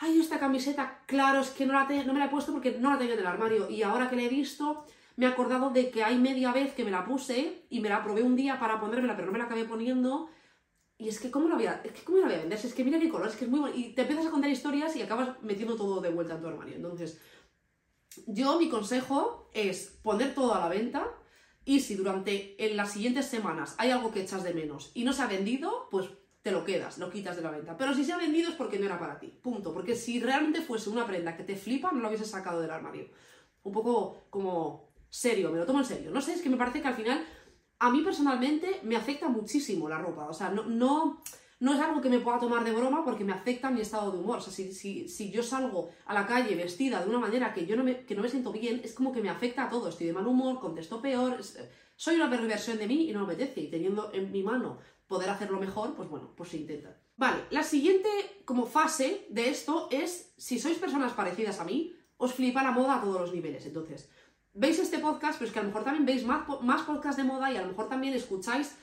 ay, 0.00 0.20
esta 0.20 0.38
camiseta, 0.38 1.04
claro, 1.06 1.40
es 1.40 1.48
que 1.48 1.64
no, 1.64 1.72
la 1.72 1.84
no 2.04 2.12
me 2.12 2.18
la 2.18 2.26
he 2.26 2.28
puesto 2.28 2.52
porque 2.52 2.72
no 2.72 2.90
la 2.90 2.98
tengo 2.98 3.14
en 3.14 3.20
el 3.20 3.26
armario 3.26 3.70
y 3.70 3.82
ahora 3.82 4.10
que 4.10 4.16
la 4.16 4.24
he 4.24 4.28
visto, 4.28 4.84
me 5.16 5.26
he 5.26 5.28
acordado 5.28 5.70
de 5.70 5.90
que 5.90 6.04
hay 6.04 6.18
media 6.18 6.52
vez 6.52 6.72
que 6.74 6.84
me 6.84 6.90
la 6.90 7.04
puse 7.04 7.66
y 7.68 7.80
me 7.80 7.88
la 7.88 8.02
probé 8.02 8.22
un 8.22 8.36
día 8.36 8.58
para 8.58 8.80
ponérmela, 8.80 9.14
pero 9.14 9.26
no 9.26 9.32
me 9.32 9.38
la 9.38 9.44
acabé 9.44 9.64
poniendo. 9.64 10.28
Y 10.98 11.08
es 11.08 11.18
que, 11.18 11.30
¿cómo 11.30 11.48
la 11.48 11.56
voy 11.56 11.66
a, 11.66 11.80
es 11.84 11.92
que 11.92 12.04
¿cómo 12.04 12.18
la 12.18 12.26
voy 12.26 12.36
vender? 12.36 12.58
es 12.58 12.74
que 12.74 12.84
mira 12.84 13.00
qué 13.00 13.08
color, 13.08 13.28
es 13.28 13.36
que 13.36 13.44
es 13.44 13.50
muy 13.50 13.60
bueno. 13.60 13.76
Y 13.76 13.94
te 13.94 14.02
empiezas 14.02 14.26
a 14.26 14.30
contar 14.30 14.50
historias 14.50 14.94
y 14.96 15.02
acabas 15.02 15.42
metiendo 15.42 15.76
todo 15.76 16.00
de 16.00 16.10
vuelta 16.10 16.34
en 16.34 16.40
tu 16.40 16.48
armario. 16.48 16.76
Entonces, 16.76 17.20
yo 18.26 18.58
mi 18.58 18.68
consejo 18.68 19.50
es 19.52 19.98
poner 20.02 20.34
todo 20.34 20.54
a 20.54 20.60
la 20.60 20.68
venta 20.68 21.06
y 21.64 21.80
si 21.80 21.94
durante 21.94 22.62
en 22.64 22.76
las 22.76 22.92
siguientes 22.92 23.26
semanas 23.26 23.74
hay 23.78 23.90
algo 23.90 24.12
que 24.12 24.22
echas 24.22 24.42
de 24.42 24.54
menos 24.54 24.90
y 24.94 25.04
no 25.04 25.12
se 25.12 25.22
ha 25.22 25.26
vendido, 25.26 25.88
pues 25.90 26.08
te 26.42 26.50
lo 26.50 26.64
quedas, 26.64 26.98
lo 26.98 27.10
quitas 27.10 27.36
de 27.36 27.42
la 27.42 27.50
venta. 27.50 27.76
Pero 27.76 27.94
si 27.94 28.04
se 28.04 28.12
ha 28.12 28.18
vendido 28.18 28.50
es 28.50 28.56
porque 28.56 28.78
no 28.78 28.86
era 28.86 28.98
para 28.98 29.18
ti. 29.18 29.28
Punto. 29.28 29.72
Porque 29.72 29.94
si 29.94 30.20
realmente 30.20 30.60
fuese 30.60 30.90
una 30.90 31.06
prenda 31.06 31.36
que 31.36 31.44
te 31.44 31.56
flipa, 31.56 31.92
no 31.92 32.00
lo 32.00 32.08
hubieses 32.08 32.30
sacado 32.30 32.60
del 32.60 32.70
armario. 32.70 33.08
Un 33.62 33.72
poco 33.72 34.24
como 34.28 34.91
serio, 35.12 35.50
me 35.50 35.58
lo 35.58 35.66
tomo 35.66 35.80
en 35.80 35.84
serio. 35.84 36.10
No 36.10 36.22
sé, 36.22 36.32
es 36.32 36.42
que 36.42 36.48
me 36.48 36.56
parece 36.56 36.80
que 36.80 36.88
al 36.88 36.94
final, 36.94 37.22
a 37.78 37.90
mí 37.90 38.00
personalmente 38.00 38.80
me 38.82 38.96
afecta 38.96 39.28
muchísimo 39.28 39.88
la 39.88 39.98
ropa. 39.98 40.26
O 40.26 40.32
sea, 40.32 40.48
no, 40.48 40.64
no, 40.64 41.22
no 41.60 41.74
es 41.74 41.80
algo 41.80 42.00
que 42.00 42.08
me 42.08 42.20
pueda 42.20 42.38
tomar 42.38 42.64
de 42.64 42.72
broma 42.72 43.04
porque 43.04 43.22
me 43.22 43.34
afecta 43.34 43.70
mi 43.70 43.82
estado 43.82 44.10
de 44.10 44.18
humor. 44.18 44.38
O 44.38 44.40
sea, 44.40 44.52
si, 44.52 44.72
si, 44.72 45.08
si 45.08 45.30
yo 45.30 45.42
salgo 45.42 45.90
a 46.06 46.14
la 46.14 46.26
calle 46.26 46.56
vestida 46.56 47.02
de 47.02 47.10
una 47.10 47.18
manera 47.18 47.52
que 47.52 47.66
yo 47.66 47.76
no 47.76 47.84
me, 47.84 48.06
que 48.06 48.14
no 48.14 48.22
me 48.22 48.30
siento 48.30 48.52
bien, 48.52 48.80
es 48.82 48.94
como 48.94 49.12
que 49.12 49.20
me 49.20 49.28
afecta 49.28 49.64
a 49.64 49.68
todo. 49.68 49.90
Estoy 49.90 50.06
de 50.06 50.14
mal 50.14 50.26
humor, 50.26 50.58
contesto 50.58 51.02
peor, 51.02 51.40
soy 51.94 52.16
una 52.16 52.30
perversión 52.30 52.78
de 52.78 52.86
mí 52.86 53.10
y 53.10 53.12
no 53.12 53.26
me 53.26 53.34
apetece. 53.34 53.60
Y 53.60 53.70
teniendo 53.70 54.10
en 54.14 54.32
mi 54.32 54.42
mano 54.42 54.78
poder 55.06 55.28
hacerlo 55.28 55.60
mejor, 55.60 55.94
pues 55.94 56.08
bueno, 56.08 56.32
pues 56.34 56.48
se 56.48 56.56
intenta. 56.56 56.98
Vale, 57.18 57.42
la 57.50 57.62
siguiente 57.62 58.08
como 58.46 58.64
fase 58.64 59.26
de 59.28 59.50
esto 59.50 59.88
es, 59.90 60.32
si 60.38 60.58
sois 60.58 60.78
personas 60.78 61.12
parecidas 61.12 61.60
a 61.60 61.64
mí, 61.64 61.94
os 62.16 62.32
flipa 62.32 62.62
la 62.62 62.70
moda 62.70 62.96
a 62.96 63.02
todos 63.02 63.20
los 63.20 63.34
niveles. 63.34 63.66
Entonces, 63.66 64.08
veis 64.54 64.78
este 64.78 64.98
podcast, 64.98 65.38
pero 65.38 65.46
es 65.46 65.52
que 65.52 65.58
a 65.58 65.62
lo 65.62 65.68
mejor 65.68 65.84
también 65.84 66.06
veis 66.06 66.24
más, 66.24 66.46
más 66.62 66.82
podcasts 66.82 67.16
de 67.16 67.24
moda 67.24 67.50
y 67.50 67.56
a 67.56 67.62
lo 67.62 67.68
mejor 67.68 67.88
también 67.88 68.14
escucháis, 68.14 68.76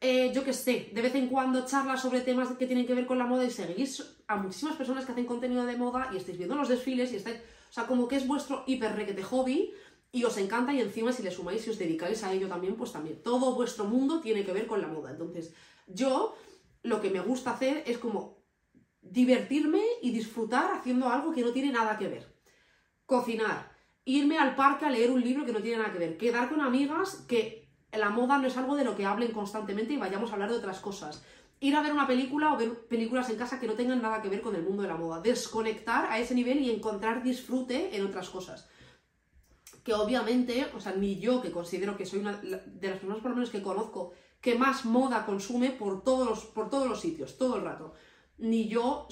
eh, 0.00 0.32
yo 0.34 0.44
que 0.44 0.52
sé, 0.52 0.90
de 0.94 1.02
vez 1.02 1.14
en 1.14 1.28
cuando 1.28 1.66
charlas 1.66 2.00
sobre 2.00 2.22
temas 2.22 2.48
que 2.56 2.66
tienen 2.66 2.86
que 2.86 2.94
ver 2.94 3.06
con 3.06 3.18
la 3.18 3.26
moda 3.26 3.44
y 3.44 3.50
seguís 3.50 4.18
a 4.26 4.36
muchísimas 4.36 4.76
personas 4.76 5.04
que 5.04 5.12
hacen 5.12 5.26
contenido 5.26 5.66
de 5.66 5.76
moda 5.76 6.10
y 6.12 6.16
estáis 6.16 6.38
viendo 6.38 6.56
los 6.56 6.68
desfiles 6.68 7.12
y 7.12 7.16
estáis, 7.16 7.36
o 7.36 7.72
sea, 7.72 7.86
como 7.86 8.08
que 8.08 8.16
es 8.16 8.26
vuestro 8.26 8.64
hiper 8.66 8.96
requete 8.96 9.22
hobby 9.22 9.74
y 10.12 10.24
os 10.24 10.36
encanta 10.38 10.72
y 10.72 10.80
encima 10.80 11.12
si 11.12 11.22
le 11.22 11.30
sumáis 11.30 11.66
y 11.66 11.70
os 11.70 11.78
dedicáis 11.78 12.24
a 12.24 12.32
ello 12.32 12.48
también, 12.48 12.76
pues 12.76 12.92
también 12.92 13.22
todo 13.22 13.54
vuestro 13.54 13.84
mundo 13.84 14.20
tiene 14.20 14.44
que 14.44 14.52
ver 14.52 14.66
con 14.66 14.80
la 14.80 14.88
moda. 14.88 15.10
Entonces, 15.10 15.54
yo 15.86 16.34
lo 16.82 17.00
que 17.00 17.10
me 17.10 17.20
gusta 17.20 17.52
hacer 17.52 17.84
es 17.86 17.98
como 17.98 18.42
divertirme 19.02 19.82
y 20.02 20.10
disfrutar 20.10 20.72
haciendo 20.72 21.08
algo 21.08 21.32
que 21.32 21.42
no 21.42 21.52
tiene 21.52 21.72
nada 21.72 21.98
que 21.98 22.08
ver. 22.08 22.34
Cocinar, 23.06 23.69
irme 24.16 24.38
al 24.38 24.54
parque 24.56 24.86
a 24.86 24.90
leer 24.90 25.10
un 25.10 25.20
libro 25.20 25.44
que 25.44 25.52
no 25.52 25.60
tiene 25.60 25.78
nada 25.78 25.92
que 25.92 25.98
ver, 25.98 26.16
quedar 26.16 26.48
con 26.48 26.60
amigas 26.60 27.24
que 27.28 27.68
la 27.92 28.10
moda 28.10 28.38
no 28.38 28.46
es 28.46 28.56
algo 28.56 28.76
de 28.76 28.84
lo 28.84 28.96
que 28.96 29.06
hablen 29.06 29.32
constantemente 29.32 29.92
y 29.92 29.98
vayamos 29.98 30.30
a 30.30 30.34
hablar 30.34 30.50
de 30.50 30.56
otras 30.56 30.80
cosas. 30.80 31.22
Ir 31.60 31.76
a 31.76 31.82
ver 31.82 31.92
una 31.92 32.06
película 32.06 32.52
o 32.52 32.56
ver 32.56 32.86
películas 32.86 33.28
en 33.28 33.36
casa 33.36 33.60
que 33.60 33.66
no 33.66 33.74
tengan 33.74 34.00
nada 34.00 34.22
que 34.22 34.28
ver 34.28 34.40
con 34.40 34.54
el 34.54 34.62
mundo 34.62 34.82
de 34.82 34.88
la 34.88 34.96
moda. 34.96 35.20
Desconectar 35.20 36.10
a 36.10 36.18
ese 36.18 36.34
nivel 36.34 36.60
y 36.60 36.70
encontrar 36.70 37.22
disfrute 37.22 37.94
en 37.94 38.06
otras 38.06 38.30
cosas. 38.30 38.68
Que 39.84 39.92
obviamente, 39.92 40.70
o 40.74 40.80
sea, 40.80 40.92
ni 40.92 41.20
yo 41.20 41.42
que 41.42 41.50
considero 41.50 41.96
que 41.96 42.06
soy 42.06 42.20
una 42.20 42.36
de 42.36 42.88
las 42.88 42.98
personas 42.98 43.18
por 43.18 43.30
lo 43.30 43.36
menos 43.36 43.50
que 43.50 43.62
conozco 43.62 44.12
que 44.40 44.54
más 44.54 44.86
moda 44.86 45.26
consume 45.26 45.70
por 45.70 46.02
todos 46.02 46.26
los, 46.26 46.44
por 46.46 46.70
todos 46.70 46.88
los 46.88 47.00
sitios, 47.00 47.36
todo 47.36 47.56
el 47.56 47.62
rato. 47.62 47.92
Ni 48.38 48.68
yo 48.68 49.06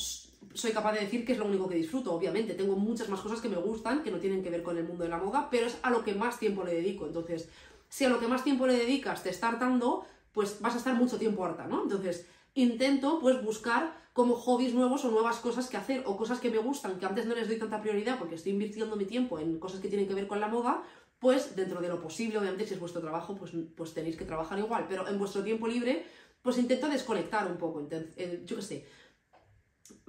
soy 0.55 0.73
capaz 0.73 0.93
de 0.93 1.01
decir 1.01 1.25
que 1.25 1.33
es 1.33 1.39
lo 1.39 1.47
único 1.47 1.69
que 1.69 1.77
disfruto, 1.77 2.13
obviamente. 2.13 2.55
Tengo 2.55 2.77
muchas 2.77 3.09
más 3.09 3.21
cosas 3.21 3.41
que 3.41 3.49
me 3.49 3.57
gustan, 3.57 4.03
que 4.03 4.11
no 4.11 4.19
tienen 4.19 4.43
que 4.43 4.51
ver 4.51 4.63
con 4.63 4.77
el 4.77 4.85
mundo 4.85 5.05
de 5.05 5.11
la 5.11 5.19
moda, 5.19 5.49
pero 5.51 5.67
es 5.67 5.79
a 5.83 5.91
lo 5.91 6.05
que 6.05 6.15
más 6.15 6.39
tiempo 6.39 6.65
le 6.65 6.75
dedico. 6.75 7.07
Entonces, 7.07 7.49
si 7.89 8.05
a 8.05 8.09
lo 8.09 8.21
que 8.21 8.29
más 8.29 8.45
tiempo 8.45 8.67
le 8.67 8.75
dedicas 8.75 9.23
te 9.23 9.31
está 9.31 9.49
hartando, 9.49 10.05
pues 10.33 10.61
vas 10.61 10.75
a 10.75 10.79
estar 10.79 10.95
mucho 10.95 11.19
tiempo 11.19 11.45
harta, 11.45 11.67
¿no? 11.67 11.83
Entonces, 11.83 12.27
intento 12.55 13.21
pues 13.21 13.43
buscar 13.43 13.97
como 14.13 14.35
hobbies 14.35 14.75
nuevos 14.75 15.05
o 15.05 15.11
nuevas 15.11 15.39
cosas 15.39 15.69
que 15.69 15.77
hacer 15.77 16.03
o 16.07 16.17
cosas 16.17 16.41
que 16.41 16.51
me 16.51 16.59
gustan, 16.59 16.99
que 16.99 17.07
antes 17.07 17.27
no 17.27 17.35
les 17.35 17.47
doy 17.47 17.59
tanta 17.59 17.81
prioridad 17.81 18.19
porque 18.19 18.35
estoy 18.35 18.53
invirtiendo 18.53 18.97
mi 18.97 19.05
tiempo 19.05 19.39
en 19.39 19.59
cosas 19.61 19.81
que 19.81 19.89
tienen 19.89 20.09
que 20.09 20.15
ver 20.15 20.27
con 20.27 20.41
la 20.41 20.49
moda, 20.49 20.83
pues 21.21 21.55
dentro 21.55 21.81
de 21.81 21.89
lo 21.89 22.01
posible, 22.01 22.39
obviamente 22.39 22.67
si 22.67 22.75
es 22.75 22.81
vuestro 22.81 23.01
trabajo, 23.01 23.37
pues, 23.37 23.53
pues 23.77 23.95
tenéis 23.95 24.17
que 24.17 24.25
trabajar 24.25 24.59
igual, 24.59 24.87
pero 24.89 25.07
en 25.07 25.19
vuestro 25.19 25.43
tiempo 25.43 25.69
libre, 25.69 26.05
pues 26.43 26.59
intento 26.59 26.89
desconectar 26.89 27.51
un 27.51 27.59
poco, 27.59 27.87
eh, 27.91 28.43
yo 28.45 28.57
qué 28.57 28.63
sé. 28.63 28.87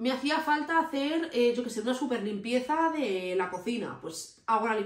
Me 0.00 0.10
hacía 0.10 0.40
falta 0.40 0.78
hacer, 0.78 1.28
eh, 1.34 1.52
yo 1.54 1.62
qué 1.62 1.68
sé, 1.68 1.82
una 1.82 1.92
super 1.92 2.22
limpieza 2.22 2.90
de 2.90 3.34
la 3.36 3.50
cocina, 3.50 3.98
pues 4.00 4.42
ahora 4.46 4.78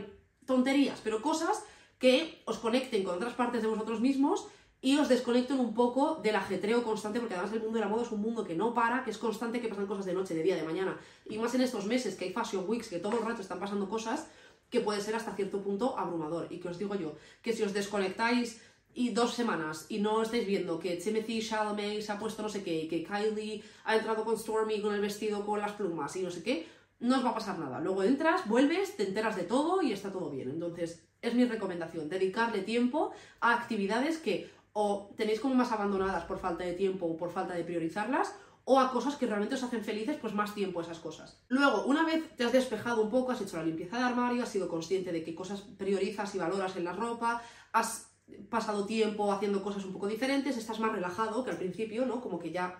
tonterías, 0.44 1.00
pero 1.05 1.22
cosas 1.22 1.62
que 2.00 2.42
os 2.46 2.59
conecten 2.59 3.05
con 3.05 3.14
otras 3.14 3.35
partes 3.35 3.62
de 3.62 3.68
vosotros 3.68 4.00
mismos 4.00 4.48
y 4.81 4.98
os 4.98 5.09
desconecten 5.09 5.61
un 5.61 5.72
poco 5.72 6.16
del 6.16 6.35
ajetreo 6.35 6.83
constante, 6.83 7.20
porque 7.20 7.35
además 7.35 7.53
el 7.53 7.61
mundo 7.61 7.79
de 7.79 7.85
la 7.85 7.88
moda 7.88 8.03
es 8.03 8.11
un 8.11 8.22
mundo 8.22 8.42
que 8.44 8.57
no 8.57 8.74
para, 8.74 9.05
que 9.05 9.12
es 9.12 9.18
constante, 9.18 9.61
que 9.61 9.68
pasan 9.68 9.87
cosas 9.87 10.05
de 10.05 10.14
noche, 10.14 10.35
de 10.35 10.42
día, 10.42 10.57
de 10.57 10.64
mañana. 10.64 10.98
Y 11.27 11.38
más 11.38 11.55
en 11.55 11.61
estos 11.61 11.87
meses 11.87 12.16
que 12.16 12.24
hay 12.24 12.33
Fashion 12.33 12.64
Weeks, 12.68 12.88
que 12.88 12.98
todo 12.98 13.16
el 13.16 13.24
rato 13.24 13.40
están 13.40 13.61
pasando 13.61 13.88
cosas 13.88 14.27
que 14.68 14.81
puede 14.81 15.00
ser 15.00 15.14
hasta 15.14 15.37
cierto 15.37 15.62
punto 15.62 15.96
abrumador. 15.96 16.48
Y 16.50 16.59
que 16.59 16.70
os 16.70 16.77
digo 16.77 16.96
yo, 16.96 17.14
que 17.40 17.53
si 17.53 17.62
os 17.62 17.72
desconectáis 17.72 18.61
y 18.94 19.11
dos 19.11 19.35
semanas 19.35 19.87
y 19.88 19.98
no 19.98 20.22
estáis 20.22 20.46
viendo 20.46 20.78
que 20.78 20.96
Timothy 20.96 21.40
Chalamet 21.40 22.00
se 22.00 22.12
ha 22.12 22.18
puesto 22.18 22.42
no 22.42 22.48
sé 22.48 22.62
qué, 22.62 22.87
que 22.88 23.02
Kylie 23.02 23.62
ha 23.85 23.96
entrado 23.96 24.24
con 24.24 24.38
Stormy 24.38 24.80
con 24.80 24.94
el 24.94 25.00
vestido 25.00 25.44
con 25.44 25.61
las 25.61 25.72
plumas 25.72 26.14
y 26.16 26.22
no 26.22 26.30
sé 26.30 26.42
qué, 26.42 26.66
no 27.00 27.16
os 27.16 27.24
va 27.24 27.30
a 27.30 27.35
pasar 27.35 27.59
nada. 27.59 27.80
Luego 27.80 28.02
entras, 28.02 28.46
vuelves, 28.48 28.96
te 28.96 29.07
enteras 29.07 29.37
de 29.37 29.42
todo 29.42 29.83
y 29.83 29.92
está 29.92 30.11
todo 30.11 30.30
bien. 30.30 30.50
Entonces, 30.50 31.04
es 31.20 31.35
mi 31.35 31.44
recomendación, 31.44 32.09
dedicarle 32.09 32.62
tiempo 32.62 33.12
a 33.40 33.54
actividades 33.54 34.18
que 34.18 34.50
o 34.72 35.12
tenéis 35.16 35.40
como 35.40 35.54
más 35.54 35.70
abandonadas 35.70 36.24
por 36.24 36.38
falta 36.38 36.64
de 36.64 36.72
tiempo 36.72 37.07
o 37.07 37.16
por 37.16 37.30
falta 37.30 37.54
de 37.54 37.62
priorizarlas, 37.62 38.35
o 38.64 38.80
a 38.80 38.90
cosas 38.90 39.16
que 39.16 39.26
realmente 39.26 39.54
os 39.54 39.62
hacen 39.62 39.85
felices, 39.85 40.16
pues 40.20 40.35
más 40.35 40.54
tiempo 40.54 40.80
a 40.80 40.83
esas 40.83 40.98
cosas. 40.98 41.44
Luego, 41.48 41.85
una 41.85 42.04
vez 42.04 42.35
te 42.35 42.44
has 42.44 42.52
despejado 42.52 43.02
un 43.02 43.11
poco, 43.11 43.33
has 43.33 43.40
hecho 43.40 43.59
la 43.59 43.64
limpieza 43.64 43.98
de 43.98 44.04
armario, 44.04 44.42
has 44.42 44.48
sido 44.48 44.68
consciente 44.68 45.12
de 45.12 45.22
qué 45.22 45.35
cosas 45.35 45.61
priorizas 45.61 46.35
y 46.35 46.38
valoras 46.38 46.74
en 46.76 46.85
la 46.85 46.92
ropa, 46.92 47.42
has 47.72 48.13
pasado 48.48 48.87
tiempo 48.87 49.32
haciendo 49.32 49.62
cosas 49.62 49.84
un 49.84 49.92
poco 49.92 50.06
diferentes, 50.06 50.56
estás 50.56 50.80
más 50.80 50.92
relajado 50.92 51.44
que 51.44 51.50
al 51.50 51.58
principio, 51.58 52.06
¿no? 52.06 52.20
Como 52.20 52.38
que 52.38 52.52
ya 52.52 52.78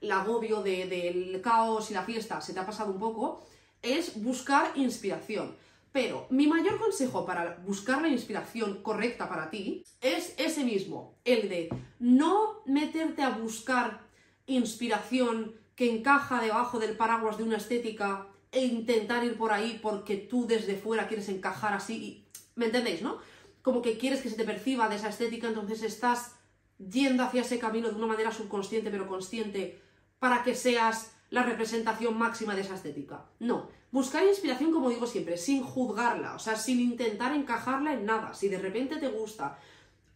el 0.00 0.10
agobio 0.10 0.62
del 0.62 1.40
caos 1.42 1.90
y 1.90 1.94
la 1.94 2.02
fiesta 2.02 2.40
se 2.40 2.52
te 2.52 2.60
ha 2.60 2.66
pasado 2.66 2.92
un 2.92 2.98
poco, 2.98 3.44
es 3.82 4.22
buscar 4.22 4.72
inspiración. 4.76 5.54
Pero 5.92 6.26
mi 6.30 6.46
mayor 6.46 6.78
consejo 6.78 7.26
para 7.26 7.58
buscar 7.64 8.00
la 8.00 8.08
inspiración 8.08 8.82
correcta 8.82 9.28
para 9.28 9.50
ti 9.50 9.84
es 10.00 10.34
ese 10.38 10.64
mismo, 10.64 11.14
el 11.24 11.48
de 11.48 11.68
no 11.98 12.62
meterte 12.64 13.22
a 13.22 13.30
buscar 13.30 14.00
inspiración 14.46 15.54
que 15.76 15.90
encaja 15.90 16.40
debajo 16.40 16.78
del 16.78 16.96
paraguas 16.96 17.36
de 17.36 17.44
una 17.44 17.58
estética 17.58 18.26
e 18.50 18.64
intentar 18.64 19.24
ir 19.24 19.36
por 19.36 19.52
ahí 19.52 19.78
porque 19.82 20.16
tú 20.16 20.46
desde 20.46 20.76
fuera 20.76 21.08
quieres 21.08 21.28
encajar 21.28 21.74
así 21.74 21.94
y... 21.94 22.26
¿Me 22.54 22.66
entendéis, 22.66 23.00
no? 23.00 23.18
Como 23.62 23.82
que 23.82 23.98
quieres 23.98 24.20
que 24.20 24.30
se 24.30 24.36
te 24.36 24.44
perciba 24.44 24.88
de 24.88 24.96
esa 24.96 25.08
estética, 25.08 25.48
entonces 25.48 25.82
estás 25.82 26.34
yendo 26.78 27.22
hacia 27.22 27.42
ese 27.42 27.58
camino 27.58 27.88
de 27.88 27.94
una 27.94 28.06
manera 28.06 28.32
subconsciente 28.32 28.90
pero 28.90 29.06
consciente 29.06 29.80
para 30.18 30.42
que 30.42 30.54
seas 30.54 31.12
la 31.30 31.42
representación 31.42 32.18
máxima 32.18 32.54
de 32.54 32.60
esa 32.60 32.74
estética. 32.74 33.24
No, 33.38 33.68
buscar 33.90 34.24
inspiración, 34.24 34.70
como 34.70 34.90
digo 34.90 35.06
siempre, 35.06 35.36
sin 35.36 35.62
juzgarla, 35.62 36.34
o 36.34 36.38
sea, 36.38 36.56
sin 36.56 36.78
intentar 36.80 37.34
encajarla 37.34 37.94
en 37.94 38.04
nada. 38.04 38.34
Si 38.34 38.48
de 38.48 38.58
repente 38.58 38.96
te 38.96 39.08
gusta 39.08 39.58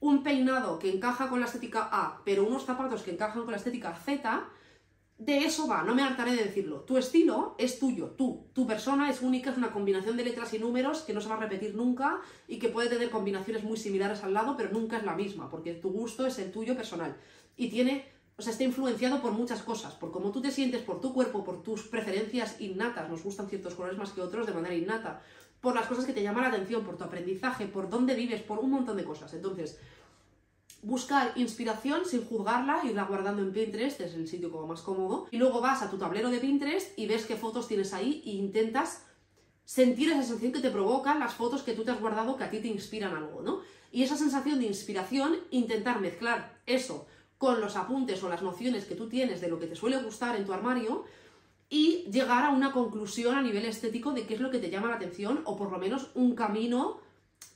un 0.01 0.23
peinado 0.23 0.79
que 0.79 0.93
encaja 0.93 1.29
con 1.29 1.41
la 1.41 1.47
estética 1.47 1.89
A, 1.91 2.21
pero 2.25 2.45
unos 2.45 2.65
zapatos 2.65 3.03
que 3.03 3.13
encajan 3.13 3.43
con 3.43 3.51
la 3.51 3.57
estética 3.57 3.95
Z, 3.95 4.47
de 5.19 5.39
eso 5.39 5.67
va, 5.67 5.83
no 5.83 5.95
me 5.95 6.03
hartaré 6.03 6.33
de 6.33 6.45
decirlo. 6.45 6.81
Tu 6.81 6.99
estilo 6.99 7.55
es 7.59 7.79
tuyo, 7.79 8.11
tú, 8.11 8.49
tu 8.53 8.67
persona 8.67 9.11
es 9.11 9.23
única, 9.23 9.51
es 9.51 9.57
una 9.57 9.73
combinación 9.73 10.17
de 10.17 10.25
letras 10.25 10.53
y 10.53 10.59
números 10.59 11.01
que 11.01 11.15
no 11.15 11.21
se 11.21 11.29
va 11.29 11.37
a 11.37 11.41
repetir 11.41 11.75
nunca 11.75 12.21
y 12.47 12.59
que 12.59 12.69
puede 12.69 12.89
tener 12.89 13.11
combinaciones 13.11 13.65
muy 13.65 13.79
similares 13.79 14.23
al 14.23 14.35
lado, 14.35 14.57
pero 14.57 14.71
nunca 14.73 14.99
es 14.99 15.05
la 15.05 15.17
misma, 15.17 15.49
porque 15.49 15.73
tu 15.73 15.91
gusto 15.91 16.27
es 16.27 16.39
el 16.39 16.53
tuyo 16.53 16.77
personal 16.77 17.17
y 17.57 17.69
tiene 17.69 18.17
o 18.39 18.43
sea, 18.43 18.53
está 18.53 18.65
influenciado 18.65 19.23
por 19.23 19.33
muchas 19.33 19.63
cosas, 19.63 19.95
por 19.95 20.13
cómo 20.13 20.31
tú 20.31 20.43
te 20.43 20.51
sientes, 20.51 20.83
por 20.83 21.01
tu 21.01 21.15
cuerpo, 21.15 21.43
por 21.43 21.63
tus 21.63 21.85
preferencias 21.85 22.61
innatas, 22.61 23.09
nos 23.09 23.23
gustan 23.23 23.49
ciertos 23.49 23.75
colores 23.75 23.97
más 23.97 24.11
que 24.11 24.21
otros 24.21 24.47
de 24.47 24.53
manera 24.53 24.75
innata, 24.75 25.23
por 25.63 25.75
las 25.75 25.87
cosas 25.87 26.05
que 26.05 26.13
te 26.13 26.23
llaman 26.23 26.43
la 26.43 26.51
atención, 26.51 26.85
por 26.85 26.99
tu 26.99 27.05
aprendizaje, 27.05 27.67
por 27.67 27.89
dónde 27.89 28.15
vives, 28.15 28.43
por 28.43 28.59
un 28.59 28.71
montón 28.71 28.99
de 28.99 29.05
cosas. 29.05 29.33
Entonces, 29.33 29.79
buscar 30.83 31.33
inspiración 31.37 32.05
sin 32.05 32.25
juzgarla, 32.25 32.83
irla 32.85 33.05
guardando 33.05 33.43
en 33.43 33.53
Pinterest, 33.53 34.01
es 34.01 34.15
el 34.15 34.29
sitio 34.29 34.51
como 34.51 34.67
más 34.67 34.83
cómodo, 34.83 35.27
y 35.31 35.39
luego 35.39 35.61
vas 35.61 35.83
a 35.83 35.91
tu 35.91 35.99
tablero 35.99 36.31
de 36.31 36.39
Pinterest 36.39 36.97
y 36.99 37.07
ves 37.07 37.27
qué 37.27 37.37
fotos 37.37 37.69
tienes 37.69 37.93
ahí 37.93 38.23
e 38.25 38.31
intentas 38.31 39.05
sentir 39.65 40.11
esa 40.11 40.23
sensación 40.23 40.53
que 40.53 40.61
te 40.61 40.71
provocan 40.71 41.19
las 41.19 41.35
fotos 41.35 41.63
que 41.63 41.73
tú 41.73 41.85
te 41.85 41.91
has 41.91 42.01
guardado 42.01 42.37
que 42.37 42.45
a 42.45 42.51
ti 42.51 42.61
te 42.61 42.69
inspiran 42.69 43.15
algo, 43.15 43.43
¿no? 43.43 43.61
Y 43.91 44.03
esa 44.03 44.17
sensación 44.17 44.61
de 44.61 44.67
inspiración, 44.67 45.37
intentar 45.51 46.01
mezclar 46.01 46.61
eso 46.67 47.07
con 47.39 47.61
los 47.61 47.77
apuntes 47.77 48.23
o 48.23 48.29
las 48.29 48.43
nociones 48.43 48.85
que 48.85 48.95
tú 48.95 49.09
tienes 49.09 49.41
de 49.41 49.49
lo 49.49 49.59
que 49.59 49.67
te 49.67 49.77
suele 49.77 49.99
gustar 49.99 50.37
en 50.37 50.45
tu 50.45 50.53
armario 50.53 51.05
y 51.69 52.05
llegar 52.11 52.45
a 52.45 52.51
una 52.51 52.73
conclusión 52.73 53.35
a 53.35 53.43
nivel 53.43 53.65
estético 53.65 54.13
de 54.13 54.27
qué 54.27 54.35
es 54.35 54.41
lo 54.41 54.51
que 54.51 54.59
te 54.59 54.71
llama 54.71 54.89
la 54.89 54.97
atención 54.97 55.43
o 55.45 55.57
por 55.57 55.73
lo 55.73 55.79
menos 55.79 56.11
un 56.15 56.35
camino, 56.35 57.01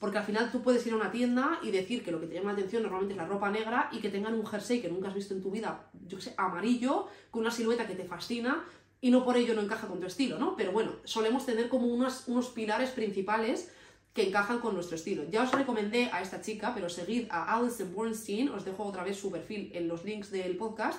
porque 0.00 0.18
al 0.18 0.24
final 0.24 0.50
tú 0.50 0.62
puedes 0.62 0.86
ir 0.86 0.94
a 0.94 0.96
una 0.96 1.12
tienda 1.12 1.60
y 1.62 1.70
decir 1.70 2.02
que 2.02 2.10
lo 2.10 2.20
que 2.20 2.26
te 2.26 2.34
llama 2.34 2.52
la 2.52 2.58
atención 2.58 2.82
normalmente 2.82 3.12
es 3.14 3.18
la 3.18 3.26
ropa 3.26 3.50
negra 3.50 3.90
y 3.92 3.98
que 3.98 4.08
tengan 4.08 4.34
un 4.34 4.46
jersey 4.46 4.80
que 4.80 4.88
nunca 4.88 5.08
has 5.08 5.14
visto 5.14 5.34
en 5.34 5.42
tu 5.42 5.50
vida, 5.50 5.90
yo 6.06 6.18
sé, 6.20 6.34
amarillo, 6.38 7.06
con 7.30 7.42
una 7.42 7.50
silueta 7.50 7.86
que 7.86 7.94
te 7.94 8.04
fascina 8.04 8.64
y 9.02 9.10
no 9.10 9.24
por 9.24 9.36
ello 9.36 9.54
no 9.54 9.60
encaja 9.60 9.86
con 9.86 10.00
tu 10.00 10.06
estilo, 10.06 10.38
¿no? 10.38 10.56
Pero 10.56 10.72
bueno, 10.72 10.92
solemos 11.04 11.44
tener 11.44 11.68
como 11.68 11.86
unos, 11.86 12.28
unos 12.28 12.48
pilares 12.48 12.90
principales 12.90 13.70
que 14.14 14.28
encajan 14.28 14.58
con 14.58 14.74
nuestro 14.74 14.96
estilo. 14.96 15.24
Ya 15.30 15.42
os 15.42 15.52
recomendé 15.52 16.10
a 16.12 16.20
esta 16.20 16.40
chica, 16.40 16.72
pero 16.74 16.88
seguid 16.88 17.26
a 17.30 17.54
Alison 17.54 17.94
Bornstein, 17.94 18.48
os 18.48 18.64
dejo 18.64 18.84
otra 18.84 19.04
vez 19.04 19.16
su 19.16 19.30
perfil 19.30 19.70
en 19.74 19.86
los 19.86 20.04
links 20.04 20.30
del 20.30 20.56
podcast, 20.56 20.98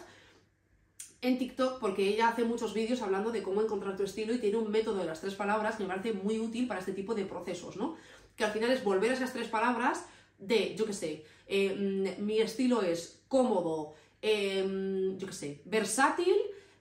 en 1.22 1.38
TikTok, 1.38 1.80
porque 1.80 2.08
ella 2.08 2.30
hace 2.30 2.44
muchos 2.44 2.74
vídeos 2.74 3.02
hablando 3.02 3.32
de 3.32 3.44
cómo 3.44 3.62
encontrar 3.62 3.96
tu 3.96 4.04
estilo 4.04 4.34
y 4.34 4.39
tiene 4.39 4.58
un 4.58 4.72
método 4.72 5.00
de 5.00 5.06
las 5.06 5.22
tres 5.22 5.36
palabras 5.36 5.76
que 5.76 5.84
me 5.84 5.89
parece 5.89 6.13
muy 6.13 6.39
útil 6.39 6.67
para 6.67 6.80
este 6.80 6.94
tipo 6.94 7.13
de 7.13 7.26
procesos, 7.26 7.76
¿no? 7.76 7.96
Que 8.41 8.45
al 8.45 8.54
final 8.54 8.71
es 8.71 8.84
volver 8.84 9.12
a 9.12 9.13
esas 9.13 9.34
tres 9.34 9.47
palabras 9.49 10.04
de, 10.39 10.73
yo 10.75 10.88
qué 10.88 10.93
sé, 10.93 11.25
mm, 11.47 12.25
mi 12.25 12.39
estilo 12.39 12.82
es 12.82 13.21
cómodo, 13.27 13.93
eh, 14.19 15.13
yo 15.15 15.27
qué 15.27 15.34
sé, 15.34 15.62
versátil 15.65 16.36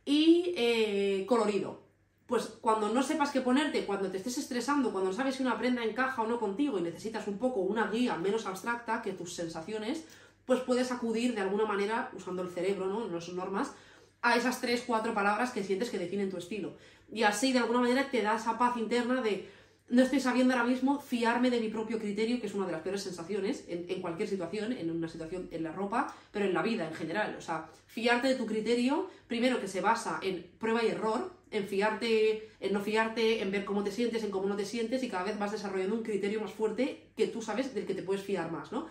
y 0.06 0.54
eh, 0.56 1.26
colorido 1.28 1.82
pues 2.26 2.44
cuando 2.60 2.88
no 2.88 3.02
sepas 3.02 3.30
qué 3.30 3.42
ponerte, 3.42 3.84
cuando 3.84 4.08
te 4.08 4.16
estés 4.16 4.38
estresando, 4.38 4.90
cuando 4.90 5.10
no 5.10 5.16
sabes 5.16 5.34
si 5.34 5.42
una 5.42 5.58
prenda 5.58 5.84
encaja 5.84 6.22
o 6.22 6.26
no 6.26 6.38
contigo 6.38 6.78
y 6.78 6.82
necesitas 6.82 7.26
un 7.26 7.38
poco 7.38 7.60
una 7.60 7.90
guía 7.90 8.16
menos 8.16 8.46
abstracta 8.46 9.02
que 9.02 9.12
tus 9.12 9.34
sensaciones, 9.34 10.04
pues 10.46 10.60
puedes 10.60 10.92
acudir 10.92 11.34
de 11.34 11.42
alguna 11.42 11.66
manera, 11.66 12.10
usando 12.14 12.42
el 12.42 12.48
cerebro, 12.48 12.86
¿no? 12.86 13.08
No 13.08 13.20
son 13.20 13.34
normas, 13.36 13.72
a 14.22 14.36
esas 14.36 14.60
tres, 14.60 14.84
cuatro 14.86 15.12
palabras 15.12 15.50
que 15.50 15.64
sientes 15.64 15.90
que 15.90 15.98
definen 15.98 16.30
tu 16.30 16.36
estilo. 16.36 16.76
Y 17.12 17.24
así 17.24 17.52
de 17.52 17.58
alguna 17.58 17.80
manera 17.80 18.08
te 18.08 18.22
da 18.22 18.36
esa 18.36 18.56
paz 18.56 18.76
interna 18.76 19.20
de 19.20 19.50
no 19.90 20.02
estoy 20.02 20.20
sabiendo 20.20 20.54
ahora 20.54 20.66
mismo 20.66 21.00
fiarme 21.00 21.50
de 21.50 21.60
mi 21.60 21.68
propio 21.68 21.98
criterio, 21.98 22.40
que 22.40 22.46
es 22.46 22.54
una 22.54 22.64
de 22.64 22.72
las 22.72 22.82
peores 22.82 23.02
sensaciones 23.02 23.64
en, 23.66 24.00
cualquier 24.00 24.28
situación, 24.28 24.72
en 24.72 24.88
una 24.88 25.08
situación 25.08 25.48
en 25.50 25.64
la 25.64 25.72
ropa, 25.72 26.14
pero 26.30 26.44
en 26.44 26.54
la 26.54 26.62
vida 26.62 26.86
en 26.86 26.94
general. 26.94 27.34
O 27.36 27.40
sea, 27.40 27.68
fiarte 27.86 28.28
de 28.28 28.36
tu 28.36 28.46
criterio, 28.46 29.10
primero 29.26 29.60
que 29.60 29.66
se 29.66 29.80
basa 29.80 30.20
en 30.22 30.46
prueba 30.60 30.84
y 30.84 30.88
error, 30.88 31.32
en 31.50 31.66
fiarte, 31.66 32.50
en 32.60 32.72
no 32.72 32.80
fiarte, 32.80 33.42
en 33.42 33.50
ver 33.50 33.64
cómo 33.64 33.82
te 33.82 33.90
sientes, 33.90 34.22
en 34.22 34.30
cómo 34.30 34.46
no 34.46 34.54
te 34.54 34.64
sientes, 34.64 35.02
y 35.02 35.08
cada 35.08 35.24
vez 35.24 35.36
vas 35.40 35.50
desarrollando 35.50 35.96
un 35.96 36.04
criterio 36.04 36.40
más 36.40 36.52
fuerte 36.52 37.08
que 37.16 37.26
tú 37.26 37.42
sabes 37.42 37.74
del 37.74 37.84
que 37.84 37.94
te 37.94 38.04
puedes 38.04 38.22
fiar 38.22 38.52
más, 38.52 38.70
¿no? 38.70 38.86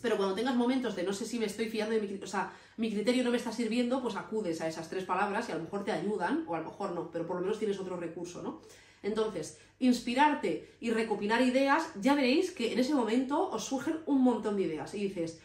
Pero 0.00 0.16
cuando 0.16 0.34
tengas 0.34 0.56
momentos 0.56 0.96
de 0.96 1.04
no 1.04 1.12
sé 1.12 1.26
si 1.26 1.38
me 1.38 1.46
estoy 1.46 1.68
fiando 1.68 1.94
de 1.94 2.00
mi 2.00 2.08
criterio, 2.08 2.28
o 2.28 2.30
sea, 2.30 2.52
mi 2.76 2.90
criterio 2.90 3.22
no 3.22 3.30
me 3.30 3.36
está 3.36 3.52
sirviendo, 3.52 4.02
pues 4.02 4.16
acudes 4.16 4.60
a 4.62 4.66
esas 4.66 4.90
tres 4.90 5.04
palabras 5.04 5.48
y 5.48 5.52
a 5.52 5.54
lo 5.54 5.62
mejor 5.62 5.84
te 5.84 5.92
ayudan, 5.92 6.44
o 6.48 6.56
a 6.56 6.58
lo 6.58 6.64
mejor 6.64 6.90
no, 6.90 7.08
pero 7.08 7.24
por 7.24 7.36
lo 7.36 7.42
menos 7.42 7.60
tienes 7.60 7.78
otro 7.78 7.96
recurso, 7.96 8.42
¿no? 8.42 8.62
Entonces, 9.02 9.58
inspirarte 9.78 10.76
y 10.80 10.90
recopilar 10.90 11.42
ideas, 11.42 11.90
ya 12.00 12.14
veréis 12.14 12.52
que 12.52 12.72
en 12.72 12.78
ese 12.78 12.94
momento 12.94 13.50
os 13.50 13.64
surgen 13.64 14.00
un 14.06 14.22
montón 14.22 14.56
de 14.56 14.62
ideas 14.62 14.94
y 14.94 15.02
dices, 15.02 15.40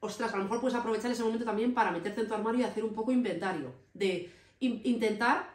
ostras, 0.00 0.32
a 0.32 0.36
lo 0.36 0.44
mejor 0.44 0.60
puedes 0.60 0.76
aprovechar 0.76 1.10
ese 1.10 1.22
momento 1.22 1.44
también 1.44 1.74
para 1.74 1.92
meterte 1.92 2.22
en 2.22 2.28
tu 2.28 2.34
armario 2.34 2.60
y 2.60 2.64
hacer 2.64 2.84
un 2.84 2.94
poco 2.94 3.12
inventario, 3.12 3.72
de 3.92 4.30
intentar, 4.60 5.54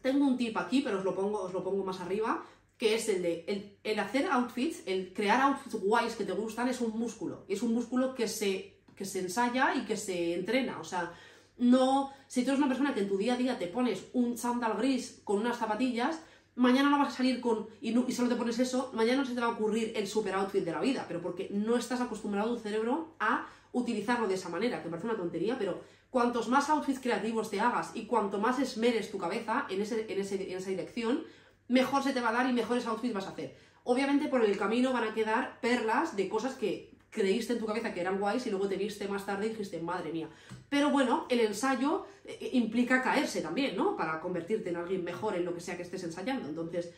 tengo 0.00 0.26
un 0.26 0.36
tip 0.36 0.56
aquí, 0.56 0.80
pero 0.80 0.98
os 0.98 1.04
lo 1.04 1.14
pongo, 1.14 1.42
os 1.42 1.52
lo 1.52 1.62
pongo 1.62 1.84
más 1.84 2.00
arriba, 2.00 2.44
que 2.76 2.96
es 2.96 3.08
el 3.08 3.22
de 3.22 3.78
el, 3.84 3.98
hacer 4.00 4.26
outfits, 4.26 4.82
el 4.86 5.12
crear 5.12 5.40
outfits 5.40 5.76
guays 5.76 6.16
que 6.16 6.24
te 6.24 6.32
gustan 6.32 6.68
es 6.68 6.80
un 6.80 6.98
músculo, 6.98 7.44
es 7.46 7.62
un 7.62 7.72
músculo 7.74 8.14
que 8.14 8.26
se, 8.26 8.80
que 8.96 9.04
se 9.04 9.20
ensaya 9.20 9.74
y 9.76 9.84
que 9.84 9.96
se 9.96 10.34
entrena, 10.34 10.80
o 10.80 10.84
sea, 10.84 11.12
no, 11.58 12.12
si 12.26 12.42
tú 12.42 12.50
eres 12.50 12.58
una 12.58 12.68
persona 12.68 12.92
que 12.92 13.00
en 13.00 13.08
tu 13.08 13.16
día 13.16 13.34
a 13.34 13.36
día 13.36 13.58
te 13.58 13.68
pones 13.68 14.06
un 14.14 14.36
sandal 14.36 14.76
gris 14.76 15.20
con 15.22 15.38
unas 15.38 15.58
zapatillas, 15.58 16.20
mañana 16.54 16.90
no 16.90 16.98
vas 16.98 17.14
a 17.14 17.16
salir 17.16 17.40
con 17.40 17.68
y, 17.80 17.92
solo 18.12 18.28
te 18.28 18.36
pones 18.36 18.58
eso, 18.58 18.90
mañana 18.94 19.22
no 19.22 19.26
se 19.26 19.34
te 19.34 19.40
va 19.40 19.46
a 19.46 19.50
ocurrir 19.50 19.92
el 19.96 20.06
super 20.06 20.34
outfit 20.34 20.64
de 20.64 20.72
la 20.72 20.80
vida, 20.80 21.04
pero 21.08 21.20
porque 21.20 21.48
no 21.50 21.76
estás 21.76 22.00
acostumbrado 22.00 22.54
tu 22.54 22.60
cerebro 22.60 23.14
a 23.18 23.46
utilizarlo 23.72 24.28
de 24.28 24.34
esa 24.34 24.48
manera, 24.48 24.82
que 24.82 24.88
parece 24.88 25.06
una 25.06 25.16
tontería, 25.16 25.56
pero 25.58 25.80
cuantos 26.10 26.48
más 26.48 26.68
outfits 26.68 27.00
creativos 27.00 27.50
te 27.50 27.60
hagas 27.60 27.92
y 27.94 28.04
cuanto 28.04 28.38
más 28.38 28.58
esmeres 28.58 29.10
tu 29.10 29.18
cabeza 29.18 29.66
en, 29.70 29.80
ese, 29.80 30.12
en, 30.12 30.20
ese, 30.20 30.50
en 30.50 30.58
esa 30.58 30.70
dirección, 30.70 31.24
mejor 31.68 32.02
se 32.02 32.12
te 32.12 32.20
va 32.20 32.28
a 32.28 32.32
dar 32.32 32.50
y 32.50 32.52
mejores 32.52 32.86
outfits 32.86 33.14
vas 33.14 33.26
a 33.26 33.30
hacer. 33.30 33.56
obviamente 33.84 34.28
por 34.28 34.44
el 34.44 34.56
camino 34.58 34.92
van 34.92 35.04
a 35.04 35.14
quedar 35.14 35.58
perlas 35.60 36.16
de 36.16 36.28
cosas 36.28 36.54
que 36.54 36.91
creíste 37.12 37.52
en 37.52 37.58
tu 37.58 37.66
cabeza 37.66 37.92
que 37.92 38.00
eran 38.00 38.18
guays 38.18 38.46
y 38.46 38.50
luego 38.50 38.66
te 38.66 38.76
viste 38.76 39.06
más 39.06 39.26
tarde 39.26 39.46
y 39.46 39.50
dijiste, 39.50 39.80
madre 39.80 40.10
mía. 40.10 40.28
Pero 40.70 40.90
bueno, 40.90 41.26
el 41.28 41.40
ensayo 41.40 42.06
eh, 42.24 42.50
implica 42.54 43.02
caerse 43.02 43.42
también, 43.42 43.76
¿no? 43.76 43.96
Para 43.96 44.18
convertirte 44.18 44.70
en 44.70 44.76
alguien 44.76 45.04
mejor 45.04 45.36
en 45.36 45.44
lo 45.44 45.54
que 45.54 45.60
sea 45.60 45.76
que 45.76 45.82
estés 45.82 46.02
ensayando. 46.04 46.48
Entonces, 46.48 46.90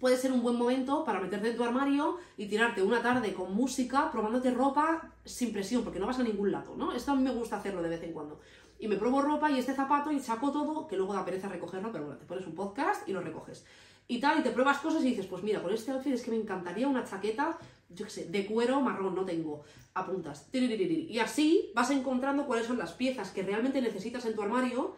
puede 0.00 0.16
ser 0.16 0.32
un 0.32 0.42
buen 0.42 0.56
momento 0.56 1.04
para 1.04 1.20
meterte 1.20 1.50
en 1.50 1.56
tu 1.56 1.62
armario 1.62 2.18
y 2.36 2.46
tirarte 2.46 2.82
una 2.82 3.02
tarde 3.02 3.32
con 3.32 3.54
música, 3.54 4.10
probándote 4.10 4.50
ropa 4.50 5.12
sin 5.24 5.52
presión, 5.52 5.84
porque 5.84 6.00
no 6.00 6.06
vas 6.06 6.18
a 6.18 6.24
ningún 6.24 6.50
lado, 6.50 6.74
¿no? 6.76 6.92
Esto 6.92 7.12
a 7.12 7.14
mí 7.14 7.22
me 7.22 7.32
gusta 7.32 7.58
hacerlo 7.58 7.82
de 7.82 7.90
vez 7.90 8.02
en 8.02 8.12
cuando. 8.12 8.40
Y 8.80 8.88
me 8.88 8.96
pruebo 8.96 9.22
ropa 9.22 9.48
y 9.48 9.60
este 9.60 9.74
zapato 9.74 10.10
y 10.10 10.18
saco 10.18 10.50
todo, 10.50 10.88
que 10.88 10.96
luego 10.96 11.14
da 11.14 11.24
pereza 11.24 11.48
recogerlo, 11.48 11.92
pero 11.92 12.06
bueno, 12.06 12.18
te 12.18 12.26
pones 12.26 12.46
un 12.48 12.56
podcast 12.56 13.08
y 13.08 13.12
lo 13.12 13.20
recoges. 13.20 13.64
Y 14.08 14.20
tal, 14.20 14.40
y 14.40 14.42
te 14.42 14.50
pruebas 14.50 14.78
cosas 14.78 15.02
y 15.04 15.10
dices, 15.10 15.26
pues 15.26 15.42
mira, 15.42 15.62
con 15.62 15.72
este 15.72 15.92
outfit 15.92 16.12
es 16.12 16.22
que 16.22 16.30
me 16.30 16.36
encantaría 16.36 16.86
una 16.86 17.04
chaqueta, 17.04 17.56
yo 17.94 18.04
qué 18.04 18.10
sé, 18.10 18.24
de 18.26 18.46
cuero 18.46 18.80
marrón, 18.80 19.14
no 19.14 19.24
tengo, 19.24 19.62
apuntas. 19.94 20.48
Y 20.52 21.18
así 21.18 21.70
vas 21.74 21.90
encontrando 21.90 22.46
cuáles 22.46 22.66
son 22.66 22.78
las 22.78 22.92
piezas 22.92 23.30
que 23.30 23.42
realmente 23.42 23.80
necesitas 23.80 24.24
en 24.26 24.34
tu 24.34 24.42
armario 24.42 24.96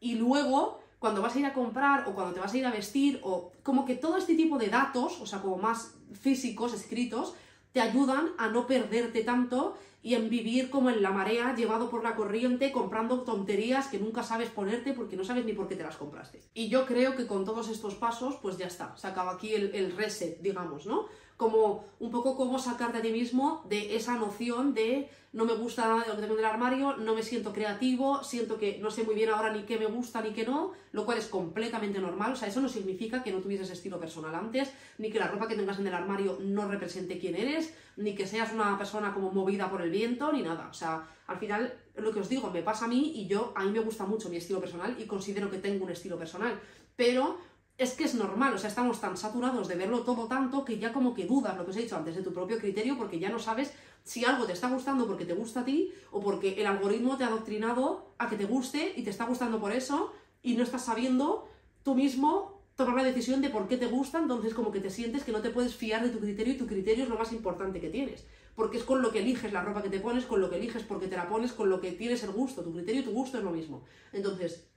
y 0.00 0.14
luego 0.14 0.80
cuando 0.98 1.22
vas 1.22 1.36
a 1.36 1.38
ir 1.38 1.46
a 1.46 1.54
comprar 1.54 2.08
o 2.08 2.14
cuando 2.14 2.34
te 2.34 2.40
vas 2.40 2.52
a 2.52 2.58
ir 2.58 2.66
a 2.66 2.70
vestir 2.70 3.20
o 3.22 3.52
como 3.62 3.84
que 3.84 3.94
todo 3.94 4.16
este 4.16 4.34
tipo 4.34 4.58
de 4.58 4.68
datos, 4.68 5.20
o 5.20 5.26
sea, 5.26 5.40
como 5.40 5.56
más 5.56 5.94
físicos, 6.12 6.74
escritos, 6.74 7.34
te 7.72 7.80
ayudan 7.80 8.30
a 8.38 8.48
no 8.48 8.66
perderte 8.66 9.22
tanto 9.22 9.76
y 10.02 10.14
en 10.14 10.30
vivir 10.30 10.70
como 10.70 10.90
en 10.90 11.02
la 11.02 11.10
marea, 11.10 11.54
llevado 11.54 11.90
por 11.90 12.02
la 12.02 12.14
corriente, 12.14 12.72
comprando 12.72 13.22
tonterías 13.22 13.88
que 13.88 13.98
nunca 13.98 14.22
sabes 14.22 14.48
ponerte 14.48 14.92
porque 14.92 15.16
no 15.16 15.24
sabes 15.24 15.44
ni 15.44 15.52
por 15.52 15.68
qué 15.68 15.76
te 15.76 15.82
las 15.82 15.96
compraste. 15.96 16.40
Y 16.54 16.68
yo 16.68 16.86
creo 16.86 17.16
que 17.16 17.26
con 17.26 17.44
todos 17.44 17.68
estos 17.68 17.94
pasos, 17.96 18.36
pues 18.40 18.56
ya 18.58 18.66
está, 18.66 18.96
se 18.96 19.06
acaba 19.06 19.32
aquí 19.32 19.54
el, 19.54 19.74
el 19.74 19.96
reset, 19.96 20.40
digamos, 20.40 20.86
¿no? 20.86 21.06
Como 21.38 21.84
un 22.00 22.10
poco 22.10 22.36
cómo 22.36 22.58
sacarte 22.58 22.98
a 22.98 23.00
ti 23.00 23.12
mismo 23.12 23.64
de 23.68 23.94
esa 23.96 24.16
noción 24.16 24.74
de 24.74 25.08
no 25.32 25.44
me 25.44 25.54
gusta 25.54 25.86
nada 25.86 26.02
de 26.02 26.08
lo 26.08 26.16
que 26.16 26.22
tengo 26.22 26.34
en 26.34 26.40
el 26.40 26.46
armario, 26.46 26.96
no 26.96 27.14
me 27.14 27.22
siento 27.22 27.52
creativo, 27.52 28.24
siento 28.24 28.58
que 28.58 28.78
no 28.78 28.90
sé 28.90 29.04
muy 29.04 29.14
bien 29.14 29.30
ahora 29.30 29.52
ni 29.52 29.62
qué 29.62 29.78
me 29.78 29.86
gusta 29.86 30.20
ni 30.20 30.32
qué 30.32 30.44
no, 30.44 30.72
lo 30.90 31.04
cual 31.04 31.18
es 31.18 31.26
completamente 31.26 32.00
normal, 32.00 32.32
o 32.32 32.36
sea, 32.36 32.48
eso 32.48 32.60
no 32.60 32.68
significa 32.68 33.22
que 33.22 33.30
no 33.30 33.38
tuvieses 33.38 33.70
estilo 33.70 34.00
personal 34.00 34.34
antes, 34.34 34.72
ni 34.98 35.10
que 35.10 35.20
la 35.20 35.28
ropa 35.28 35.46
que 35.46 35.54
tengas 35.54 35.78
en 35.78 35.86
el 35.86 35.94
armario 35.94 36.38
no 36.40 36.66
represente 36.66 37.20
quién 37.20 37.36
eres, 37.36 37.72
ni 37.96 38.16
que 38.16 38.26
seas 38.26 38.52
una 38.52 38.76
persona 38.76 39.14
como 39.14 39.30
movida 39.30 39.70
por 39.70 39.80
el 39.80 39.90
viento, 39.90 40.32
ni 40.32 40.42
nada, 40.42 40.68
o 40.68 40.74
sea, 40.74 41.06
al 41.28 41.38
final 41.38 41.72
lo 41.94 42.10
que 42.10 42.20
os 42.20 42.28
digo, 42.28 42.50
me 42.50 42.62
pasa 42.62 42.86
a 42.86 42.88
mí 42.88 43.12
y 43.14 43.28
yo, 43.28 43.52
a 43.54 43.62
mí 43.64 43.70
me 43.70 43.80
gusta 43.80 44.06
mucho 44.06 44.28
mi 44.28 44.38
estilo 44.38 44.58
personal 44.58 44.96
y 44.98 45.04
considero 45.04 45.48
que 45.48 45.58
tengo 45.58 45.84
un 45.84 45.92
estilo 45.92 46.18
personal, 46.18 46.58
pero 46.96 47.38
es 47.78 47.92
que 47.92 48.04
es 48.04 48.14
normal, 48.16 48.52
o 48.54 48.58
sea, 48.58 48.68
estamos 48.68 49.00
tan 49.00 49.16
saturados 49.16 49.68
de 49.68 49.76
verlo 49.76 50.00
todo 50.00 50.26
tanto 50.26 50.64
que 50.64 50.78
ya 50.78 50.92
como 50.92 51.14
que 51.14 51.26
dudas 51.26 51.56
lo 51.56 51.64
que 51.64 51.70
os 51.70 51.76
he 51.76 51.82
dicho 51.82 51.96
antes 51.96 52.16
de 52.16 52.22
tu 52.22 52.32
propio 52.32 52.58
criterio 52.58 52.98
porque 52.98 53.20
ya 53.20 53.30
no 53.30 53.38
sabes 53.38 53.72
si 54.02 54.24
algo 54.24 54.46
te 54.46 54.52
está 54.52 54.68
gustando 54.68 55.06
porque 55.06 55.24
te 55.24 55.32
gusta 55.32 55.60
a 55.60 55.64
ti 55.64 55.92
o 56.10 56.20
porque 56.20 56.60
el 56.60 56.66
algoritmo 56.66 57.16
te 57.16 57.22
ha 57.22 57.28
adoctrinado 57.28 58.14
a 58.18 58.28
que 58.28 58.36
te 58.36 58.46
guste 58.46 58.94
y 58.96 59.02
te 59.04 59.10
está 59.10 59.26
gustando 59.26 59.60
por 59.60 59.72
eso 59.72 60.12
y 60.42 60.54
no 60.54 60.64
estás 60.64 60.86
sabiendo 60.86 61.48
tú 61.84 61.94
mismo 61.94 62.58
tomar 62.74 62.96
la 62.96 63.04
decisión 63.04 63.40
de 63.42 63.50
por 63.50 63.68
qué 63.68 63.76
te 63.76 63.86
gusta, 63.86 64.18
entonces 64.18 64.54
como 64.54 64.72
que 64.72 64.80
te 64.80 64.90
sientes 64.90 65.22
que 65.22 65.32
no 65.32 65.40
te 65.40 65.50
puedes 65.50 65.74
fiar 65.74 66.02
de 66.02 66.10
tu 66.10 66.18
criterio 66.18 66.54
y 66.54 66.58
tu 66.58 66.66
criterio 66.66 67.04
es 67.04 67.10
lo 67.10 67.18
más 67.18 67.32
importante 67.32 67.80
que 67.80 67.90
tienes, 67.90 68.24
porque 68.56 68.78
es 68.78 68.84
con 68.84 69.02
lo 69.02 69.12
que 69.12 69.20
eliges 69.20 69.52
la 69.52 69.62
ropa 69.62 69.82
que 69.82 69.88
te 69.88 70.00
pones, 70.00 70.26
con 70.26 70.40
lo 70.40 70.50
que 70.50 70.56
eliges 70.56 70.82
porque 70.82 71.06
te 71.06 71.16
la 71.16 71.28
pones, 71.28 71.52
con 71.52 71.70
lo 71.70 71.80
que 71.80 71.92
tienes 71.92 72.22
el 72.24 72.30
gusto, 72.30 72.62
tu 72.62 72.72
criterio 72.72 73.02
y 73.02 73.04
tu 73.04 73.10
gusto 73.10 73.38
es 73.38 73.44
lo 73.44 73.50
mismo. 73.50 73.82
Entonces, 74.12 74.68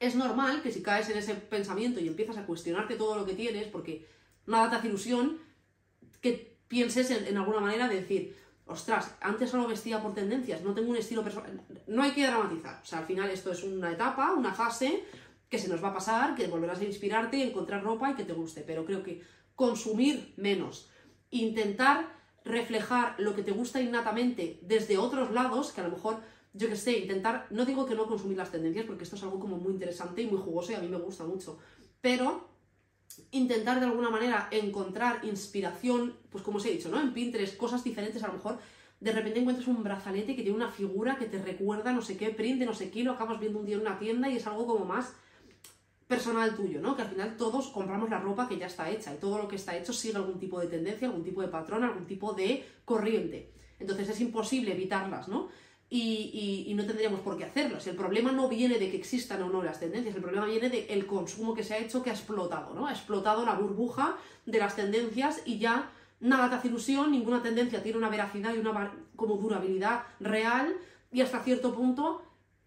es 0.00 0.14
normal 0.14 0.62
que 0.62 0.72
si 0.72 0.82
caes 0.82 1.08
en 1.10 1.18
ese 1.18 1.34
pensamiento 1.34 2.00
y 2.00 2.08
empiezas 2.08 2.36
a 2.36 2.46
cuestionarte 2.46 2.96
todo 2.96 3.16
lo 3.16 3.26
que 3.26 3.34
tienes, 3.34 3.66
porque 3.68 4.06
nada 4.46 4.70
te 4.70 4.76
hace 4.76 4.88
ilusión, 4.88 5.38
que 6.20 6.58
pienses 6.68 7.10
en, 7.10 7.36
alguna 7.36 7.60
manera 7.60 7.88
de 7.88 8.00
decir, 8.00 8.36
ostras, 8.66 9.16
antes 9.20 9.50
solo 9.50 9.66
vestía 9.66 10.02
por 10.02 10.14
tendencias, 10.14 10.62
no 10.62 10.74
tengo 10.74 10.90
un 10.90 10.96
estilo 10.96 11.22
personal. 11.22 11.60
No 11.86 12.02
hay 12.02 12.12
que 12.12 12.26
dramatizar. 12.26 12.80
O 12.82 12.86
sea, 12.86 13.00
al 13.00 13.06
final 13.06 13.30
esto 13.30 13.52
es 13.52 13.62
una 13.62 13.92
etapa, 13.92 14.32
una 14.32 14.52
fase 14.52 15.04
que 15.48 15.58
se 15.58 15.68
nos 15.68 15.82
va 15.82 15.88
a 15.88 15.94
pasar, 15.94 16.34
que 16.34 16.46
volverás 16.46 16.80
a 16.80 16.84
inspirarte, 16.84 17.42
encontrar 17.42 17.82
ropa 17.82 18.10
y 18.10 18.14
que 18.14 18.24
te 18.24 18.34
guste. 18.34 18.62
Pero 18.66 18.84
creo 18.84 19.02
que 19.02 19.22
consumir 19.54 20.34
menos, 20.36 20.90
intentar 21.30 22.18
reflejar 22.44 23.14
lo 23.18 23.34
que 23.34 23.42
te 23.42 23.52
gusta 23.52 23.80
innatamente 23.80 24.58
desde 24.62 24.98
otros 24.98 25.30
lados, 25.32 25.72
que 25.72 25.80
a 25.80 25.84
lo 25.84 25.90
mejor 25.90 26.20
yo 26.52 26.68
que 26.68 26.76
sé, 26.76 26.98
intentar, 26.98 27.46
no 27.50 27.64
digo 27.64 27.86
que 27.86 27.94
no 27.94 28.06
consumir 28.06 28.36
las 28.36 28.50
tendencias, 28.50 28.86
porque 28.86 29.04
esto 29.04 29.16
es 29.16 29.22
algo 29.22 29.38
como 29.38 29.56
muy 29.56 29.72
interesante 29.72 30.22
y 30.22 30.26
muy 30.26 30.38
jugoso 30.38 30.72
y 30.72 30.74
a 30.74 30.80
mí 30.80 30.88
me 30.88 30.98
gusta 30.98 31.24
mucho, 31.24 31.58
pero 32.00 32.48
intentar 33.30 33.80
de 33.80 33.86
alguna 33.86 34.10
manera 34.10 34.48
encontrar 34.50 35.24
inspiración, 35.24 36.16
pues 36.30 36.44
como 36.44 36.58
os 36.58 36.66
he 36.66 36.72
dicho, 36.72 36.88
¿no? 36.88 37.00
En 37.00 37.12
Pinterest, 37.12 37.56
cosas 37.56 37.84
diferentes, 37.84 38.22
a 38.22 38.28
lo 38.28 38.34
mejor 38.34 38.58
de 39.00 39.12
repente 39.12 39.38
encuentras 39.38 39.68
un 39.68 39.82
brazalete 39.82 40.34
que 40.34 40.42
tiene 40.42 40.56
una 40.56 40.70
figura 40.70 41.16
que 41.16 41.26
te 41.26 41.40
recuerda 41.40 41.92
no 41.92 42.02
sé 42.02 42.16
qué 42.16 42.30
print, 42.30 42.62
no 42.62 42.74
sé 42.74 42.90
qué, 42.90 43.04
lo 43.04 43.12
acabas 43.12 43.38
viendo 43.38 43.60
un 43.60 43.66
día 43.66 43.76
en 43.76 43.82
una 43.82 43.98
tienda 43.98 44.28
y 44.28 44.36
es 44.36 44.46
algo 44.46 44.66
como 44.66 44.84
más 44.84 45.12
personal 46.08 46.56
tuyo, 46.56 46.80
¿no? 46.80 46.96
Que 46.96 47.02
al 47.02 47.08
final 47.08 47.36
todos 47.36 47.68
compramos 47.68 48.08
la 48.08 48.18
ropa 48.18 48.48
que 48.48 48.58
ya 48.58 48.66
está 48.66 48.90
hecha 48.90 49.14
y 49.14 49.18
todo 49.18 49.38
lo 49.38 49.46
que 49.46 49.56
está 49.56 49.76
hecho 49.76 49.92
sigue 49.92 50.16
algún 50.16 50.38
tipo 50.38 50.58
de 50.58 50.66
tendencia, 50.66 51.06
algún 51.06 51.22
tipo 51.22 51.42
de 51.42 51.48
patrón, 51.48 51.84
algún 51.84 52.06
tipo 52.06 52.32
de 52.32 52.64
corriente. 52.84 53.52
Entonces 53.78 54.08
es 54.08 54.20
imposible 54.20 54.72
evitarlas, 54.72 55.28
¿no? 55.28 55.48
Y, 55.90 56.72
no 56.76 56.84
tendríamos 56.84 57.20
por 57.20 57.36
qué 57.36 57.44
hacerlo. 57.44 57.80
Si 57.80 57.90
el 57.90 57.96
problema 57.96 58.30
no 58.30 58.48
viene 58.48 58.78
de 58.78 58.90
que 58.90 58.96
existan 58.96 59.42
o 59.42 59.48
no 59.48 59.62
las 59.62 59.80
tendencias, 59.80 60.14
el 60.14 60.22
problema 60.22 60.46
viene 60.46 60.68
del 60.68 61.06
consumo 61.06 61.54
que 61.54 61.64
se 61.64 61.74
ha 61.74 61.78
hecho 61.78 62.02
que 62.02 62.10
ha 62.10 62.12
explotado, 62.12 62.74
¿no? 62.74 62.86
Ha 62.86 62.92
explotado 62.92 63.44
la 63.44 63.54
burbuja 63.54 64.16
de 64.46 64.58
las 64.58 64.76
tendencias 64.76 65.42
y 65.44 65.58
ya 65.58 65.90
nada 66.20 66.50
te 66.50 66.56
hace 66.56 66.68
ilusión, 66.68 67.10
ninguna 67.10 67.42
tendencia 67.42 67.82
tiene 67.82 67.98
una 67.98 68.08
veracidad 68.08 68.54
y 68.54 68.58
una 68.58 68.92
como 69.16 69.36
durabilidad 69.36 70.04
real 70.20 70.76
y 71.10 71.20
hasta 71.20 71.42
cierto 71.42 71.74
punto 71.74 72.22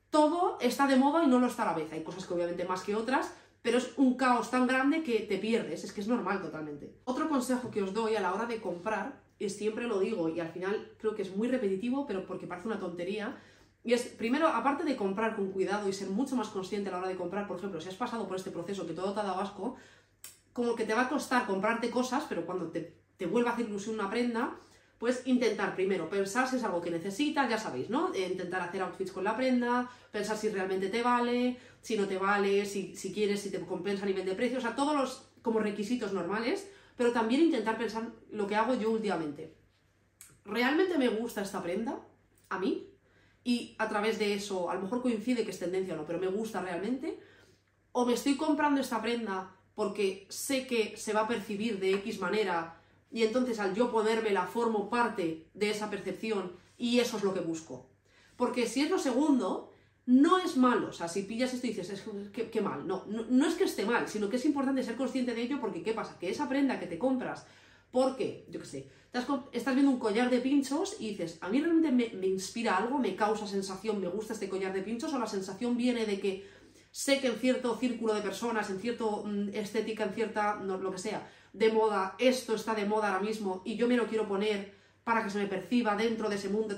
todo 0.10 0.58
está 0.60 0.88
de 0.88 0.96
moda 0.96 1.24
y 1.24 1.28
no 1.28 1.40
lo 1.40 1.48
está 1.48 1.64
a 1.64 1.68
la 1.68 1.78
vez. 1.78 1.92
Hay 1.94 2.04
cosas 2.04 2.26
que 2.26 2.34
obviamente 2.34 2.66
más 2.66 2.82
que 2.82 2.96
otras, 2.96 3.34
pero 3.62 3.78
es 3.78 3.92
un 3.98 4.16
caos 4.16 4.50
tan 4.50 4.68
grande 4.68 5.04
que 5.04 5.20
te 5.20 5.38
pierdes, 5.38 5.84
es 5.84 5.94
que 5.94 6.02
es 6.02 6.08
normal 6.08 6.42
totalmente. 6.42 6.96
Otro 7.06 7.30
consejo 7.30 7.72
que 7.72 7.84
os 7.84 7.94
doy 7.94 8.16
a 8.16 8.22
la 8.22 8.34
hora 8.34 8.46
de 8.46 8.60
comprar 8.60 9.22
y 9.30 9.31
siempre 9.50 9.88
lo 9.88 10.00
digo 10.00 10.30
y 10.30 10.40
al 10.40 10.50
final 10.50 10.92
creo 11.00 11.16
que 11.16 11.22
es 11.24 11.36
muy 11.36 11.48
repetitivo, 11.48 12.06
pero 12.06 12.26
porque 12.26 12.48
parece 12.48 12.68
una 12.68 12.80
tontería. 12.80 13.38
Y 13.84 13.94
es, 13.94 14.04
primero, 14.04 14.48
aparte 14.48 14.84
de 14.84 14.96
comprar 14.96 15.36
con 15.36 15.52
cuidado 15.52 15.90
y 15.90 15.94
ser 15.94 16.10
mucho 16.10 16.36
más 16.36 16.50
consciente 16.50 16.90
a 16.90 16.94
la 16.94 17.00
hora 17.00 17.08
de 17.08 17.16
comprar, 17.16 17.48
por 17.48 17.58
ejemplo, 17.58 17.82
si 17.82 17.90
has 17.90 17.96
pasado 17.96 18.28
por 18.28 18.38
este 18.38 18.52
proceso 18.52 18.86
que 18.86 18.94
todo 18.94 19.14
te 19.14 19.20
ha 19.20 19.24
dado 19.24 19.42
asco, 19.42 19.76
como 20.54 20.76
que 20.76 20.86
te 20.86 20.94
va 20.94 21.04
a 21.04 21.10
costar 21.10 21.48
comprarte 21.48 21.90
cosas, 21.90 22.26
pero 22.30 22.46
cuando 22.46 22.70
te, 22.70 22.96
te 23.18 23.26
vuelva 23.26 23.52
a 23.52 23.54
hacer 23.54 23.68
ilusión 23.68 23.96
una 23.96 24.10
prenda, 24.10 24.56
pues 25.02 25.24
intentar 25.26 25.74
primero 25.74 26.08
pensar 26.10 26.48
si 26.48 26.58
es 26.58 26.64
algo 26.64 26.80
que 26.80 26.92
necesitas, 26.92 27.50
ya 27.50 27.58
sabéis, 27.58 27.90
¿no? 27.90 28.14
Eh, 28.14 28.30
intentar 28.32 28.62
hacer 28.62 28.84
outfits 28.84 29.12
con 29.12 29.24
la 29.24 29.36
prenda, 29.36 29.90
pensar 30.12 30.38
si 30.38 30.50
realmente 30.50 30.90
te 30.90 31.02
vale, 31.02 31.58
si 31.82 31.98
no 31.98 32.06
te 32.08 32.20
vale, 32.20 32.66
si, 32.68 32.96
si 32.96 33.12
quieres, 33.12 33.42
si 33.42 33.50
te 33.50 33.60
compensa 33.62 34.04
a 34.04 34.06
nivel 34.06 34.26
de 34.26 34.36
precio, 34.36 34.60
o 34.60 34.62
sea, 34.62 34.76
todos 34.76 34.96
los 34.96 35.32
como 35.42 35.60
requisitos 35.60 36.14
normales 36.14 36.70
pero 36.96 37.12
también 37.12 37.42
intentar 37.42 37.78
pensar 37.78 38.12
lo 38.32 38.48
que 38.48 38.56
hago 38.56 38.76
yo 38.76 38.92
últimamente. 38.92 39.56
¿Realmente 40.46 40.98
me 40.98 41.10
gusta 41.10 41.42
esta 41.42 41.62
prenda? 41.62 42.00
¿A 42.50 42.60
mí? 42.60 42.88
Y 43.44 43.76
a 43.78 43.90
través 43.90 44.20
de 44.20 44.34
eso, 44.34 44.70
a 44.70 44.76
lo 44.76 44.82
mejor 44.82 45.02
coincide 45.02 45.44
que 45.44 45.52
es 45.52 45.60
tendencia 45.60 45.94
o 45.94 45.98
no, 45.98 46.06
pero 46.06 46.20
me 46.20 46.28
gusta 46.28 46.62
realmente. 46.62 47.20
¿O 47.92 48.06
me 48.06 48.14
estoy 48.14 48.38
comprando 48.38 48.82
esta 48.82 49.02
prenda 49.02 49.56
porque 49.76 50.28
sé 50.30 50.68
que 50.68 50.96
se 50.98 51.14
va 51.14 51.22
a 51.22 51.28
percibir 51.28 51.80
de 51.80 51.94
X 51.96 52.20
manera 52.20 52.82
y 53.12 53.24
entonces 53.24 53.60
al 53.60 53.74
yo 53.74 53.92
ponérmela 53.92 54.46
formo 54.46 54.90
parte 54.90 55.48
de 55.54 55.70
esa 55.70 55.90
percepción 55.90 56.54
y 56.78 57.00
eso 57.00 57.18
es 57.18 57.24
lo 57.24 57.34
que 57.34 57.40
busco? 57.40 57.90
Porque 58.38 58.68
si 58.68 58.82
es 58.82 58.90
lo 58.90 59.00
segundo, 59.00 59.71
no 60.12 60.40
es 60.40 60.58
malo. 60.58 60.90
O 60.90 60.92
sea, 60.92 61.08
si 61.08 61.24
pillas 61.24 61.54
esto 61.54 61.68
y 61.68 61.70
dices, 61.70 61.90
es 61.90 62.02
que, 62.32 62.62
mal. 62.62 62.86
No, 62.86 63.06
no, 63.08 63.48
es 63.48 63.56
que 63.56 63.64
esté 63.64 63.86
mal, 63.86 64.10
sino 64.10 64.30
que 64.30 64.36
es 64.36 64.46
importante 64.46 64.84
ser 64.84 64.98
consciente 64.98 65.34
de 65.34 65.42
ello 65.42 65.60
porque 65.62 65.82
¿qué 65.82 65.94
pasa? 65.94 66.20
Que 66.20 66.30
esa 66.30 66.50
prenda 66.50 66.80
que 66.80 66.86
te 66.86 67.00
compras, 67.00 67.46
porque, 67.92 68.46
yo 68.50 68.60
qué 68.60 68.66
sé, 68.66 68.90
estás 69.54 69.74
viendo 69.74 69.92
un 69.92 70.00
collar 70.00 70.30
de 70.30 70.40
pinchos 70.40 70.98
y 71.00 71.12
dices, 71.12 71.38
a 71.40 71.48
mí 71.48 71.62
realmente 71.62 72.14
me, 72.14 72.28
inspira 72.28 72.78
algo, 72.78 73.00
me 73.00 73.16
causa 73.16 73.48
sensación, 73.48 74.02
me 74.02 74.10
gusta 74.10 74.34
este 74.34 74.50
collar 74.50 74.74
de 74.74 74.82
pinchos, 74.82 75.14
o 75.14 75.20
la 75.20 75.28
sensación 75.28 75.78
viene 75.78 76.06
de 76.06 76.20
que 76.20 76.46
sé 76.92 77.22
que 77.22 77.28
en 77.28 77.38
cierto 77.38 77.78
círculo 77.78 78.14
de 78.14 78.22
personas, 78.22 78.70
en 78.70 78.80
cierto 78.80 79.24
mm, 79.26 79.50
estética, 79.54 80.04
en 80.04 80.14
cierta, 80.14 80.56
lo 80.56 80.92
que 80.92 80.98
sea, 80.98 81.30
de 81.54 81.72
moda, 81.72 82.16
esto 82.20 82.56
está 82.56 82.76
de 82.76 82.86
moda 82.86 83.14
ahora 83.14 83.22
mismo 83.22 83.62
y 83.66 83.76
yo 83.76 83.88
me 83.88 83.96
lo 83.96 84.08
quiero 84.08 84.28
poner 84.28 84.74
para 85.06 85.24
que 85.24 85.30
se 85.30 85.38
me 85.38 85.48
perciba 85.48 85.96
dentro 85.96 86.30
de 86.30 86.36
ese 86.36 86.50
mundo, 86.50 86.76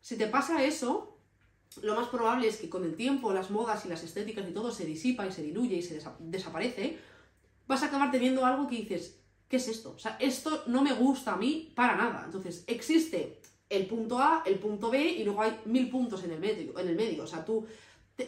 Si 0.00 0.16
te 0.16 0.26
pasa 0.26 0.62
eso, 0.64 1.11
lo 1.78 1.94
más 1.94 2.08
probable 2.08 2.48
es 2.48 2.56
que 2.56 2.68
con 2.68 2.84
el 2.84 2.94
tiempo 2.94 3.32
las 3.32 3.50
modas 3.50 3.84
y 3.86 3.88
las 3.88 4.02
estéticas 4.02 4.48
y 4.48 4.52
todo 4.52 4.70
se 4.70 4.84
disipa 4.84 5.26
y 5.26 5.32
se 5.32 5.42
diluye 5.42 5.76
y 5.76 5.82
se 5.82 6.02
desaparece, 6.20 6.98
vas 7.66 7.82
a 7.82 7.86
acabar 7.86 8.10
teniendo 8.10 8.44
algo 8.44 8.66
que 8.66 8.76
dices, 8.76 9.18
¿qué 9.48 9.56
es 9.56 9.68
esto? 9.68 9.92
O 9.96 9.98
sea, 9.98 10.16
esto 10.20 10.64
no 10.66 10.82
me 10.82 10.92
gusta 10.92 11.34
a 11.34 11.36
mí 11.36 11.72
para 11.74 11.96
nada. 11.96 12.22
Entonces, 12.24 12.64
existe 12.66 13.40
el 13.68 13.86
punto 13.86 14.18
A, 14.18 14.42
el 14.44 14.58
punto 14.58 14.90
B 14.90 15.02
y 15.02 15.24
luego 15.24 15.42
hay 15.42 15.58
mil 15.64 15.88
puntos 15.88 16.24
en 16.24 16.32
el 16.32 16.40
medio. 16.40 16.78
En 16.78 16.88
el 16.88 16.96
medio. 16.96 17.24
O 17.24 17.26
sea, 17.26 17.44
tú 17.44 17.66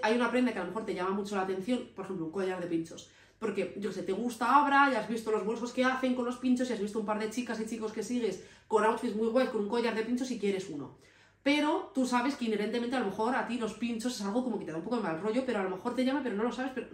hay 0.02 0.16
una 0.16 0.30
prenda 0.30 0.52
que 0.52 0.58
a 0.58 0.62
lo 0.62 0.68
mejor 0.68 0.86
te 0.86 0.94
llama 0.94 1.10
mucho 1.10 1.36
la 1.36 1.42
atención, 1.42 1.90
por 1.94 2.04
ejemplo, 2.04 2.26
un 2.26 2.32
collar 2.32 2.60
de 2.60 2.66
pinchos. 2.66 3.10
porque, 3.38 3.74
yo 3.78 3.92
sé, 3.92 4.02
te 4.02 4.12
gusta 4.12 4.56
Abra, 4.56 4.90
y 4.90 4.94
has 4.94 5.06
visto 5.06 5.30
los 5.30 5.44
bolsos 5.44 5.72
que 5.72 5.84
hacen 5.84 6.14
con 6.14 6.24
los 6.24 6.38
pinchos, 6.38 6.70
y 6.70 6.72
has 6.72 6.80
visto 6.80 6.98
un 6.98 7.04
par 7.04 7.18
de 7.18 7.28
chicas 7.28 7.60
y 7.60 7.66
chicos 7.66 7.92
que 7.92 8.02
sigues 8.02 8.42
con 8.66 8.84
outfits 8.84 9.14
muy 9.14 9.28
guays, 9.28 9.50
con 9.50 9.62
un 9.62 9.68
collar 9.68 9.94
de 9.94 10.02
pinchos 10.02 10.30
y 10.30 10.38
quieres 10.38 10.70
uno. 10.70 10.96
Pero 11.44 11.92
tú 11.94 12.06
sabes 12.06 12.36
que 12.36 12.46
inherentemente 12.46 12.96
a 12.96 13.00
lo 13.00 13.06
mejor 13.06 13.36
a 13.36 13.46
ti 13.46 13.58
los 13.58 13.74
pinchos 13.74 14.16
es 14.18 14.26
algo 14.26 14.42
como 14.42 14.58
que 14.58 14.64
te 14.64 14.72
da 14.72 14.78
un 14.78 14.82
poco 14.82 14.96
de 14.96 15.02
mal 15.02 15.20
rollo, 15.20 15.44
pero 15.46 15.60
a 15.60 15.62
lo 15.62 15.70
mejor 15.70 15.94
te 15.94 16.04
llama, 16.04 16.22
pero 16.22 16.34
no 16.34 16.42
lo 16.42 16.50
sabes, 16.50 16.72
pero 16.74 16.88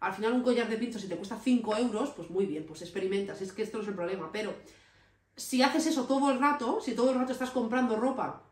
al 0.00 0.12
final 0.12 0.34
un 0.34 0.42
collar 0.42 0.68
de 0.68 0.76
pinchos 0.76 1.00
si 1.00 1.08
te 1.08 1.16
cuesta 1.16 1.40
5 1.42 1.76
euros, 1.78 2.10
pues 2.10 2.30
muy 2.30 2.44
bien, 2.44 2.66
pues 2.66 2.82
experimentas, 2.82 3.40
es 3.40 3.52
que 3.52 3.62
esto 3.62 3.78
no 3.78 3.82
es 3.82 3.88
el 3.88 3.94
problema, 3.94 4.30
pero 4.30 4.54
si 5.34 5.62
haces 5.62 5.86
eso 5.86 6.04
todo 6.04 6.30
el 6.30 6.38
rato, 6.38 6.78
si 6.82 6.94
todo 6.94 7.10
el 7.10 7.18
rato 7.18 7.32
estás 7.32 7.50
comprando 7.50 7.96
ropa 7.96 8.42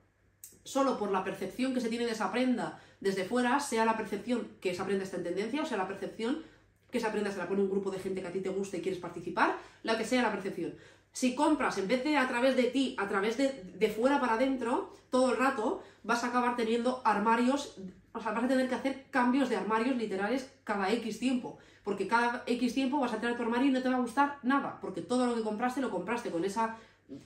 solo 0.64 0.99
por 0.99 1.11
la 1.11 1.22
percepción 1.22 1.74
que 1.74 1.80
se 1.82 1.90
tiene 1.90 2.07
de 2.07 2.12
esa 2.12 2.32
prenda 2.32 2.80
desde 3.01 3.26
fuera, 3.26 3.61
sea 3.61 3.84
la 3.84 3.99
percepción 3.99 4.49
que 4.62 4.70
esa 4.70 4.86
prenda 4.86 5.05
está 5.05 5.18
en 5.18 5.24
tendencia, 5.24 5.62
o 5.62 5.66
sea 5.66 5.76
la 5.76 5.86
percepción 5.86 6.42
que 6.90 6.99
esa 6.99 7.12
prenda 7.12 7.30
se 7.30 7.38
la 7.38 7.49
pone 7.49 7.61
un 7.61 7.70
grupo 7.70 7.90
de 7.90 7.99
gente 7.99 8.22
que 8.22 8.28
a 8.28 8.32
ti 8.32 8.40
te 8.40 8.49
gusta 8.49 8.78
y 8.78 8.80
quieres 8.80 9.01
participar, 9.01 9.59
la 9.82 9.99
que 9.99 10.05
sea 10.07 10.22
la 10.22 10.32
percepción. 10.32 10.74
Si 11.15 11.37
compras 11.37 11.79
en 11.79 11.87
vez 11.87 12.03
de 12.03 12.17
a 12.17 12.27
través 12.27 12.57
de 12.57 12.65
ti, 12.65 12.97
a 12.99 13.07
través 13.07 13.37
de, 13.37 13.62
de 13.79 13.89
fuera 13.89 14.21
para 14.21 14.35
adentro, 14.35 14.93
todo 15.11 15.31
el 15.31 15.37
rato, 15.37 15.81
vas 16.03 16.25
a 16.25 16.27
acabar 16.27 16.57
teniendo 16.57 17.01
armarios, 17.05 17.77
o 18.12 18.21
sea, 18.21 18.33
vas 18.33 18.43
a 18.43 18.49
tener 18.49 18.69
que 18.69 18.75
hacer 18.75 19.05
cambios 19.12 19.49
de 19.49 19.55
armarios 19.57 19.97
literales 19.97 20.51
cada 20.65 20.91
X 20.91 21.21
tiempo. 21.21 21.57
Porque 21.85 22.09
cada 22.09 22.43
X 22.47 22.75
tiempo 22.75 22.99
vas 22.99 23.12
a 23.12 23.17
a 23.17 23.37
tu 23.37 23.43
armario 23.43 23.69
y 23.69 23.71
no 23.71 23.81
te 23.81 23.89
va 23.89 23.95
a 23.95 24.01
gustar 24.01 24.39
nada, 24.43 24.79
porque 24.81 25.03
todo 25.03 25.27
lo 25.27 25.37
que 25.37 25.43
compraste 25.43 25.81
lo 25.81 25.91
compraste 25.91 26.31
con 26.31 26.45
esa 26.45 26.77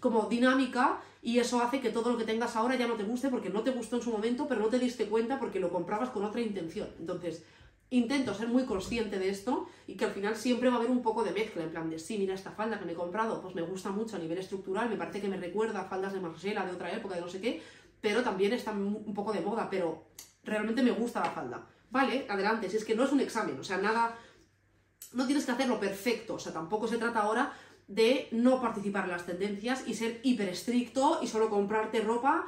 como 0.00 0.28
dinámica 0.28 1.00
y 1.22 1.38
eso 1.38 1.62
hace 1.62 1.80
que 1.80 1.88
todo 1.90 2.12
lo 2.12 2.18
que 2.18 2.24
tengas 2.24 2.56
ahora 2.56 2.76
ya 2.76 2.86
no 2.86 2.94
te 2.94 3.04
guste 3.04 3.30
porque 3.30 3.48
no 3.48 3.62
te 3.62 3.70
gustó 3.70 3.96
en 3.96 4.02
su 4.02 4.10
momento, 4.10 4.46
pero 4.48 4.60
no 4.60 4.68
te 4.68 4.78
diste 4.78 5.06
cuenta 5.06 5.38
porque 5.38 5.60
lo 5.60 5.70
comprabas 5.70 6.10
con 6.10 6.24
otra 6.24 6.42
intención. 6.42 6.88
Entonces, 6.98 7.42
intento 7.90 8.34
ser 8.34 8.48
muy 8.48 8.64
consciente 8.64 9.18
de 9.18 9.30
esto 9.30 9.68
y 9.86 9.96
que 9.96 10.04
al 10.04 10.12
final 10.12 10.36
siempre 10.36 10.68
va 10.68 10.76
a 10.76 10.78
haber 10.78 10.90
un 10.90 11.02
poco 11.02 11.24
de 11.24 11.32
mezcla, 11.32 11.62
en 11.62 11.70
plan 11.70 11.88
de, 11.88 11.98
sí, 11.98 12.18
mira 12.18 12.34
esta 12.34 12.50
falda 12.50 12.78
que 12.78 12.84
me 12.84 12.92
he 12.92 12.96
comprado, 12.96 13.40
pues 13.40 13.54
me 13.54 13.62
gusta 13.62 13.90
mucho 13.90 14.16
a 14.16 14.18
nivel 14.18 14.38
estructural, 14.38 14.88
me 14.88 14.96
parece 14.96 15.20
que 15.20 15.28
me 15.28 15.36
recuerda 15.36 15.80
a 15.80 15.84
faldas 15.84 16.12
de 16.12 16.20
Marcela 16.20 16.66
de 16.66 16.72
otra 16.72 16.92
época, 16.92 17.14
de 17.14 17.22
no 17.22 17.28
sé 17.28 17.40
qué, 17.40 17.62
pero 18.00 18.22
también 18.22 18.52
está 18.52 18.72
un 18.72 19.14
poco 19.14 19.32
de 19.32 19.40
moda, 19.40 19.68
pero 19.70 20.04
realmente 20.44 20.82
me 20.82 20.90
gusta 20.90 21.20
la 21.20 21.30
falda. 21.30 21.66
Vale, 21.90 22.26
adelante, 22.28 22.68
si 22.68 22.76
es 22.76 22.84
que 22.84 22.94
no 22.94 23.04
es 23.04 23.12
un 23.12 23.20
examen, 23.20 23.58
o 23.58 23.64
sea, 23.64 23.78
nada, 23.78 24.18
no 25.14 25.26
tienes 25.26 25.46
que 25.46 25.52
hacerlo 25.52 25.80
perfecto, 25.80 26.34
o 26.34 26.38
sea, 26.38 26.52
tampoco 26.52 26.86
se 26.86 26.98
trata 26.98 27.20
ahora 27.20 27.52
de 27.86 28.28
no 28.32 28.60
participar 28.60 29.04
en 29.04 29.12
las 29.12 29.24
tendencias 29.24 29.88
y 29.88 29.94
ser 29.94 30.20
hiper 30.22 30.50
estricto 30.50 31.20
y 31.22 31.26
solo 31.26 31.48
comprarte 31.48 32.00
ropa 32.00 32.46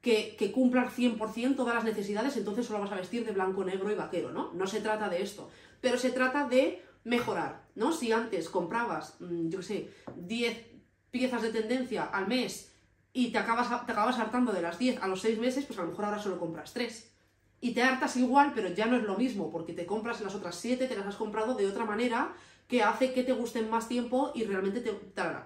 que, 0.00 0.36
que 0.36 0.52
cumpla 0.52 0.82
al 0.82 0.90
100% 0.90 1.56
todas 1.56 1.74
las 1.74 1.84
necesidades, 1.84 2.36
entonces 2.36 2.66
solo 2.66 2.80
vas 2.80 2.92
a 2.92 2.96
vestir 2.96 3.24
de 3.24 3.32
blanco, 3.32 3.64
negro 3.64 3.90
y 3.90 3.94
vaquero, 3.94 4.30
¿no? 4.30 4.52
No 4.54 4.66
se 4.66 4.80
trata 4.80 5.08
de 5.08 5.22
esto, 5.22 5.50
pero 5.80 5.98
se 5.98 6.10
trata 6.10 6.46
de 6.48 6.82
mejorar, 7.04 7.64
¿no? 7.74 7.92
Si 7.92 8.12
antes 8.12 8.48
comprabas, 8.48 9.16
mm, 9.20 9.48
yo 9.48 9.58
qué 9.58 9.64
sé, 9.64 9.90
10 10.16 10.66
piezas 11.10 11.42
de 11.42 11.50
tendencia 11.50 12.04
al 12.04 12.28
mes 12.28 12.72
y 13.12 13.30
te 13.32 13.38
acabas, 13.38 13.68
te 13.86 13.92
acabas 13.92 14.18
hartando 14.18 14.52
de 14.52 14.62
las 14.62 14.78
10 14.78 15.02
a 15.02 15.08
los 15.08 15.20
6 15.22 15.38
meses, 15.38 15.64
pues 15.64 15.78
a 15.78 15.82
lo 15.82 15.88
mejor 15.88 16.04
ahora 16.04 16.22
solo 16.22 16.38
compras 16.38 16.72
3. 16.74 17.12
Y 17.60 17.72
te 17.72 17.82
hartas 17.82 18.16
igual, 18.16 18.52
pero 18.54 18.68
ya 18.68 18.86
no 18.86 18.96
es 18.96 19.02
lo 19.02 19.16
mismo, 19.16 19.50
porque 19.50 19.72
te 19.72 19.86
compras 19.86 20.20
las 20.20 20.34
otras 20.34 20.54
7, 20.56 20.86
te 20.86 20.96
las 20.96 21.06
has 21.06 21.16
comprado 21.16 21.54
de 21.54 21.66
otra 21.66 21.84
manera 21.84 22.34
que 22.68 22.82
hace 22.82 23.12
que 23.12 23.24
te 23.24 23.32
gusten 23.32 23.68
más 23.70 23.88
tiempo 23.88 24.30
y 24.34 24.44
realmente 24.44 24.80
te... 24.80 24.92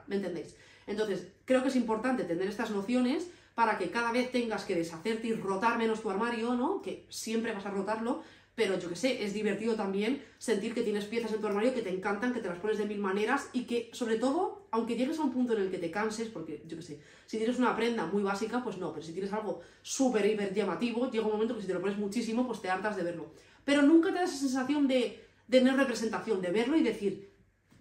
¿Me 0.09 0.16
entendéis? 0.16 0.57
Entonces, 0.86 1.28
creo 1.44 1.62
que 1.62 1.68
es 1.68 1.76
importante 1.76 2.24
tener 2.24 2.48
estas 2.48 2.70
nociones 2.70 3.28
para 3.55 3.78
que 3.78 3.90
cada 3.90 4.12
vez 4.12 4.30
tengas 4.30 4.64
que 4.64 4.74
deshacerte 4.74 5.28
y 5.28 5.34
rotar 5.34 5.78
menos 5.78 6.00
tu 6.00 6.11
armario, 6.11 6.55
¿no? 6.55 6.82
Que 6.82 7.07
siempre 7.09 7.53
vas 7.53 7.66
a 7.66 7.70
rotarlo, 7.70 8.22
pero 8.55 8.78
yo 8.78 8.88
que 8.88 8.96
sé, 8.96 9.24
es 9.24 9.32
divertido 9.32 9.76
también 9.76 10.22
sentir 10.38 10.74
que 10.74 10.82
tienes 10.82 11.07
piezas 11.07 11.32
en 11.32 11.40
tu 11.40 11.46
armario 11.46 11.72
que 11.72 11.80
te 11.80 11.88
encantan, 11.88 12.34
que 12.34 12.40
te 12.40 12.48
las 12.48 12.59
pones 12.59 12.76
de 12.76 12.84
mil 12.84 12.98
maneras 12.98 13.48
y 13.53 13.64
que, 13.64 13.90
sobre 13.92 14.16
todo, 14.16 14.66
aunque 14.70 14.96
llegues 14.96 15.18
a 15.18 15.22
un 15.22 15.32
punto 15.32 15.55
en 15.55 15.62
el 15.62 15.70
que 15.70 15.78
te 15.78 15.90
canses, 15.90 16.28
porque 16.28 16.62
yo 16.66 16.76
que 16.76 16.82
sé, 16.82 17.00
si 17.26 17.38
tienes 17.38 17.59
una 17.59 17.74
prenda 17.74 18.07
muy 18.07 18.22
básica, 18.22 18.62
pues 18.62 18.76
no, 18.76 18.92
pero 18.92 19.05
si 19.05 19.12
tienes 19.12 19.32
algo 19.32 19.61
súper, 19.80 20.26
hiper 20.26 20.53
llamativo, 20.53 21.11
llega 21.11 21.26
un 21.26 21.32
momento 21.32 21.55
que 21.55 21.62
si 21.62 21.66
te 21.66 21.74
lo 21.74 21.80
pones 21.80 21.96
muchísimo, 21.96 22.46
pues 22.46 22.61
te 22.61 22.68
hartas 22.68 22.96
de 22.96 23.05
verlo. 23.05 23.32
Pero 23.64 23.82
nunca 23.82 24.11
te 24.11 24.16
da 24.16 24.24
esa 24.24 24.36
sensación 24.36 24.86
de 24.86 25.24
tener 25.48 25.74
representación, 25.74 26.42
de 26.42 26.50
verlo 26.50 26.76
y 26.76 26.82
decir, 26.82 27.32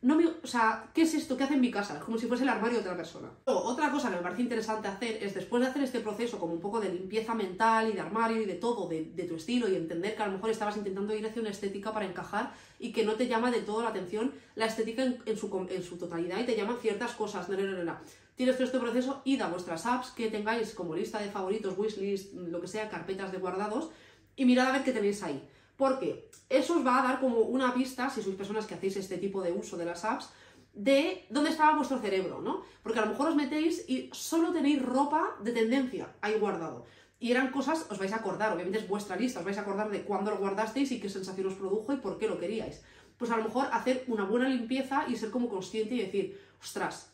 no 0.01 0.15
me, 0.15 0.25
o 0.25 0.47
sea, 0.47 0.89
¿qué 0.95 1.03
es 1.03 1.13
esto? 1.13 1.37
¿Qué 1.37 1.43
hace 1.43 1.53
en 1.53 1.61
mi 1.61 1.69
casa? 1.69 1.99
Como 1.99 2.17
si 2.17 2.25
fuese 2.25 2.41
el 2.41 2.49
armario 2.49 2.77
de 2.77 2.81
otra 2.81 2.97
persona. 2.97 3.29
otra 3.45 3.91
cosa 3.91 4.09
que 4.09 4.15
me 4.15 4.23
parece 4.23 4.41
interesante 4.41 4.87
hacer 4.87 5.23
es 5.23 5.35
después 5.35 5.61
de 5.61 5.69
hacer 5.69 5.83
este 5.83 5.99
proceso 5.99 6.39
como 6.39 6.53
un 6.53 6.59
poco 6.59 6.79
de 6.79 6.89
limpieza 6.89 7.35
mental 7.35 7.87
y 7.87 7.93
de 7.93 8.01
armario 8.01 8.41
y 8.41 8.45
de 8.45 8.55
todo, 8.55 8.87
de, 8.89 9.03
tu 9.29 9.35
estilo 9.35 9.69
y 9.69 9.75
entender 9.75 10.15
que 10.15 10.23
a 10.23 10.25
lo 10.25 10.33
mejor 10.33 10.49
estabas 10.49 10.75
intentando 10.75 11.15
ir 11.15 11.25
hacia 11.27 11.41
una 11.41 11.51
estética 11.51 11.93
para 11.93 12.07
encajar 12.07 12.51
y 12.79 12.91
que 12.91 13.05
no 13.05 13.13
te 13.13 13.27
llama 13.27 13.51
de 13.51 13.61
todo 13.61 13.83
la 13.83 13.89
atención 13.89 14.33
la 14.55 14.65
estética 14.65 15.03
en, 15.03 15.37
su, 15.37 15.67
en 15.69 15.83
su, 15.83 15.97
totalidad 15.97 16.39
y 16.39 16.45
te 16.45 16.55
llaman 16.55 16.77
ciertas 16.81 17.11
cosas. 17.11 17.47
No, 17.47 17.57
no, 17.57 17.83
no, 17.83 17.97
Tienes 18.35 18.55
todo 18.55 18.65
este 18.65 18.79
proceso, 18.79 19.21
id 19.23 19.41
a 19.41 19.49
vuestras 19.49 19.85
apps 19.85 20.09
que 20.09 20.31
tengáis 20.31 20.73
como 20.73 20.95
lista 20.95 21.19
de 21.19 21.29
favoritos, 21.29 21.77
wishlist, 21.77 22.33
lo 22.33 22.59
que 22.59 22.67
sea, 22.67 22.89
carpetas 22.89 23.31
de 23.31 23.37
guardados 23.37 23.91
y 24.35 24.45
mirad 24.45 24.69
a 24.69 24.71
ver 24.71 24.83
qué 24.83 24.93
tenéis 24.93 25.21
ahí. 25.21 25.47
Porque 25.81 26.29
eso 26.47 26.77
os 26.77 26.85
va 26.85 26.99
a 26.99 27.01
dar 27.01 27.19
como 27.19 27.39
una 27.39 27.73
pista, 27.73 28.05
si 28.13 28.21
sois 28.21 28.37
personas 28.37 28.69
que 28.69 28.77
hacéis 28.77 29.01
este 29.01 29.17
tipo 29.17 29.41
de 29.41 29.49
uso 29.49 29.81
de 29.81 29.89
las 29.89 30.05
apps, 30.05 30.29
de 30.77 31.25
dónde 31.33 31.49
estaba 31.49 31.73
vuestro 31.73 31.97
cerebro, 31.97 32.37
¿no? 32.37 32.61
Porque 32.83 32.99
a 32.99 33.01
lo 33.01 33.09
mejor 33.09 33.29
os 33.29 33.35
metéis 33.35 33.89
y 33.89 34.13
solo 34.13 34.53
tenéis 34.53 34.77
ropa 34.77 35.41
de 35.41 35.57
tendencia 35.57 36.13
ahí 36.21 36.37
guardado. 36.37 36.85
Y 37.17 37.31
eran 37.31 37.49
cosas, 37.49 37.87
os 37.89 37.97
vais 37.97 38.13
a 38.13 38.21
acordar, 38.21 38.53
obviamente 38.53 38.77
es 38.77 38.87
vuestra 38.87 39.15
lista, 39.15 39.39
os 39.41 39.45
vais 39.49 39.57
a 39.57 39.65
acordar 39.65 39.89
de 39.89 40.05
cuándo 40.05 40.29
lo 40.29 40.37
guardasteis 40.37 40.91
y 40.91 41.01
qué 41.01 41.09
sensación 41.09 41.47
os 41.47 41.57
produjo 41.57 41.93
y 41.93 41.97
por 41.97 42.19
qué 42.19 42.27
lo 42.29 42.37
queríais. 42.37 42.85
Pues 43.17 43.31
a 43.31 43.37
lo 43.37 43.45
mejor 43.45 43.65
hacer 43.73 44.05
una 44.05 44.25
buena 44.25 44.47
limpieza 44.49 45.09
y 45.09 45.15
ser 45.15 45.31
como 45.31 45.49
consciente 45.49 45.95
y 45.95 46.05
decir, 46.05 46.37
ostras, 46.61 47.09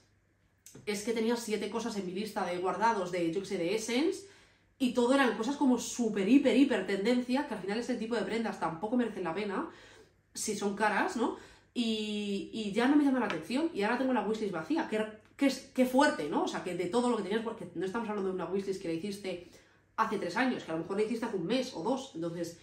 es 0.86 1.05
que 1.05 1.13
tenía 1.13 1.38
siete 1.38 1.70
cosas 1.70 1.95
en 1.95 2.05
mi 2.05 2.11
lista 2.11 2.43
de 2.45 2.57
guardados 2.57 3.13
de, 3.13 3.32
yo 3.32 3.39
qué 3.39 3.47
sé, 3.47 3.57
de 3.57 3.76
Essence 3.76 4.28
y 4.80 4.93
todo 4.93 5.13
eran 5.13 5.36
cosas 5.38 5.55
como 5.55 5.80
súper, 5.80 6.28
hiper, 6.28 6.55
hiper 6.55 6.86
tendencia, 6.86 7.47
que 7.47 7.55
al 7.55 7.59
final 7.59 7.80
ese 7.80 7.95
tipo 7.95 8.15
de 8.15 8.21
prendas 8.21 8.59
tampoco 8.59 8.95
merecen 8.95 9.23
la 9.23 9.34
pena, 9.34 9.69
si 10.34 10.55
son 10.55 10.75
caras, 10.75 11.17
¿no? 11.17 11.38
Y, 11.73 12.71
ya 12.73 12.88
no 12.88 12.95
me 12.95 13.03
llama 13.03 13.19
la 13.19 13.25
atención, 13.25 13.69
y 13.73 13.84
ahora 13.84 13.97
tengo 13.97 14.13
la 14.13 14.28
wishlist 14.28 14.53
vacía, 14.53 14.88
que, 14.88 15.03
que, 15.36 15.51
que 15.73 15.86
fuerte, 15.86 16.30
¿no? 16.30 16.43
O 16.43 16.47
sea, 16.47 16.63
que 16.63 16.75
de 16.75 16.86
todo 16.86 17.09
lo 17.09 17.17
que 17.17 17.23
tenías, 17.23 17.41
porque 17.43 17.69
no 17.75 17.86
estamos 17.86 18.07
hablando 18.09 18.30
de 18.30 18.36
una 18.36 18.45
wishlist 18.45 18.82
que 18.82 18.88
la 18.88 18.93
hiciste 18.93 19.49
hace 19.95 20.19
tres 20.19 20.38
años, 20.38 20.63
que 20.63 20.71
a 20.71 20.75
lo 20.75 20.82
mejor 20.82 20.97
la 20.97 21.03
hiciste 21.03 21.25
hace 21.25 21.38
un 21.38 21.47
mes 21.47 21.73
o 21.73 21.82
dos, 21.82 22.11
entonces 22.13 22.59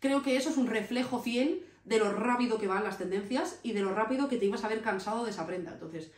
creo 0.00 0.22
que 0.22 0.36
eso 0.36 0.48
es 0.48 0.56
un 0.56 0.66
reflejo 0.66 1.20
fiel 1.20 1.64
de 1.84 1.98
lo 1.98 2.12
rápido 2.12 2.58
que 2.58 2.66
van 2.66 2.84
las 2.84 2.98
tendencias 2.98 3.60
y 3.62 3.72
de 3.72 3.80
lo 3.80 3.94
rápido 3.94 4.28
que 4.28 4.36
te 4.36 4.46
ibas 4.46 4.64
a 4.64 4.68
ver 4.68 4.82
cansado 4.82 5.24
de 5.24 5.30
esa 5.30 5.46
prenda, 5.46 5.72
entonces 5.72 6.10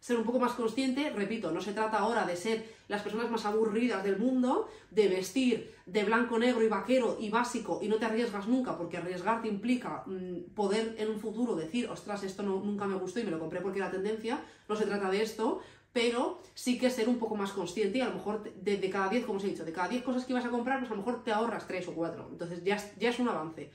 ser 0.00 0.16
un 0.16 0.24
poco 0.24 0.38
más 0.38 0.52
consciente, 0.52 1.10
repito, 1.10 1.50
no 1.50 1.60
se 1.60 1.72
trata 1.72 1.98
ahora 1.98 2.24
de 2.24 2.36
ser 2.36 2.64
las 2.86 3.02
personas 3.02 3.30
más 3.30 3.44
aburridas 3.44 4.04
del 4.04 4.16
mundo, 4.16 4.68
de 4.90 5.08
vestir 5.08 5.74
de 5.86 6.04
blanco, 6.04 6.38
negro 6.38 6.62
y 6.62 6.68
vaquero 6.68 7.16
y 7.20 7.30
básico 7.30 7.80
y 7.82 7.88
no 7.88 7.96
te 7.96 8.06
arriesgas 8.06 8.46
nunca, 8.46 8.78
porque 8.78 8.96
arriesgarte 8.96 9.48
implica 9.48 10.04
mm, 10.06 10.54
poder 10.54 10.94
en 10.98 11.10
un 11.10 11.18
futuro 11.18 11.56
decir, 11.56 11.88
ostras, 11.88 12.22
esto 12.22 12.42
no, 12.42 12.60
nunca 12.60 12.86
me 12.86 12.94
gustó 12.94 13.20
y 13.20 13.24
me 13.24 13.30
lo 13.30 13.40
compré 13.40 13.60
porque 13.60 13.78
era 13.80 13.90
tendencia, 13.90 14.40
no 14.68 14.76
se 14.76 14.86
trata 14.86 15.10
de 15.10 15.22
esto, 15.22 15.60
pero 15.92 16.40
sí 16.54 16.78
que 16.78 16.90
ser 16.90 17.08
un 17.08 17.18
poco 17.18 17.34
más 17.34 17.52
consciente 17.52 17.98
y 17.98 18.00
a 18.00 18.08
lo 18.08 18.14
mejor 18.14 18.44
de, 18.54 18.90
cada 18.90 19.08
10, 19.08 19.24
como 19.24 19.38
os 19.38 19.44
he 19.44 19.48
dicho, 19.48 19.64
de 19.64 19.72
cada 19.72 19.88
10 19.88 20.02
cosas 20.04 20.24
que 20.24 20.32
ibas 20.32 20.44
a 20.44 20.50
comprar, 20.50 20.78
pues 20.78 20.90
a 20.90 20.94
lo 20.94 21.00
mejor 21.00 21.24
te 21.24 21.32
ahorras 21.32 21.66
3 21.66 21.88
o 21.88 21.94
4, 21.94 22.28
entonces 22.30 22.62
ya, 22.62 22.76
ya 22.98 23.10
es 23.10 23.18
un 23.18 23.28
avance. 23.28 23.70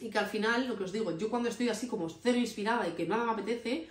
Y 0.00 0.10
que 0.10 0.18
al 0.18 0.26
final, 0.26 0.68
lo 0.68 0.76
que 0.76 0.84
os 0.84 0.92
digo, 0.92 1.16
yo 1.18 1.28
cuando 1.28 1.48
estoy 1.48 1.68
así 1.68 1.88
como 1.88 2.08
cero 2.08 2.38
inspirada 2.38 2.86
y 2.88 2.92
que 2.92 3.06
nada 3.06 3.24
me 3.24 3.32
apetece, 3.32 3.88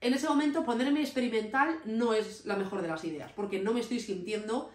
en 0.00 0.14
ese 0.14 0.28
momento 0.28 0.64
ponerme 0.64 1.00
experimental 1.00 1.80
no 1.84 2.12
es 2.12 2.44
la 2.44 2.56
mejor 2.56 2.82
de 2.82 2.88
las 2.88 3.04
ideas, 3.04 3.32
porque 3.32 3.60
no 3.60 3.72
me 3.72 3.80
estoy 3.80 4.00
sintiendo 4.00 4.70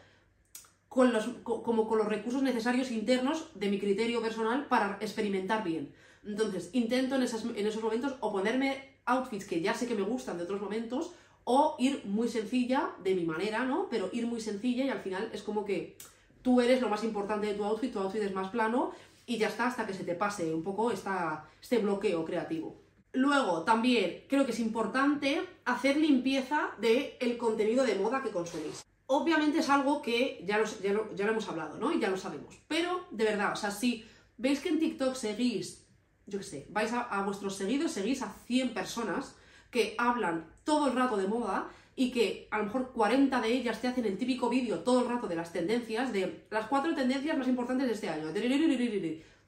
con 0.87 1.13
los, 1.13 1.27
como 1.43 1.87
con 1.87 1.99
los 1.99 2.07
recursos 2.07 2.43
necesarios 2.43 2.91
internos 2.91 3.49
de 3.55 3.69
mi 3.69 3.79
criterio 3.79 4.21
personal 4.21 4.65
para 4.67 4.97
experimentar 4.99 5.63
bien. 5.63 5.93
Entonces, 6.25 6.69
intento 6.73 7.15
en, 7.15 7.21
en 7.21 7.67
esos 7.67 7.81
momentos 7.81 8.15
o 8.19 8.31
ponerme 8.31 8.91
outfits 9.05 9.45
que 9.45 9.61
ya 9.61 9.73
sé 9.73 9.87
que 9.87 9.95
me 9.95 10.01
gustan 10.01 10.37
de 10.37 10.43
otros 10.43 10.61
momentos, 10.61 11.11
o 11.43 11.75
ir 11.79 12.03
muy 12.05 12.27
sencilla 12.27 12.91
de 13.03 13.15
mi 13.15 13.25
manera, 13.25 13.65
¿no? 13.65 13.87
Pero 13.89 14.09
ir 14.13 14.27
muy 14.27 14.41
sencilla 14.41 14.85
y 14.85 14.89
al 14.89 14.99
final 14.99 15.29
es 15.33 15.41
como 15.41 15.65
que 15.65 15.97
tú 16.41 16.61
eres 16.61 16.81
lo 16.81 16.89
más 16.89 17.03
importante 17.03 17.47
de 17.47 17.53
tu 17.53 17.63
outfit, 17.63 17.91
tu 17.91 17.99
outfit 17.99 18.21
es 18.21 18.33
más 18.33 18.49
plano 18.49 18.91
y 19.25 19.37
ya 19.37 19.47
está 19.47 19.67
hasta 19.67 19.87
que 19.87 19.93
se 19.93 20.03
te 20.03 20.15
pase 20.15 20.53
un 20.53 20.63
poco 20.63 20.91
esta, 20.91 21.45
este 21.61 21.79
bloqueo 21.79 22.25
creativo. 22.25 22.75
Luego, 23.13 23.63
también 23.63 24.23
creo 24.29 24.45
que 24.45 24.51
es 24.51 24.59
importante 24.59 25.41
hacer 25.65 25.97
limpieza 25.97 26.71
del 26.79 27.11
el 27.19 27.37
contenido 27.37 27.83
de 27.83 27.95
moda 27.95 28.23
que 28.23 28.31
consumís. 28.31 28.85
Obviamente 29.07 29.59
es 29.59 29.69
algo 29.69 30.01
que 30.01 30.41
ya 30.45 30.57
lo, 30.57 31.15
ya, 31.15 31.27
hemos 31.27 31.49
hablado, 31.49 31.77
¿no? 31.77 31.91
Y 31.91 31.99
ya 31.99 32.09
lo 32.09 32.15
sabemos. 32.15 32.57
Pero, 32.69 33.05
de 33.11 33.25
verdad, 33.25 33.51
o 33.51 33.57
sea, 33.57 33.69
si 33.69 34.05
veis 34.37 34.61
que 34.61 34.69
en 34.69 34.79
TikTok 34.79 35.15
seguís, 35.15 35.85
yo 36.25 36.39
qué 36.39 36.45
sé, 36.45 36.67
vais 36.69 36.93
a, 36.93 37.21
vuestros 37.23 37.57
seguidos, 37.57 37.91
seguís 37.91 38.21
a 38.21 38.33
100 38.45 38.73
personas 38.73 39.35
que 39.69 39.95
hablan 39.97 40.49
todo 40.63 40.87
el 40.87 40.95
rato 40.95 41.17
de 41.17 41.27
moda, 41.27 41.69
y 41.95 42.11
que 42.11 42.47
a 42.51 42.57
lo 42.57 42.65
mejor 42.65 42.93
40 42.93 43.41
de 43.41 43.53
ellas 43.53 43.81
te 43.81 43.87
hacen 43.87 44.05
el 44.05 44.17
típico 44.17 44.49
vídeo 44.49 44.79
todo 44.79 45.01
el 45.01 45.09
rato 45.09 45.27
de 45.27 45.35
las 45.35 45.51
tendencias, 45.51 46.13
de 46.13 46.45
las 46.49 46.67
cuatro 46.67 46.95
tendencias 46.95 47.37
más 47.37 47.47
importantes 47.47 47.87
de 47.87 47.93
este 47.93 48.09
año, 48.09 48.31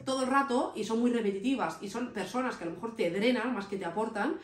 todo 0.06 0.24
el 0.24 0.30
rato 0.30 0.74
y 0.76 0.84
son 0.84 1.00
muy 1.00 1.12
repetitivas 1.12 1.78
y 1.82 1.90
son 1.90 2.14
personas 2.14 2.56
que 2.56 2.64
a 2.64 2.68
lo 2.68 2.74
mejor 2.74 2.96
te 2.96 3.10
drenan 3.10 3.54
más 3.54 3.66
que 3.66 3.78
te 3.78 3.86
aportan, 3.86 4.36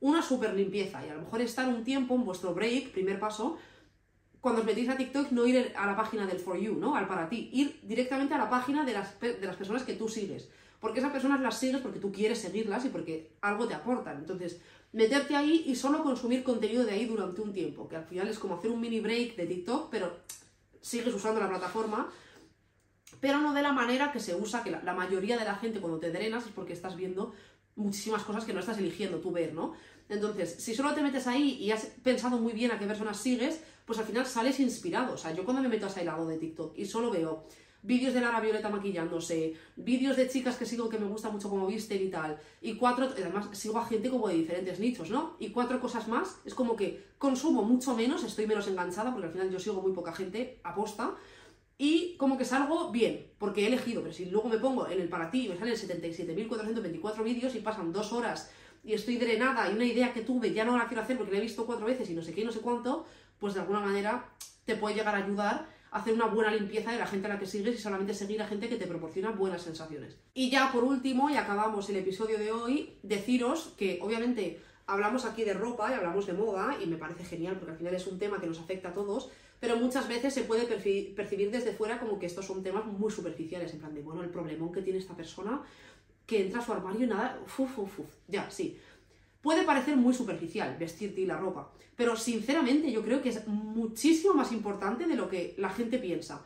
una 0.00 0.22
super 0.22 0.54
limpieza 0.54 1.04
y 1.04 1.10
a 1.10 1.14
lo 1.14 1.22
mejor 1.22 1.40
estar 1.42 1.68
un 1.68 1.84
tiempo 1.84 2.14
en 2.14 2.24
vuestro 2.24 2.54
break, 2.54 2.92
primer 2.92 3.20
paso, 3.20 3.58
cuando 4.40 4.62
os 4.62 4.66
metís 4.66 4.88
a 4.88 4.96
TikTok 4.96 5.32
no 5.32 5.46
ir 5.46 5.72
a 5.76 5.86
la 5.86 5.96
página 5.96 6.26
del 6.26 6.38
For 6.38 6.58
You, 6.58 6.76
¿no? 6.76 6.96
Al 6.96 7.06
para 7.06 7.28
ti, 7.28 7.50
ir 7.52 7.78
directamente 7.82 8.34
a 8.34 8.38
la 8.38 8.48
página 8.48 8.84
de 8.84 8.94
las, 8.94 9.20
de 9.20 9.38
las 9.42 9.56
personas 9.56 9.82
que 9.82 9.94
tú 9.94 10.08
sigues. 10.08 10.48
Porque 10.80 11.00
esas 11.00 11.12
personas 11.12 11.42
las 11.42 11.58
sigues 11.58 11.82
porque 11.82 11.98
tú 11.98 12.10
quieres 12.10 12.38
seguirlas 12.38 12.86
y 12.86 12.88
porque 12.88 13.32
algo 13.42 13.68
te 13.68 13.74
aportan. 13.74 14.16
Entonces, 14.16 14.58
meterte 14.92 15.36
ahí 15.36 15.64
y 15.66 15.76
solo 15.76 16.02
consumir 16.02 16.42
contenido 16.42 16.84
de 16.84 16.92
ahí 16.92 17.04
durante 17.04 17.42
un 17.42 17.52
tiempo, 17.52 17.86
que 17.86 17.96
al 17.96 18.04
final 18.04 18.28
es 18.28 18.38
como 18.38 18.54
hacer 18.54 18.70
un 18.70 18.80
mini 18.80 19.00
break 19.00 19.36
de 19.36 19.46
TikTok, 19.46 19.90
pero 19.90 20.16
sigues 20.80 21.12
usando 21.12 21.38
la 21.38 21.48
plataforma, 21.48 22.10
pero 23.18 23.40
no 23.40 23.52
de 23.52 23.62
la 23.62 23.72
manera 23.72 24.12
que 24.12 24.20
se 24.20 24.34
usa, 24.34 24.62
que 24.62 24.70
la, 24.70 24.94
mayoría 24.94 25.36
de 25.36 25.44
la 25.44 25.56
gente 25.56 25.80
cuando 25.80 25.98
te 25.98 26.10
drenas 26.10 26.46
es 26.46 26.52
porque 26.52 26.72
estás 26.72 26.96
viendo 26.96 27.32
muchísimas 27.76 28.22
cosas 28.22 28.44
que 28.44 28.52
no 28.52 28.60
estás 28.60 28.78
eligiendo 28.78 29.18
tú 29.18 29.32
ver, 29.32 29.54
¿no? 29.54 29.72
Entonces, 30.08 30.56
si 30.58 30.74
solo 30.74 30.94
te 30.94 31.02
metes 31.02 31.26
ahí 31.26 31.56
y 31.60 31.70
has 31.70 31.86
pensado 32.02 32.38
muy 32.38 32.52
bien 32.52 32.72
a 32.72 32.78
qué 32.78 32.86
personas 32.86 33.16
sigues, 33.16 33.60
pues 33.84 33.98
al 33.98 34.04
final 34.04 34.26
sales 34.26 34.60
inspirado. 34.60 35.14
O 35.14 35.16
sea, 35.16 35.32
yo 35.32 35.44
cuando 35.44 35.62
me 35.62 35.68
meto 35.68 35.86
a 35.86 35.88
ese 35.88 36.04
lado 36.04 36.26
de 36.26 36.36
TikTok 36.36 36.76
y 36.76 36.84
solo 36.84 37.10
veo 37.10 37.44
vídeos 37.82 38.12
de 38.12 38.20
Lara 38.20 38.40
Violeta 38.40 38.68
maquillándose, 38.68 39.54
vídeos 39.76 40.16
de 40.16 40.28
chicas 40.28 40.56
que 40.56 40.66
sigo 40.66 40.88
que 40.88 40.98
me 40.98 41.06
gusta 41.06 41.30
mucho 41.30 41.48
como 41.48 41.66
visten 41.66 42.02
y 42.02 42.10
tal, 42.10 42.38
y 42.60 42.74
cuatro, 42.74 43.06
además 43.06 43.48
sigo 43.52 43.78
a 43.78 43.86
gente 43.86 44.10
como 44.10 44.28
de 44.28 44.34
diferentes 44.34 44.78
nichos, 44.80 45.10
¿no? 45.10 45.36
Y 45.38 45.50
cuatro 45.50 45.80
cosas 45.80 46.06
más, 46.08 46.36
es 46.44 46.54
como 46.54 46.76
que 46.76 47.06
consumo 47.18 47.62
mucho 47.62 47.94
menos, 47.94 48.22
estoy 48.24 48.46
menos 48.46 48.68
enganchada, 48.68 49.12
porque 49.12 49.28
al 49.28 49.32
final 49.32 49.50
yo 49.50 49.58
sigo 49.58 49.80
muy 49.80 49.92
poca 49.92 50.12
gente 50.12 50.60
aposta, 50.62 51.14
y 51.82 52.14
como 52.18 52.36
que 52.36 52.44
salgo 52.44 52.90
bien, 52.90 53.32
porque 53.38 53.62
he 53.62 53.66
elegido, 53.68 54.02
pero 54.02 54.12
si 54.12 54.26
luego 54.26 54.50
me 54.50 54.58
pongo 54.58 54.86
en 54.86 55.00
el 55.00 55.08
para 55.08 55.30
ti 55.30 55.46
y 55.46 55.48
me 55.48 55.56
salen 55.56 55.74
77.424 55.74 57.24
vídeos 57.24 57.54
y 57.54 57.60
pasan 57.60 57.90
dos 57.90 58.12
horas 58.12 58.50
y 58.84 58.92
estoy 58.92 59.16
drenada 59.16 59.66
y 59.70 59.76
una 59.76 59.86
idea 59.86 60.12
que 60.12 60.20
tuve 60.20 60.52
ya 60.52 60.66
no 60.66 60.76
la 60.76 60.88
quiero 60.88 61.02
hacer 61.02 61.16
porque 61.16 61.32
la 61.32 61.38
he 61.38 61.40
visto 61.40 61.64
cuatro 61.64 61.86
veces 61.86 62.10
y 62.10 62.14
no 62.14 62.20
sé 62.20 62.34
qué 62.34 62.42
y 62.42 62.44
no 62.44 62.52
sé 62.52 62.60
cuánto, 62.60 63.06
pues 63.38 63.54
de 63.54 63.60
alguna 63.60 63.80
manera 63.80 64.28
te 64.66 64.76
puede 64.76 64.94
llegar 64.94 65.14
a 65.14 65.24
ayudar 65.24 65.68
hacer 65.90 66.12
una 66.12 66.26
buena 66.26 66.50
limpieza 66.52 66.92
de 66.92 66.98
la 66.98 67.06
gente 67.06 67.26
a 67.28 67.30
la 67.30 67.38
que 67.38 67.46
sigues 67.46 67.74
y 67.74 67.78
solamente 67.78 68.12
seguir 68.12 68.42
a 68.42 68.46
gente 68.46 68.68
que 68.68 68.76
te 68.76 68.86
proporciona 68.86 69.30
buenas 69.30 69.62
sensaciones. 69.62 70.18
Y 70.34 70.50
ya 70.50 70.70
por 70.72 70.84
último, 70.84 71.30
y 71.30 71.36
acabamos 71.36 71.88
el 71.88 71.96
episodio 71.96 72.38
de 72.38 72.52
hoy, 72.52 72.98
deciros 73.02 73.72
que 73.78 73.98
obviamente 74.02 74.60
hablamos 74.86 75.24
aquí 75.24 75.44
de 75.44 75.54
ropa 75.54 75.90
y 75.90 75.94
hablamos 75.94 76.26
de 76.26 76.34
moda 76.34 76.76
y 76.80 76.86
me 76.86 76.96
parece 76.96 77.24
genial 77.24 77.56
porque 77.56 77.72
al 77.72 77.78
final 77.78 77.94
es 77.94 78.06
un 78.06 78.18
tema 78.18 78.40
que 78.40 78.46
nos 78.46 78.60
afecta 78.60 78.90
a 78.90 78.92
todos, 78.92 79.30
pero 79.60 79.76
muchas 79.76 80.08
veces 80.08 80.32
se 80.32 80.42
puede 80.42 80.64
percibir 80.64 81.50
desde 81.50 81.72
fuera 81.72 82.00
como 82.00 82.18
que 82.18 82.26
estos 82.26 82.46
son 82.46 82.62
temas 82.62 82.86
muy 82.86 83.12
superficiales, 83.12 83.72
en 83.74 83.80
plan 83.80 83.94
de, 83.94 84.00
bueno, 84.00 84.22
el 84.22 84.30
problemón 84.30 84.72
que 84.72 84.80
tiene 84.80 84.98
esta 84.98 85.14
persona 85.14 85.62
que 86.26 86.46
entra 86.46 86.60
a 86.60 86.64
su 86.64 86.72
armario 86.72 87.04
y 87.04 87.06
nada, 87.06 87.38
uf, 87.44 87.60
uf, 87.60 87.98
uf, 88.00 88.06
ya, 88.26 88.50
sí. 88.50 88.78
Puede 89.42 89.64
parecer 89.64 89.96
muy 89.96 90.14
superficial 90.14 90.76
vestirte 90.78 91.20
y 91.20 91.26
la 91.26 91.36
ropa, 91.36 91.72
pero 91.94 92.16
sinceramente 92.16 92.90
yo 92.90 93.02
creo 93.02 93.20
que 93.20 93.28
es 93.28 93.46
muchísimo 93.46 94.34
más 94.34 94.50
importante 94.52 95.06
de 95.06 95.14
lo 95.14 95.28
que 95.28 95.54
la 95.58 95.70
gente 95.70 95.98
piensa. 95.98 96.42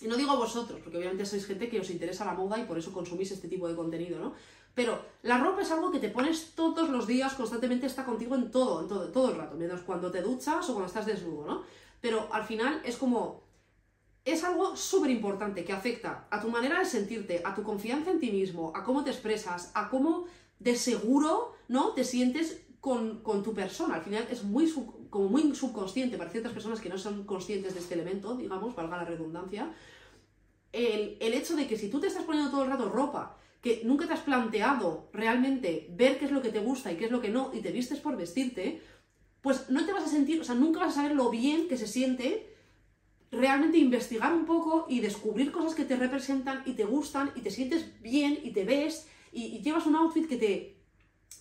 Y 0.00 0.06
no 0.06 0.16
digo 0.16 0.32
a 0.32 0.36
vosotros, 0.36 0.80
porque 0.82 0.98
obviamente 0.98 1.24
sois 1.24 1.46
gente 1.46 1.68
que 1.68 1.80
os 1.80 1.90
interesa 1.90 2.24
la 2.24 2.34
moda 2.34 2.58
y 2.58 2.64
por 2.64 2.78
eso 2.78 2.92
consumís 2.92 3.30
este 3.30 3.48
tipo 3.48 3.68
de 3.68 3.76
contenido, 3.76 4.18
¿no? 4.18 4.34
Pero 4.74 5.00
la 5.22 5.38
ropa 5.38 5.62
es 5.62 5.70
algo 5.70 5.90
que 5.90 6.00
te 6.00 6.08
pones 6.08 6.52
todos 6.54 6.88
los 6.90 7.06
días, 7.06 7.34
constantemente 7.34 7.86
está 7.86 8.04
contigo 8.04 8.34
en 8.34 8.50
todo, 8.50 8.82
en 8.82 8.88
todo, 8.88 9.08
todo 9.12 9.30
el 9.30 9.36
rato, 9.36 9.56
menos 9.56 9.82
cuando 9.82 10.10
te 10.10 10.20
duchas 10.20 10.68
o 10.68 10.72
cuando 10.72 10.88
estás 10.88 11.06
desnudo, 11.06 11.46
¿no? 11.46 11.62
Pero 12.04 12.28
al 12.34 12.44
final 12.44 12.82
es 12.84 12.98
como 12.98 13.44
es 14.26 14.44
algo 14.44 14.76
súper 14.76 15.10
importante 15.10 15.64
que 15.64 15.72
afecta 15.72 16.28
a 16.30 16.38
tu 16.38 16.50
manera 16.50 16.78
de 16.78 16.84
sentirte, 16.84 17.40
a 17.42 17.54
tu 17.54 17.62
confianza 17.62 18.10
en 18.10 18.20
ti 18.20 18.30
mismo, 18.30 18.72
a 18.76 18.84
cómo 18.84 19.04
te 19.04 19.10
expresas, 19.10 19.70
a 19.72 19.88
cómo 19.88 20.26
de 20.58 20.76
seguro, 20.76 21.54
¿no? 21.66 21.94
Te 21.94 22.04
sientes 22.04 22.60
con, 22.78 23.22
tu 23.22 23.54
persona. 23.54 23.94
Al 23.94 24.02
final 24.02 24.28
es 24.30 24.44
muy, 24.44 24.70
como 25.08 25.30
muy 25.30 25.54
subconsciente 25.54 26.18
para 26.18 26.28
ciertas 26.28 26.52
personas 26.52 26.78
que 26.78 26.90
no 26.90 26.98
son 26.98 27.24
conscientes 27.24 27.72
de 27.72 27.80
este 27.80 27.94
elemento, 27.94 28.36
digamos, 28.36 28.76
valga 28.76 28.98
la 28.98 29.06
redundancia. 29.06 29.72
El, 30.72 31.16
el 31.20 31.32
hecho 31.32 31.56
de 31.56 31.66
que 31.66 31.78
si 31.78 31.88
tú 31.88 32.00
te 32.00 32.08
estás 32.08 32.24
poniendo 32.24 32.50
todo 32.50 32.64
el 32.64 32.70
rato 32.70 32.90
ropa, 32.90 33.38
que 33.62 33.80
nunca 33.82 34.06
te 34.06 34.12
has 34.12 34.20
planteado 34.20 35.08
realmente 35.14 35.88
ver 35.92 36.18
qué 36.18 36.26
es 36.26 36.32
lo 36.32 36.42
que 36.42 36.50
te 36.50 36.60
gusta 36.60 36.92
y 36.92 36.96
qué 36.96 37.06
es 37.06 37.10
lo 37.10 37.22
que 37.22 37.30
no, 37.30 37.50
y 37.54 37.62
te 37.62 37.72
vistes 37.72 37.98
por 37.98 38.14
vestirte, 38.14 38.82
pues 39.44 39.68
no 39.68 39.84
te 39.84 39.92
vas 39.92 40.04
a 40.04 40.08
sentir, 40.08 40.40
o 40.40 40.44
sea, 40.44 40.54
nunca 40.54 40.80
vas 40.80 40.92
a 40.92 41.02
saber 41.02 41.14
lo 41.14 41.28
bien 41.28 41.68
que 41.68 41.76
se 41.76 41.86
siente 41.86 42.50
realmente 43.30 43.76
investigar 43.76 44.32
un 44.32 44.46
poco 44.46 44.86
y 44.88 45.00
descubrir 45.00 45.52
cosas 45.52 45.74
que 45.74 45.84
te 45.84 45.96
representan 45.96 46.62
y 46.64 46.72
te 46.72 46.86
gustan 46.86 47.30
y 47.36 47.42
te 47.42 47.50
sientes 47.50 48.00
bien 48.00 48.38
y 48.42 48.52
te 48.52 48.64
ves 48.64 49.06
y, 49.32 49.60
llevas 49.60 49.84
un 49.84 49.96
outfit 49.96 50.26
que 50.26 50.38
te, 50.38 50.78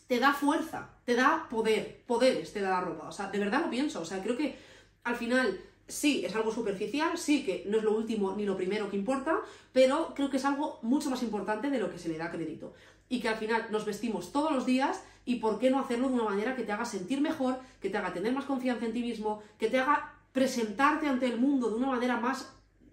te 0.07 0.19
da 0.19 0.33
fuerza, 0.33 0.89
te 1.05 1.15
da 1.15 1.47
poder, 1.49 2.03
poderes 2.05 2.51
te 2.51 2.59
da 2.59 2.71
la 2.71 2.81
ropa. 2.81 3.07
O 3.07 3.11
sea, 3.13 3.29
de 3.29 3.39
verdad 3.39 3.61
lo 3.63 3.69
pienso. 3.69 4.01
O 4.01 4.05
sea, 4.05 4.21
creo 4.21 4.35
que 4.35 4.57
al 5.05 5.15
final 5.15 5.61
sí, 5.87 6.25
es 6.25 6.35
algo 6.35 6.51
superficial, 6.51 7.17
sí 7.17 7.43
que 7.43 7.63
no 7.67 7.77
es 7.77 7.83
lo 7.83 7.95
último 7.95 8.33
ni 8.35 8.45
lo 8.45 8.57
primero 8.57 8.89
que 8.89 8.97
importa, 8.97 9.39
pero 9.71 10.13
creo 10.15 10.29
que 10.29 10.37
es 10.37 10.45
algo 10.45 10.79
mucho 10.81 11.09
más 11.09 11.23
importante 11.23 11.69
de 11.69 11.79
lo 11.79 11.91
que 11.91 11.99
se 11.99 12.09
le 12.09 12.17
da 12.17 12.31
crédito. 12.31 12.73
Y 13.09 13.19
que 13.19 13.29
al 13.29 13.35
final 13.35 13.67
nos 13.69 13.85
vestimos 13.85 14.31
todos 14.31 14.51
los 14.51 14.65
días 14.65 15.03
y 15.25 15.35
por 15.35 15.59
qué 15.59 15.69
no 15.69 15.79
hacerlo 15.79 16.07
de 16.09 16.15
una 16.15 16.23
manera 16.23 16.55
que 16.55 16.63
te 16.63 16.71
haga 16.71 16.85
sentir 16.85 17.21
mejor, 17.21 17.59
que 17.81 17.89
te 17.89 17.97
haga 17.97 18.13
tener 18.13 18.33
más 18.33 18.45
confianza 18.45 18.85
en 18.85 18.93
ti 18.93 19.01
mismo, 19.01 19.41
que 19.57 19.69
te 19.69 19.79
haga 19.79 20.13
presentarte 20.31 21.07
ante 21.07 21.27
el 21.27 21.39
mundo 21.39 21.69
de 21.69 21.75
una 21.75 21.87
manera 21.87 22.17
más 22.17 22.51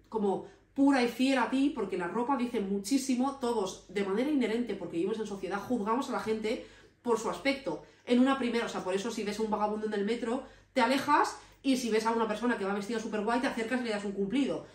como 0.09 0.45
pura 0.73 1.03
y 1.03 1.07
fiel 1.07 1.39
a 1.39 1.49
ti, 1.49 1.71
porque 1.73 1.97
la 1.97 2.07
ropa 2.07 2.37
dice 2.37 2.59
muchísimo, 2.59 3.37
todos 3.41 3.85
de 3.89 4.03
manera 4.03 4.29
inherente, 4.29 4.75
porque 4.75 4.97
vivimos 4.97 5.19
en 5.19 5.27
sociedad, 5.27 5.59
juzgamos 5.59 6.09
a 6.09 6.13
la 6.13 6.19
gente 6.19 6.65
por 7.01 7.19
su 7.19 7.29
aspecto. 7.29 7.83
En 8.05 8.19
una 8.19 8.37
primera, 8.37 8.65
o 8.65 8.69
sea, 8.69 8.83
por 8.83 8.93
eso 8.93 9.11
si 9.11 9.23
ves 9.23 9.39
a 9.39 9.43
un 9.43 9.51
vagabundo 9.51 9.87
en 9.87 9.93
el 9.93 10.05
metro, 10.05 10.43
te 10.73 10.81
alejas 10.81 11.37
y 11.63 11.77
si 11.77 11.89
ves 11.89 12.05
a 12.05 12.11
una 12.11 12.27
persona 12.27 12.57
que 12.57 12.65
va 12.65 12.73
vestida 12.73 12.99
súper 12.99 13.21
guay, 13.21 13.39
te 13.39 13.47
acercas 13.47 13.81
y 13.81 13.83
le 13.83 13.91
das 13.91 14.05
un 14.05 14.13
cumplido. 14.13 14.65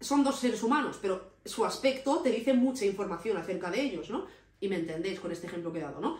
Son 0.00 0.24
dos 0.24 0.38
seres 0.38 0.62
humanos, 0.62 0.98
pero 1.00 1.32
su 1.44 1.64
aspecto 1.64 2.18
te 2.18 2.30
dice 2.30 2.54
mucha 2.54 2.84
información 2.84 3.36
acerca 3.36 3.70
de 3.70 3.80
ellos, 3.80 4.10
¿no? 4.10 4.26
Y 4.60 4.68
me 4.68 4.76
entendéis 4.76 5.20
con 5.20 5.30
este 5.30 5.46
ejemplo 5.46 5.72
que 5.72 5.78
he 5.78 5.82
dado, 5.82 6.00
¿no? 6.00 6.18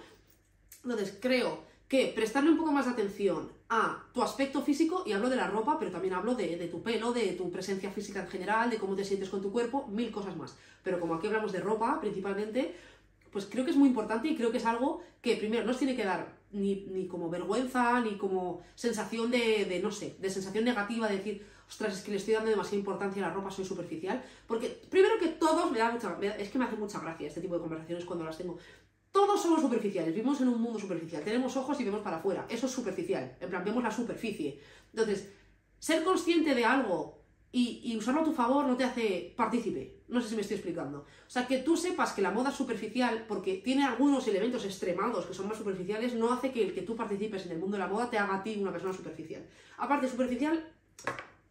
Entonces, 0.84 1.18
creo 1.20 1.64
que 1.88 2.12
prestarle 2.14 2.50
un 2.50 2.56
poco 2.56 2.72
más 2.72 2.86
de 2.86 2.92
atención 2.92 3.50
a 3.68 4.04
tu 4.12 4.22
aspecto 4.22 4.62
físico, 4.62 5.02
y 5.04 5.12
hablo 5.12 5.28
de 5.28 5.36
la 5.36 5.48
ropa, 5.48 5.78
pero 5.78 5.90
también 5.90 6.14
hablo 6.14 6.34
de, 6.34 6.56
tu 6.70 6.82
pelo, 6.82 7.12
de 7.12 7.32
tu 7.32 7.50
presencia 7.50 7.90
física 7.90 8.20
en 8.20 8.28
general, 8.28 8.70
de 8.70 8.78
cómo 8.78 8.94
te 8.94 9.04
sientes 9.04 9.28
con 9.28 9.42
tu 9.42 9.52
cuerpo, 9.52 9.86
mil 9.88 10.10
cosas 10.10 10.36
más. 10.36 10.56
Pero 10.82 10.98
como 11.00 11.14
aquí 11.14 11.26
hablamos 11.26 11.52
de 11.52 11.60
ropa 11.60 12.00
principalmente, 12.00 12.74
pues 13.30 13.46
creo 13.46 13.64
que 13.64 13.72
es 13.72 13.76
muy 13.76 13.88
importante 13.88 14.28
y 14.28 14.36
creo 14.36 14.50
que 14.50 14.58
es 14.58 14.66
algo 14.66 15.02
que 15.20 15.36
primero 15.36 15.64
no 15.64 15.72
os 15.72 15.78
tiene 15.78 15.96
que 15.96 16.04
dar 16.04 16.41
ni, 16.53 17.07
como 17.09 17.30
vergüenza, 17.30 18.00
ni 18.00 18.16
como 18.16 18.62
sensación 18.74 19.30
de, 19.30 19.64
de, 19.64 19.80
no 19.80 19.90
sé, 19.90 20.16
de 20.18 20.30
sensación 20.30 20.64
negativa 20.64 21.09
de 21.09 21.16
decir, 21.16 21.46
ostras, 21.68 21.94
es 21.94 22.03
que 22.03 22.11
le 22.11 22.18
estoy 22.18 22.34
dando 22.34 22.50
demasiada 22.50 22.78
importancia 22.78 23.24
a 23.24 23.28
la 23.28 23.34
ropa, 23.34 23.50
soy 23.50 23.64
superficial. 23.64 24.22
Porque 24.46 24.68
primero 24.90 25.18
que 25.18 25.28
todos 25.28 25.70
me 25.70 25.78
da 25.78 25.90
mucha, 25.90 26.18
es 26.38 26.50
que 26.50 26.59
me 26.59 26.64
hace 26.64 26.76
mucha 26.76 27.00
gracia 27.00 27.28
este 27.28 27.40
tipo 27.40 27.55
de 27.55 27.61
conversaciones 27.61 28.05
cuando 28.05 28.24
las 28.24 28.36
tengo. 28.36 28.59
Todos 29.11 29.42
somos 29.42 29.61
superficiales, 29.61 30.14
vivimos 30.14 30.40
en 30.40 30.48
un 30.48 30.61
mundo 30.61 30.78
superficial, 30.78 31.22
tenemos 31.22 31.57
ojos 31.57 31.78
y 31.80 31.84
vemos 31.84 32.00
para 32.00 32.16
afuera, 32.16 32.46
eso 32.48 32.64
es 32.64 32.72
superficial, 32.72 33.36
en 33.40 33.50
plan, 33.50 33.62
vemos 33.62 33.82
la 33.82 33.90
superficie. 33.90 34.59
Entonces, 34.90 35.30
ser 35.78 36.03
consciente 36.03 36.55
de 36.55 36.64
algo 36.64 37.22
y, 37.53 37.94
usarlo 37.98 38.22
a 38.22 38.24
tu 38.24 38.32
favor 38.32 38.66
no 38.66 38.76
te 38.76 38.84
hace 38.84 39.34
partícipe, 39.36 40.01
no 40.12 40.20
sé 40.20 40.28
si 40.28 40.34
me 40.36 40.42
estoy 40.42 40.56
explicando. 40.56 40.98
O 40.98 41.30
sea, 41.30 41.46
que 41.46 41.58
tú 41.58 41.76
sepas 41.76 42.12
que 42.12 42.22
la 42.22 42.30
moda 42.30 42.50
superficial 42.50 43.24
porque 43.26 43.54
tiene 43.54 43.84
algunos 43.84 44.26
elementos 44.28 44.64
extremados 44.64 45.26
que 45.26 45.34
son 45.34 45.48
más 45.48 45.58
superficiales, 45.58 46.14
no 46.14 46.32
hace 46.32 46.52
que 46.52 46.62
el 46.62 46.74
que 46.74 46.82
tú 46.82 46.94
participes 46.94 47.46
en 47.46 47.52
el 47.52 47.58
mundo 47.58 47.76
de 47.76 47.82
la 47.82 47.88
moda 47.88 48.08
te 48.08 48.18
haga 48.18 48.36
a 48.36 48.42
ti 48.42 48.56
una 48.60 48.70
persona 48.70 48.92
superficial. 48.92 49.44
Aparte, 49.78 50.08
superficial 50.08 50.64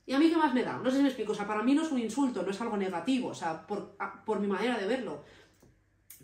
¿Y 0.03 0.13
a 0.13 0.19
mí 0.19 0.29
qué 0.29 0.35
más 0.35 0.53
me 0.53 0.63
da? 0.63 0.77
No 0.77 0.89
sé 0.89 0.97
si 0.97 1.03
me 1.03 1.09
explico. 1.09 1.31
O 1.31 1.35
sea, 1.35 1.47
para 1.47 1.61
mí 1.61 1.75
no 1.75 1.83
es 1.83 1.91
un 1.91 1.99
insulto, 1.99 2.41
no 2.41 2.49
es 2.49 2.59
algo 2.59 2.75
negativo, 2.75 3.29
o 3.29 3.35
sea, 3.35 3.65
por, 3.65 3.95
por 4.25 4.39
mi 4.39 4.47
manera 4.47 4.77
de 4.77 4.87
verlo 4.87 5.23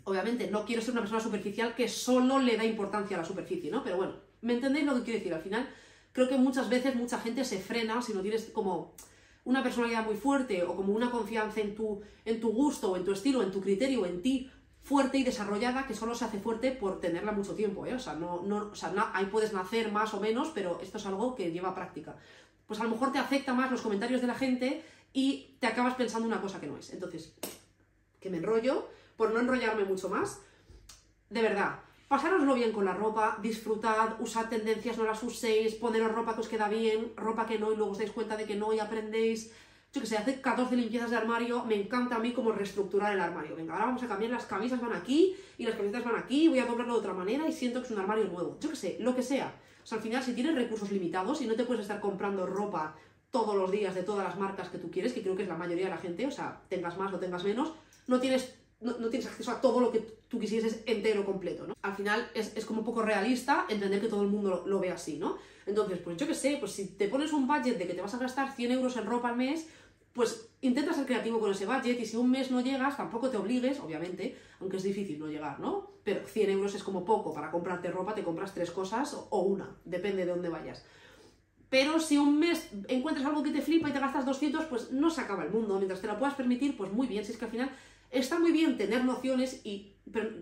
obviamente 0.08 0.50
no 0.50 0.64
quiero 0.64 0.82
ser 0.82 0.92
una 0.92 1.02
persona 1.02 1.20
superficial 1.20 1.74
que 1.74 1.88
solo 1.88 2.38
le 2.38 2.56
da 2.56 2.64
importancia 2.64 3.16
a 3.16 3.20
la 3.20 3.26
superficie, 3.26 3.70
¿no? 3.70 3.84
Pero 3.84 3.96
bueno, 3.96 4.14
¿me 4.40 4.54
entendéis 4.54 4.86
lo 4.86 4.94
que 4.94 5.02
quiero 5.02 5.18
decir? 5.18 5.34
Al 5.34 5.42
final, 5.42 5.68
creo 6.12 6.28
que 6.28 6.38
muchas 6.38 6.68
veces 6.68 6.94
mucha 6.94 7.18
gente 7.18 7.44
se 7.44 7.58
frena 7.58 8.00
si 8.00 8.14
no 8.14 8.22
tienes 8.22 8.46
como 8.46 8.94
una 9.48 9.62
personalidad 9.62 10.04
muy 10.04 10.16
fuerte 10.16 10.62
o 10.62 10.76
como 10.76 10.92
una 10.92 11.10
confianza 11.10 11.62
en 11.62 11.74
tu, 11.74 12.02
en 12.26 12.38
tu 12.38 12.52
gusto 12.52 12.92
o 12.92 12.96
en 12.98 13.04
tu 13.04 13.12
estilo, 13.12 13.42
en 13.42 13.50
tu 13.50 13.62
criterio, 13.62 14.04
en 14.04 14.20
ti 14.20 14.50
fuerte 14.82 15.16
y 15.16 15.24
desarrollada 15.24 15.86
que 15.86 15.94
solo 15.94 16.14
se 16.14 16.26
hace 16.26 16.38
fuerte 16.38 16.70
por 16.70 17.00
tenerla 17.00 17.32
mucho 17.32 17.54
tiempo, 17.54 17.86
¿eh? 17.86 17.94
O 17.94 17.98
sea, 17.98 18.12
no, 18.12 18.42
no, 18.42 18.68
o 18.70 18.74
sea 18.74 18.92
ahí 19.14 19.24
puedes 19.26 19.54
nacer 19.54 19.90
más 19.90 20.12
o 20.12 20.20
menos, 20.20 20.50
pero 20.54 20.78
esto 20.82 20.98
es 20.98 21.06
algo 21.06 21.34
que 21.34 21.50
lleva 21.50 21.74
práctica. 21.74 22.14
Pues 22.66 22.78
a 22.78 22.84
lo 22.84 22.90
mejor 22.90 23.10
te 23.10 23.18
afecta 23.18 23.54
más 23.54 23.70
los 23.70 23.80
comentarios 23.80 24.20
de 24.20 24.26
la 24.26 24.34
gente 24.34 24.84
y 25.14 25.56
te 25.60 25.66
acabas 25.66 25.94
pensando 25.94 26.28
una 26.28 26.42
cosa 26.42 26.60
que 26.60 26.66
no 26.66 26.76
es. 26.76 26.92
Entonces, 26.92 27.32
que 28.20 28.28
me 28.28 28.36
enrollo, 28.36 28.86
por 29.16 29.32
no 29.32 29.40
enrollarme 29.40 29.86
mucho 29.86 30.10
más, 30.10 30.42
de 31.30 31.40
verdad, 31.40 31.80
pasároslo 32.08 32.54
bien 32.54 32.72
con 32.72 32.84
la 32.84 32.94
ropa, 32.94 33.38
disfrutad, 33.40 34.20
usad 34.20 34.48
tendencias, 34.48 34.96
no 34.96 35.04
las 35.04 35.22
uséis, 35.22 35.74
poneros 35.74 36.12
ropa 36.12 36.34
que 36.34 36.40
os 36.40 36.48
queda 36.48 36.68
bien, 36.68 37.12
ropa 37.16 37.46
que 37.46 37.58
no 37.58 37.70
y 37.70 37.76
luego 37.76 37.92
os 37.92 37.98
dais 37.98 38.10
cuenta 38.10 38.36
de 38.36 38.46
que 38.46 38.56
no 38.56 38.72
y 38.72 38.80
aprendéis. 38.80 39.52
Yo 39.92 40.00
que 40.00 40.06
sé, 40.06 40.16
hace 40.16 40.40
14 40.40 40.76
limpiezas 40.76 41.10
de 41.10 41.16
armario, 41.16 41.64
me 41.64 41.74
encanta 41.74 42.16
a 42.16 42.18
mí 42.18 42.32
como 42.32 42.52
reestructurar 42.52 43.14
el 43.14 43.20
armario. 43.20 43.56
Venga, 43.56 43.74
ahora 43.74 43.86
vamos 43.86 44.02
a 44.02 44.08
cambiar, 44.08 44.32
las 44.32 44.46
camisas 44.46 44.80
van 44.80 44.92
aquí 44.92 45.36
y 45.56 45.64
las 45.64 45.76
camisetas 45.76 46.04
van 46.04 46.16
aquí, 46.16 46.48
voy 46.48 46.58
a 46.58 46.66
doblarlo 46.66 46.94
de 46.94 47.00
otra 47.00 47.14
manera 47.14 47.48
y 47.48 47.52
siento 47.52 47.80
que 47.80 47.86
es 47.86 47.92
un 47.92 48.00
armario 48.00 48.24
nuevo. 48.24 48.58
Yo 48.60 48.70
que 48.70 48.76
sé, 48.76 48.96
lo 49.00 49.14
que 49.14 49.22
sea. 49.22 49.54
O 49.82 49.86
sea, 49.86 49.96
al 49.96 50.02
final, 50.02 50.22
si 50.22 50.34
tienes 50.34 50.54
recursos 50.54 50.90
limitados 50.90 51.40
y 51.40 51.46
no 51.46 51.54
te 51.54 51.64
puedes 51.64 51.82
estar 51.82 52.00
comprando 52.00 52.44
ropa 52.44 52.96
todos 53.30 53.56
los 53.56 53.70
días 53.70 53.94
de 53.94 54.02
todas 54.02 54.24
las 54.24 54.38
marcas 54.38 54.68
que 54.68 54.78
tú 54.78 54.90
quieres, 54.90 55.12
que 55.12 55.22
creo 55.22 55.36
que 55.36 55.42
es 55.42 55.48
la 55.48 55.56
mayoría 55.56 55.84
de 55.84 55.90
la 55.90 55.98
gente, 55.98 56.26
o 56.26 56.30
sea, 56.30 56.60
tengas 56.68 56.96
más 56.98 57.12
o 57.12 57.18
tengas 57.18 57.44
menos, 57.44 57.72
no 58.06 58.20
tienes 58.20 58.57
no, 58.80 58.94
tienes 59.08 59.26
acceso 59.26 59.50
a 59.50 59.60
todo 59.60 59.80
lo 59.80 59.90
que 59.90 60.00
tú 60.28 60.38
quisieses 60.38 60.82
entero, 60.86 61.24
completo, 61.24 61.66
¿no? 61.66 61.74
Al 61.82 61.94
final 61.94 62.30
es, 62.34 62.56
es 62.56 62.64
como 62.64 62.80
un 62.80 62.84
poco 62.84 63.02
realista 63.02 63.66
entender 63.68 64.00
que 64.00 64.08
todo 64.08 64.22
el 64.22 64.28
mundo 64.28 64.64
lo, 64.66 64.80
ve 64.80 64.90
así, 64.90 65.18
¿no? 65.18 65.38
Entonces, 65.66 65.98
pues 65.98 66.16
yo 66.16 66.26
qué 66.26 66.34
sé, 66.34 66.56
pues 66.60 66.72
si 66.72 66.88
te 66.96 67.08
pones 67.08 67.32
un 67.32 67.46
budget 67.46 67.76
de 67.76 67.86
que 67.86 67.94
te 67.94 68.00
vas 68.00 68.14
a 68.14 68.18
gastar 68.18 68.54
100 68.54 68.72
euros 68.72 68.96
en 68.96 69.06
ropa 69.06 69.30
al 69.30 69.36
mes, 69.36 69.68
pues 70.12 70.48
intenta 70.60 70.92
ser 70.92 71.06
creativo 71.06 71.40
con 71.40 71.50
ese 71.50 71.66
budget 71.66 72.00
y 72.00 72.06
si 72.06 72.16
un 72.16 72.30
mes 72.30 72.50
no 72.50 72.60
llegas, 72.60 72.96
tampoco 72.96 73.30
te 73.30 73.36
obligues, 73.36 73.80
obviamente, 73.80 74.36
aunque 74.60 74.76
es 74.76 74.82
difícil 74.82 75.18
no 75.18 75.26
llegar, 75.26 75.60
¿no? 75.60 75.90
Pero 76.04 76.26
100 76.26 76.50
euros 76.50 76.74
es 76.74 76.82
como 76.82 77.04
poco 77.04 77.34
para 77.34 77.50
comprarte 77.50 77.90
ropa, 77.90 78.14
te 78.14 78.22
compras 78.22 78.54
tres 78.54 78.70
cosas 78.70 79.16
o 79.30 79.40
una, 79.40 79.76
depende 79.84 80.24
de 80.24 80.30
dónde 80.30 80.48
vayas. 80.48 80.84
Pero 81.70 82.00
si 82.00 82.16
un 82.16 82.38
mes 82.38 82.70
encuentras 82.88 83.26
algo 83.26 83.42
que 83.42 83.50
te 83.50 83.60
flipa 83.60 83.90
y 83.90 83.92
te 83.92 84.00
gastas 84.00 84.24
200, 84.24 84.64
pues 84.66 84.90
no 84.90 85.10
se 85.10 85.20
acaba 85.20 85.44
el 85.44 85.50
mundo. 85.50 85.76
Mientras 85.76 86.00
te 86.00 86.06
lo 86.06 86.18
puedas 86.18 86.34
permitir, 86.34 86.76
pues 86.76 86.90
muy 86.90 87.06
bien. 87.06 87.24
Si 87.24 87.32
es 87.32 87.38
que 87.38 87.44
al 87.44 87.50
final 87.50 87.70
Está 88.10 88.38
muy 88.38 88.52
bien 88.52 88.76
tener 88.76 89.04
nociones 89.04 89.60
y 89.64 89.92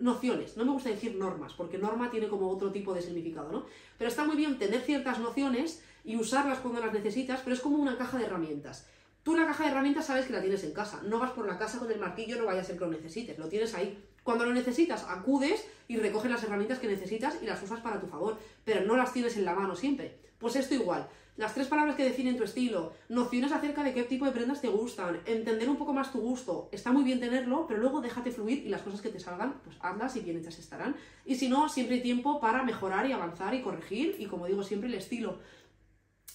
nociones, 0.00 0.56
no 0.56 0.64
me 0.64 0.72
gusta 0.72 0.90
decir 0.90 1.16
normas, 1.16 1.52
porque 1.52 1.78
norma 1.78 2.10
tiene 2.10 2.28
como 2.28 2.48
otro 2.48 2.70
tipo 2.70 2.94
de 2.94 3.02
significado, 3.02 3.50
¿no? 3.50 3.66
Pero 3.98 4.08
está 4.08 4.24
muy 4.24 4.36
bien 4.36 4.58
tener 4.58 4.80
ciertas 4.80 5.18
nociones 5.18 5.82
y 6.04 6.16
usarlas 6.16 6.60
cuando 6.60 6.80
las 6.80 6.92
necesitas, 6.92 7.40
pero 7.42 7.54
es 7.54 7.60
como 7.60 7.78
una 7.78 7.98
caja 7.98 8.18
de 8.18 8.26
herramientas. 8.26 8.86
Tú 9.26 9.34
la 9.34 9.44
caja 9.44 9.64
de 9.64 9.70
herramientas 9.70 10.06
sabes 10.06 10.26
que 10.26 10.32
la 10.32 10.40
tienes 10.40 10.62
en 10.62 10.70
casa, 10.70 11.00
no 11.02 11.18
vas 11.18 11.32
por 11.32 11.48
la 11.48 11.58
casa 11.58 11.80
con 11.80 11.90
el 11.90 11.98
martillo, 11.98 12.38
no 12.38 12.46
vaya 12.46 12.60
a 12.60 12.64
ser 12.64 12.78
que 12.78 12.84
lo 12.84 12.92
necesites, 12.92 13.36
lo 13.36 13.48
tienes 13.48 13.74
ahí. 13.74 13.98
Cuando 14.22 14.46
lo 14.46 14.54
necesitas, 14.54 15.04
acudes 15.08 15.66
y 15.88 15.96
recoges 15.96 16.30
las 16.30 16.44
herramientas 16.44 16.78
que 16.78 16.86
necesitas 16.86 17.36
y 17.42 17.46
las 17.46 17.60
usas 17.60 17.80
para 17.80 18.00
tu 18.00 18.06
favor, 18.06 18.38
pero 18.64 18.84
no 18.84 18.96
las 18.96 19.12
tienes 19.12 19.36
en 19.36 19.44
la 19.44 19.52
mano 19.52 19.74
siempre. 19.74 20.16
Pues 20.38 20.54
esto 20.54 20.74
igual, 20.74 21.08
las 21.36 21.54
tres 21.54 21.66
palabras 21.66 21.96
que 21.96 22.04
definen 22.04 22.36
tu 22.36 22.44
estilo, 22.44 22.92
nociones 23.08 23.50
acerca 23.50 23.82
de 23.82 23.92
qué 23.92 24.04
tipo 24.04 24.26
de 24.26 24.30
prendas 24.30 24.62
te 24.62 24.68
gustan, 24.68 25.20
entender 25.26 25.68
un 25.68 25.76
poco 25.76 25.92
más 25.92 26.12
tu 26.12 26.20
gusto. 26.20 26.68
Está 26.70 26.92
muy 26.92 27.02
bien 27.02 27.18
tenerlo, 27.18 27.66
pero 27.66 27.80
luego 27.80 28.00
déjate 28.00 28.30
fluir 28.30 28.64
y 28.64 28.68
las 28.68 28.82
cosas 28.82 29.00
que 29.00 29.08
te 29.08 29.18
salgan, 29.18 29.60
pues 29.64 29.76
hazlas 29.80 30.14
y 30.14 30.20
bien 30.20 30.38
hechas 30.38 30.60
estarán. 30.60 30.94
Y 31.24 31.34
si 31.34 31.48
no, 31.48 31.68
siempre 31.68 31.96
hay 31.96 32.02
tiempo 32.02 32.38
para 32.38 32.62
mejorar 32.62 33.10
y 33.10 33.12
avanzar 33.12 33.54
y 33.54 33.60
corregir 33.60 34.14
y 34.20 34.26
como 34.26 34.46
digo 34.46 34.62
siempre 34.62 34.88
el 34.88 34.94
estilo. 34.94 35.40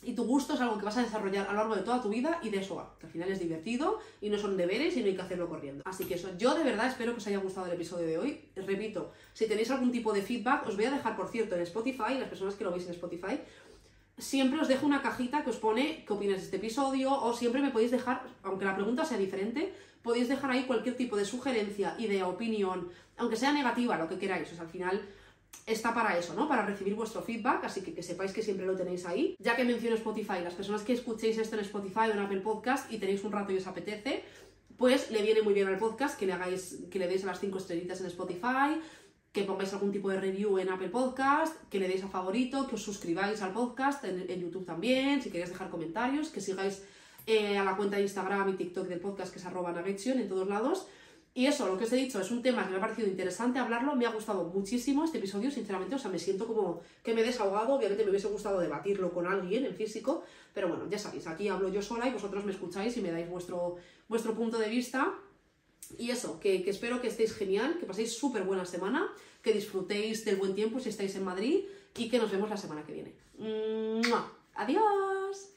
Y 0.03 0.13
tu 0.13 0.23
gusto 0.23 0.53
es 0.53 0.61
algo 0.61 0.77
que 0.77 0.85
vas 0.85 0.97
a 0.97 1.03
desarrollar 1.03 1.47
a 1.47 1.51
lo 1.51 1.59
largo 1.59 1.75
de 1.75 1.83
toda 1.83 2.01
tu 2.01 2.09
vida 2.09 2.39
y 2.41 2.49
de 2.49 2.57
eso 2.57 2.75
va, 2.75 2.95
que 2.99 3.05
al 3.05 3.11
final 3.11 3.29
es 3.29 3.39
divertido 3.39 3.99
y 4.19 4.29
no 4.29 4.37
son 4.37 4.57
deberes 4.57 4.97
y 4.97 5.01
no 5.01 5.07
hay 5.07 5.15
que 5.15 5.21
hacerlo 5.21 5.47
corriendo. 5.47 5.83
Así 5.85 6.05
que 6.05 6.15
eso, 6.15 6.29
yo 6.37 6.55
de 6.55 6.63
verdad 6.63 6.87
espero 6.87 7.11
que 7.11 7.19
os 7.19 7.27
haya 7.27 7.37
gustado 7.37 7.67
el 7.67 7.73
episodio 7.73 8.07
de 8.07 8.17
hoy. 8.17 8.41
Repito, 8.55 9.11
si 9.33 9.47
tenéis 9.47 9.69
algún 9.69 9.91
tipo 9.91 10.11
de 10.11 10.23
feedback, 10.23 10.67
os 10.67 10.75
voy 10.75 10.85
a 10.85 10.91
dejar, 10.91 11.15
por 11.15 11.27
cierto, 11.27 11.55
en 11.55 11.61
Spotify, 11.61 12.15
las 12.19 12.29
personas 12.29 12.55
que 12.55 12.63
lo 12.63 12.71
veis 12.71 12.85
en 12.85 12.91
Spotify, 12.91 13.39
siempre 14.17 14.59
os 14.59 14.67
dejo 14.67 14.85
una 14.85 15.01
cajita 15.01 15.43
que 15.43 15.51
os 15.51 15.57
pone 15.57 16.03
qué 16.05 16.13
opinas 16.13 16.37
de 16.37 16.45
este 16.45 16.57
episodio 16.57 17.11
o 17.13 17.33
siempre 17.33 17.61
me 17.61 17.69
podéis 17.69 17.91
dejar, 17.91 18.23
aunque 18.43 18.65
la 18.65 18.75
pregunta 18.75 19.05
sea 19.05 19.17
diferente, 19.17 19.73
podéis 20.01 20.29
dejar 20.29 20.51
ahí 20.51 20.63
cualquier 20.63 20.95
tipo 20.95 21.15
de 21.15 21.25
sugerencia, 21.25 21.95
idea, 21.99 22.27
opinión, 22.27 22.89
aunque 23.17 23.35
sea 23.35 23.51
negativa, 23.51 23.97
lo 23.97 24.07
que 24.07 24.17
queráis. 24.17 24.51
O 24.51 24.55
sea, 24.55 24.63
al 24.63 24.69
final 24.69 25.01
está 25.65 25.93
para 25.93 26.17
eso, 26.17 26.33
¿no? 26.33 26.47
Para 26.47 26.65
recibir 26.65 26.95
vuestro 26.95 27.21
feedback, 27.21 27.65
así 27.65 27.81
que 27.81 27.93
que 27.93 28.03
sepáis 28.03 28.33
que 28.33 28.41
siempre 28.41 28.65
lo 28.65 28.75
tenéis 28.75 29.05
ahí. 29.05 29.35
Ya 29.39 29.55
que 29.55 29.63
menciono 29.63 29.95
Spotify, 29.95 30.41
las 30.43 30.53
personas 30.53 30.83
que 30.83 30.93
escuchéis 30.93 31.37
esto 31.37 31.55
en 31.55 31.61
Spotify 31.61 32.09
o 32.09 32.11
en 32.11 32.19
Apple 32.19 32.41
Podcast 32.41 32.91
y 32.91 32.97
tenéis 32.97 33.23
un 33.23 33.31
rato 33.31 33.51
y 33.51 33.57
os 33.57 33.67
apetece, 33.67 34.23
pues 34.77 35.11
le 35.11 35.21
viene 35.21 35.41
muy 35.43 35.53
bien 35.53 35.67
al 35.67 35.77
podcast 35.77 36.17
que 36.17 36.25
le 36.25 36.33
hagáis, 36.33 36.79
que 36.89 36.97
le 36.97 37.07
deis 37.07 37.23
a 37.23 37.27
las 37.27 37.39
5 37.39 37.57
estrellitas 37.57 38.01
en 38.01 38.07
Spotify, 38.07 38.81
que 39.31 39.43
pongáis 39.43 39.71
algún 39.73 39.91
tipo 39.91 40.09
de 40.09 40.19
review 40.19 40.57
en 40.57 40.69
Apple 40.69 40.89
Podcast, 40.89 41.55
que 41.69 41.79
le 41.79 41.87
deis 41.87 42.03
a 42.03 42.07
favorito, 42.07 42.67
que 42.67 42.75
os 42.75 42.83
suscribáis 42.83 43.41
al 43.41 43.53
podcast 43.53 44.03
en, 44.03 44.41
YouTube 44.41 44.65
también, 44.65 45.21
si 45.21 45.29
queréis 45.29 45.51
dejar 45.51 45.69
comentarios, 45.69 46.29
que 46.29 46.41
sigáis 46.41 46.83
eh, 47.27 47.57
a 47.57 47.63
la 47.63 47.77
cuenta 47.77 47.97
de 47.97 48.03
Instagram 48.03 48.49
y 48.49 48.53
TikTok 48.53 48.87
del 48.87 48.99
podcast 48.99 49.31
que 49.31 49.39
es 49.39 49.45
arroba 49.45 49.71
en 49.71 50.27
todos 50.27 50.47
lados. 50.47 50.87
Y 51.33 51.45
eso, 51.45 51.65
lo 51.65 51.77
que 51.77 51.85
os 51.85 51.93
he 51.93 51.95
dicho, 51.95 52.19
es 52.19 52.29
un 52.29 52.41
tema 52.41 52.65
que 52.65 52.71
me 52.71 52.77
ha 52.77 52.81
parecido 52.81 53.07
interesante 53.07 53.57
hablarlo, 53.57 53.95
me 53.95 54.05
ha 54.05 54.11
gustado 54.11 54.43
muchísimo 54.43 55.05
este 55.05 55.17
episodio, 55.17 55.49
sinceramente, 55.49 55.95
o 55.95 55.99
sea, 55.99 56.11
me 56.11 56.19
siento 56.19 56.45
como 56.45 56.81
que 57.03 57.13
me 57.13 57.21
he 57.21 57.23
desahogado, 57.23 57.75
obviamente 57.75 58.03
me 58.03 58.09
hubiese 58.09 58.27
gustado 58.27 58.59
debatirlo 58.59 59.13
con 59.13 59.25
alguien 59.25 59.65
en 59.65 59.73
físico, 59.73 60.23
pero 60.53 60.67
bueno, 60.67 60.89
ya 60.89 60.97
sabéis, 60.97 61.27
aquí 61.27 61.47
hablo 61.47 61.69
yo 61.69 61.81
sola 61.81 62.05
y 62.07 62.11
vosotros 62.11 62.43
me 62.43 62.51
escucháis 62.51 62.97
y 62.97 63.01
me 63.01 63.11
dais 63.11 63.29
vuestro, 63.29 63.77
vuestro 64.09 64.35
punto 64.35 64.57
de 64.57 64.67
vista 64.67 65.13
y 65.97 66.11
eso, 66.11 66.39
que, 66.39 66.63
espero 66.69 67.01
que 67.01 67.07
estéis 67.07 67.33
genial, 67.33 67.77
que 67.79 67.85
paséis 67.85 68.17
súper 68.17 68.43
buena 68.43 68.65
semana, 68.65 69.09
que 69.41 69.53
disfrutéis 69.53 70.25
del 70.25 70.35
buen 70.35 70.55
tiempo 70.55 70.79
si 70.79 70.89
estáis 70.89 71.15
en 71.15 71.23
Madrid 71.23 71.65
y 71.97 72.09
que 72.09 72.17
nos 72.17 72.31
vemos 72.31 72.49
la 72.49 72.57
semana 72.57 72.83
que 72.83 72.93
viene. 72.93 73.13
¡Adiós! 74.55 75.49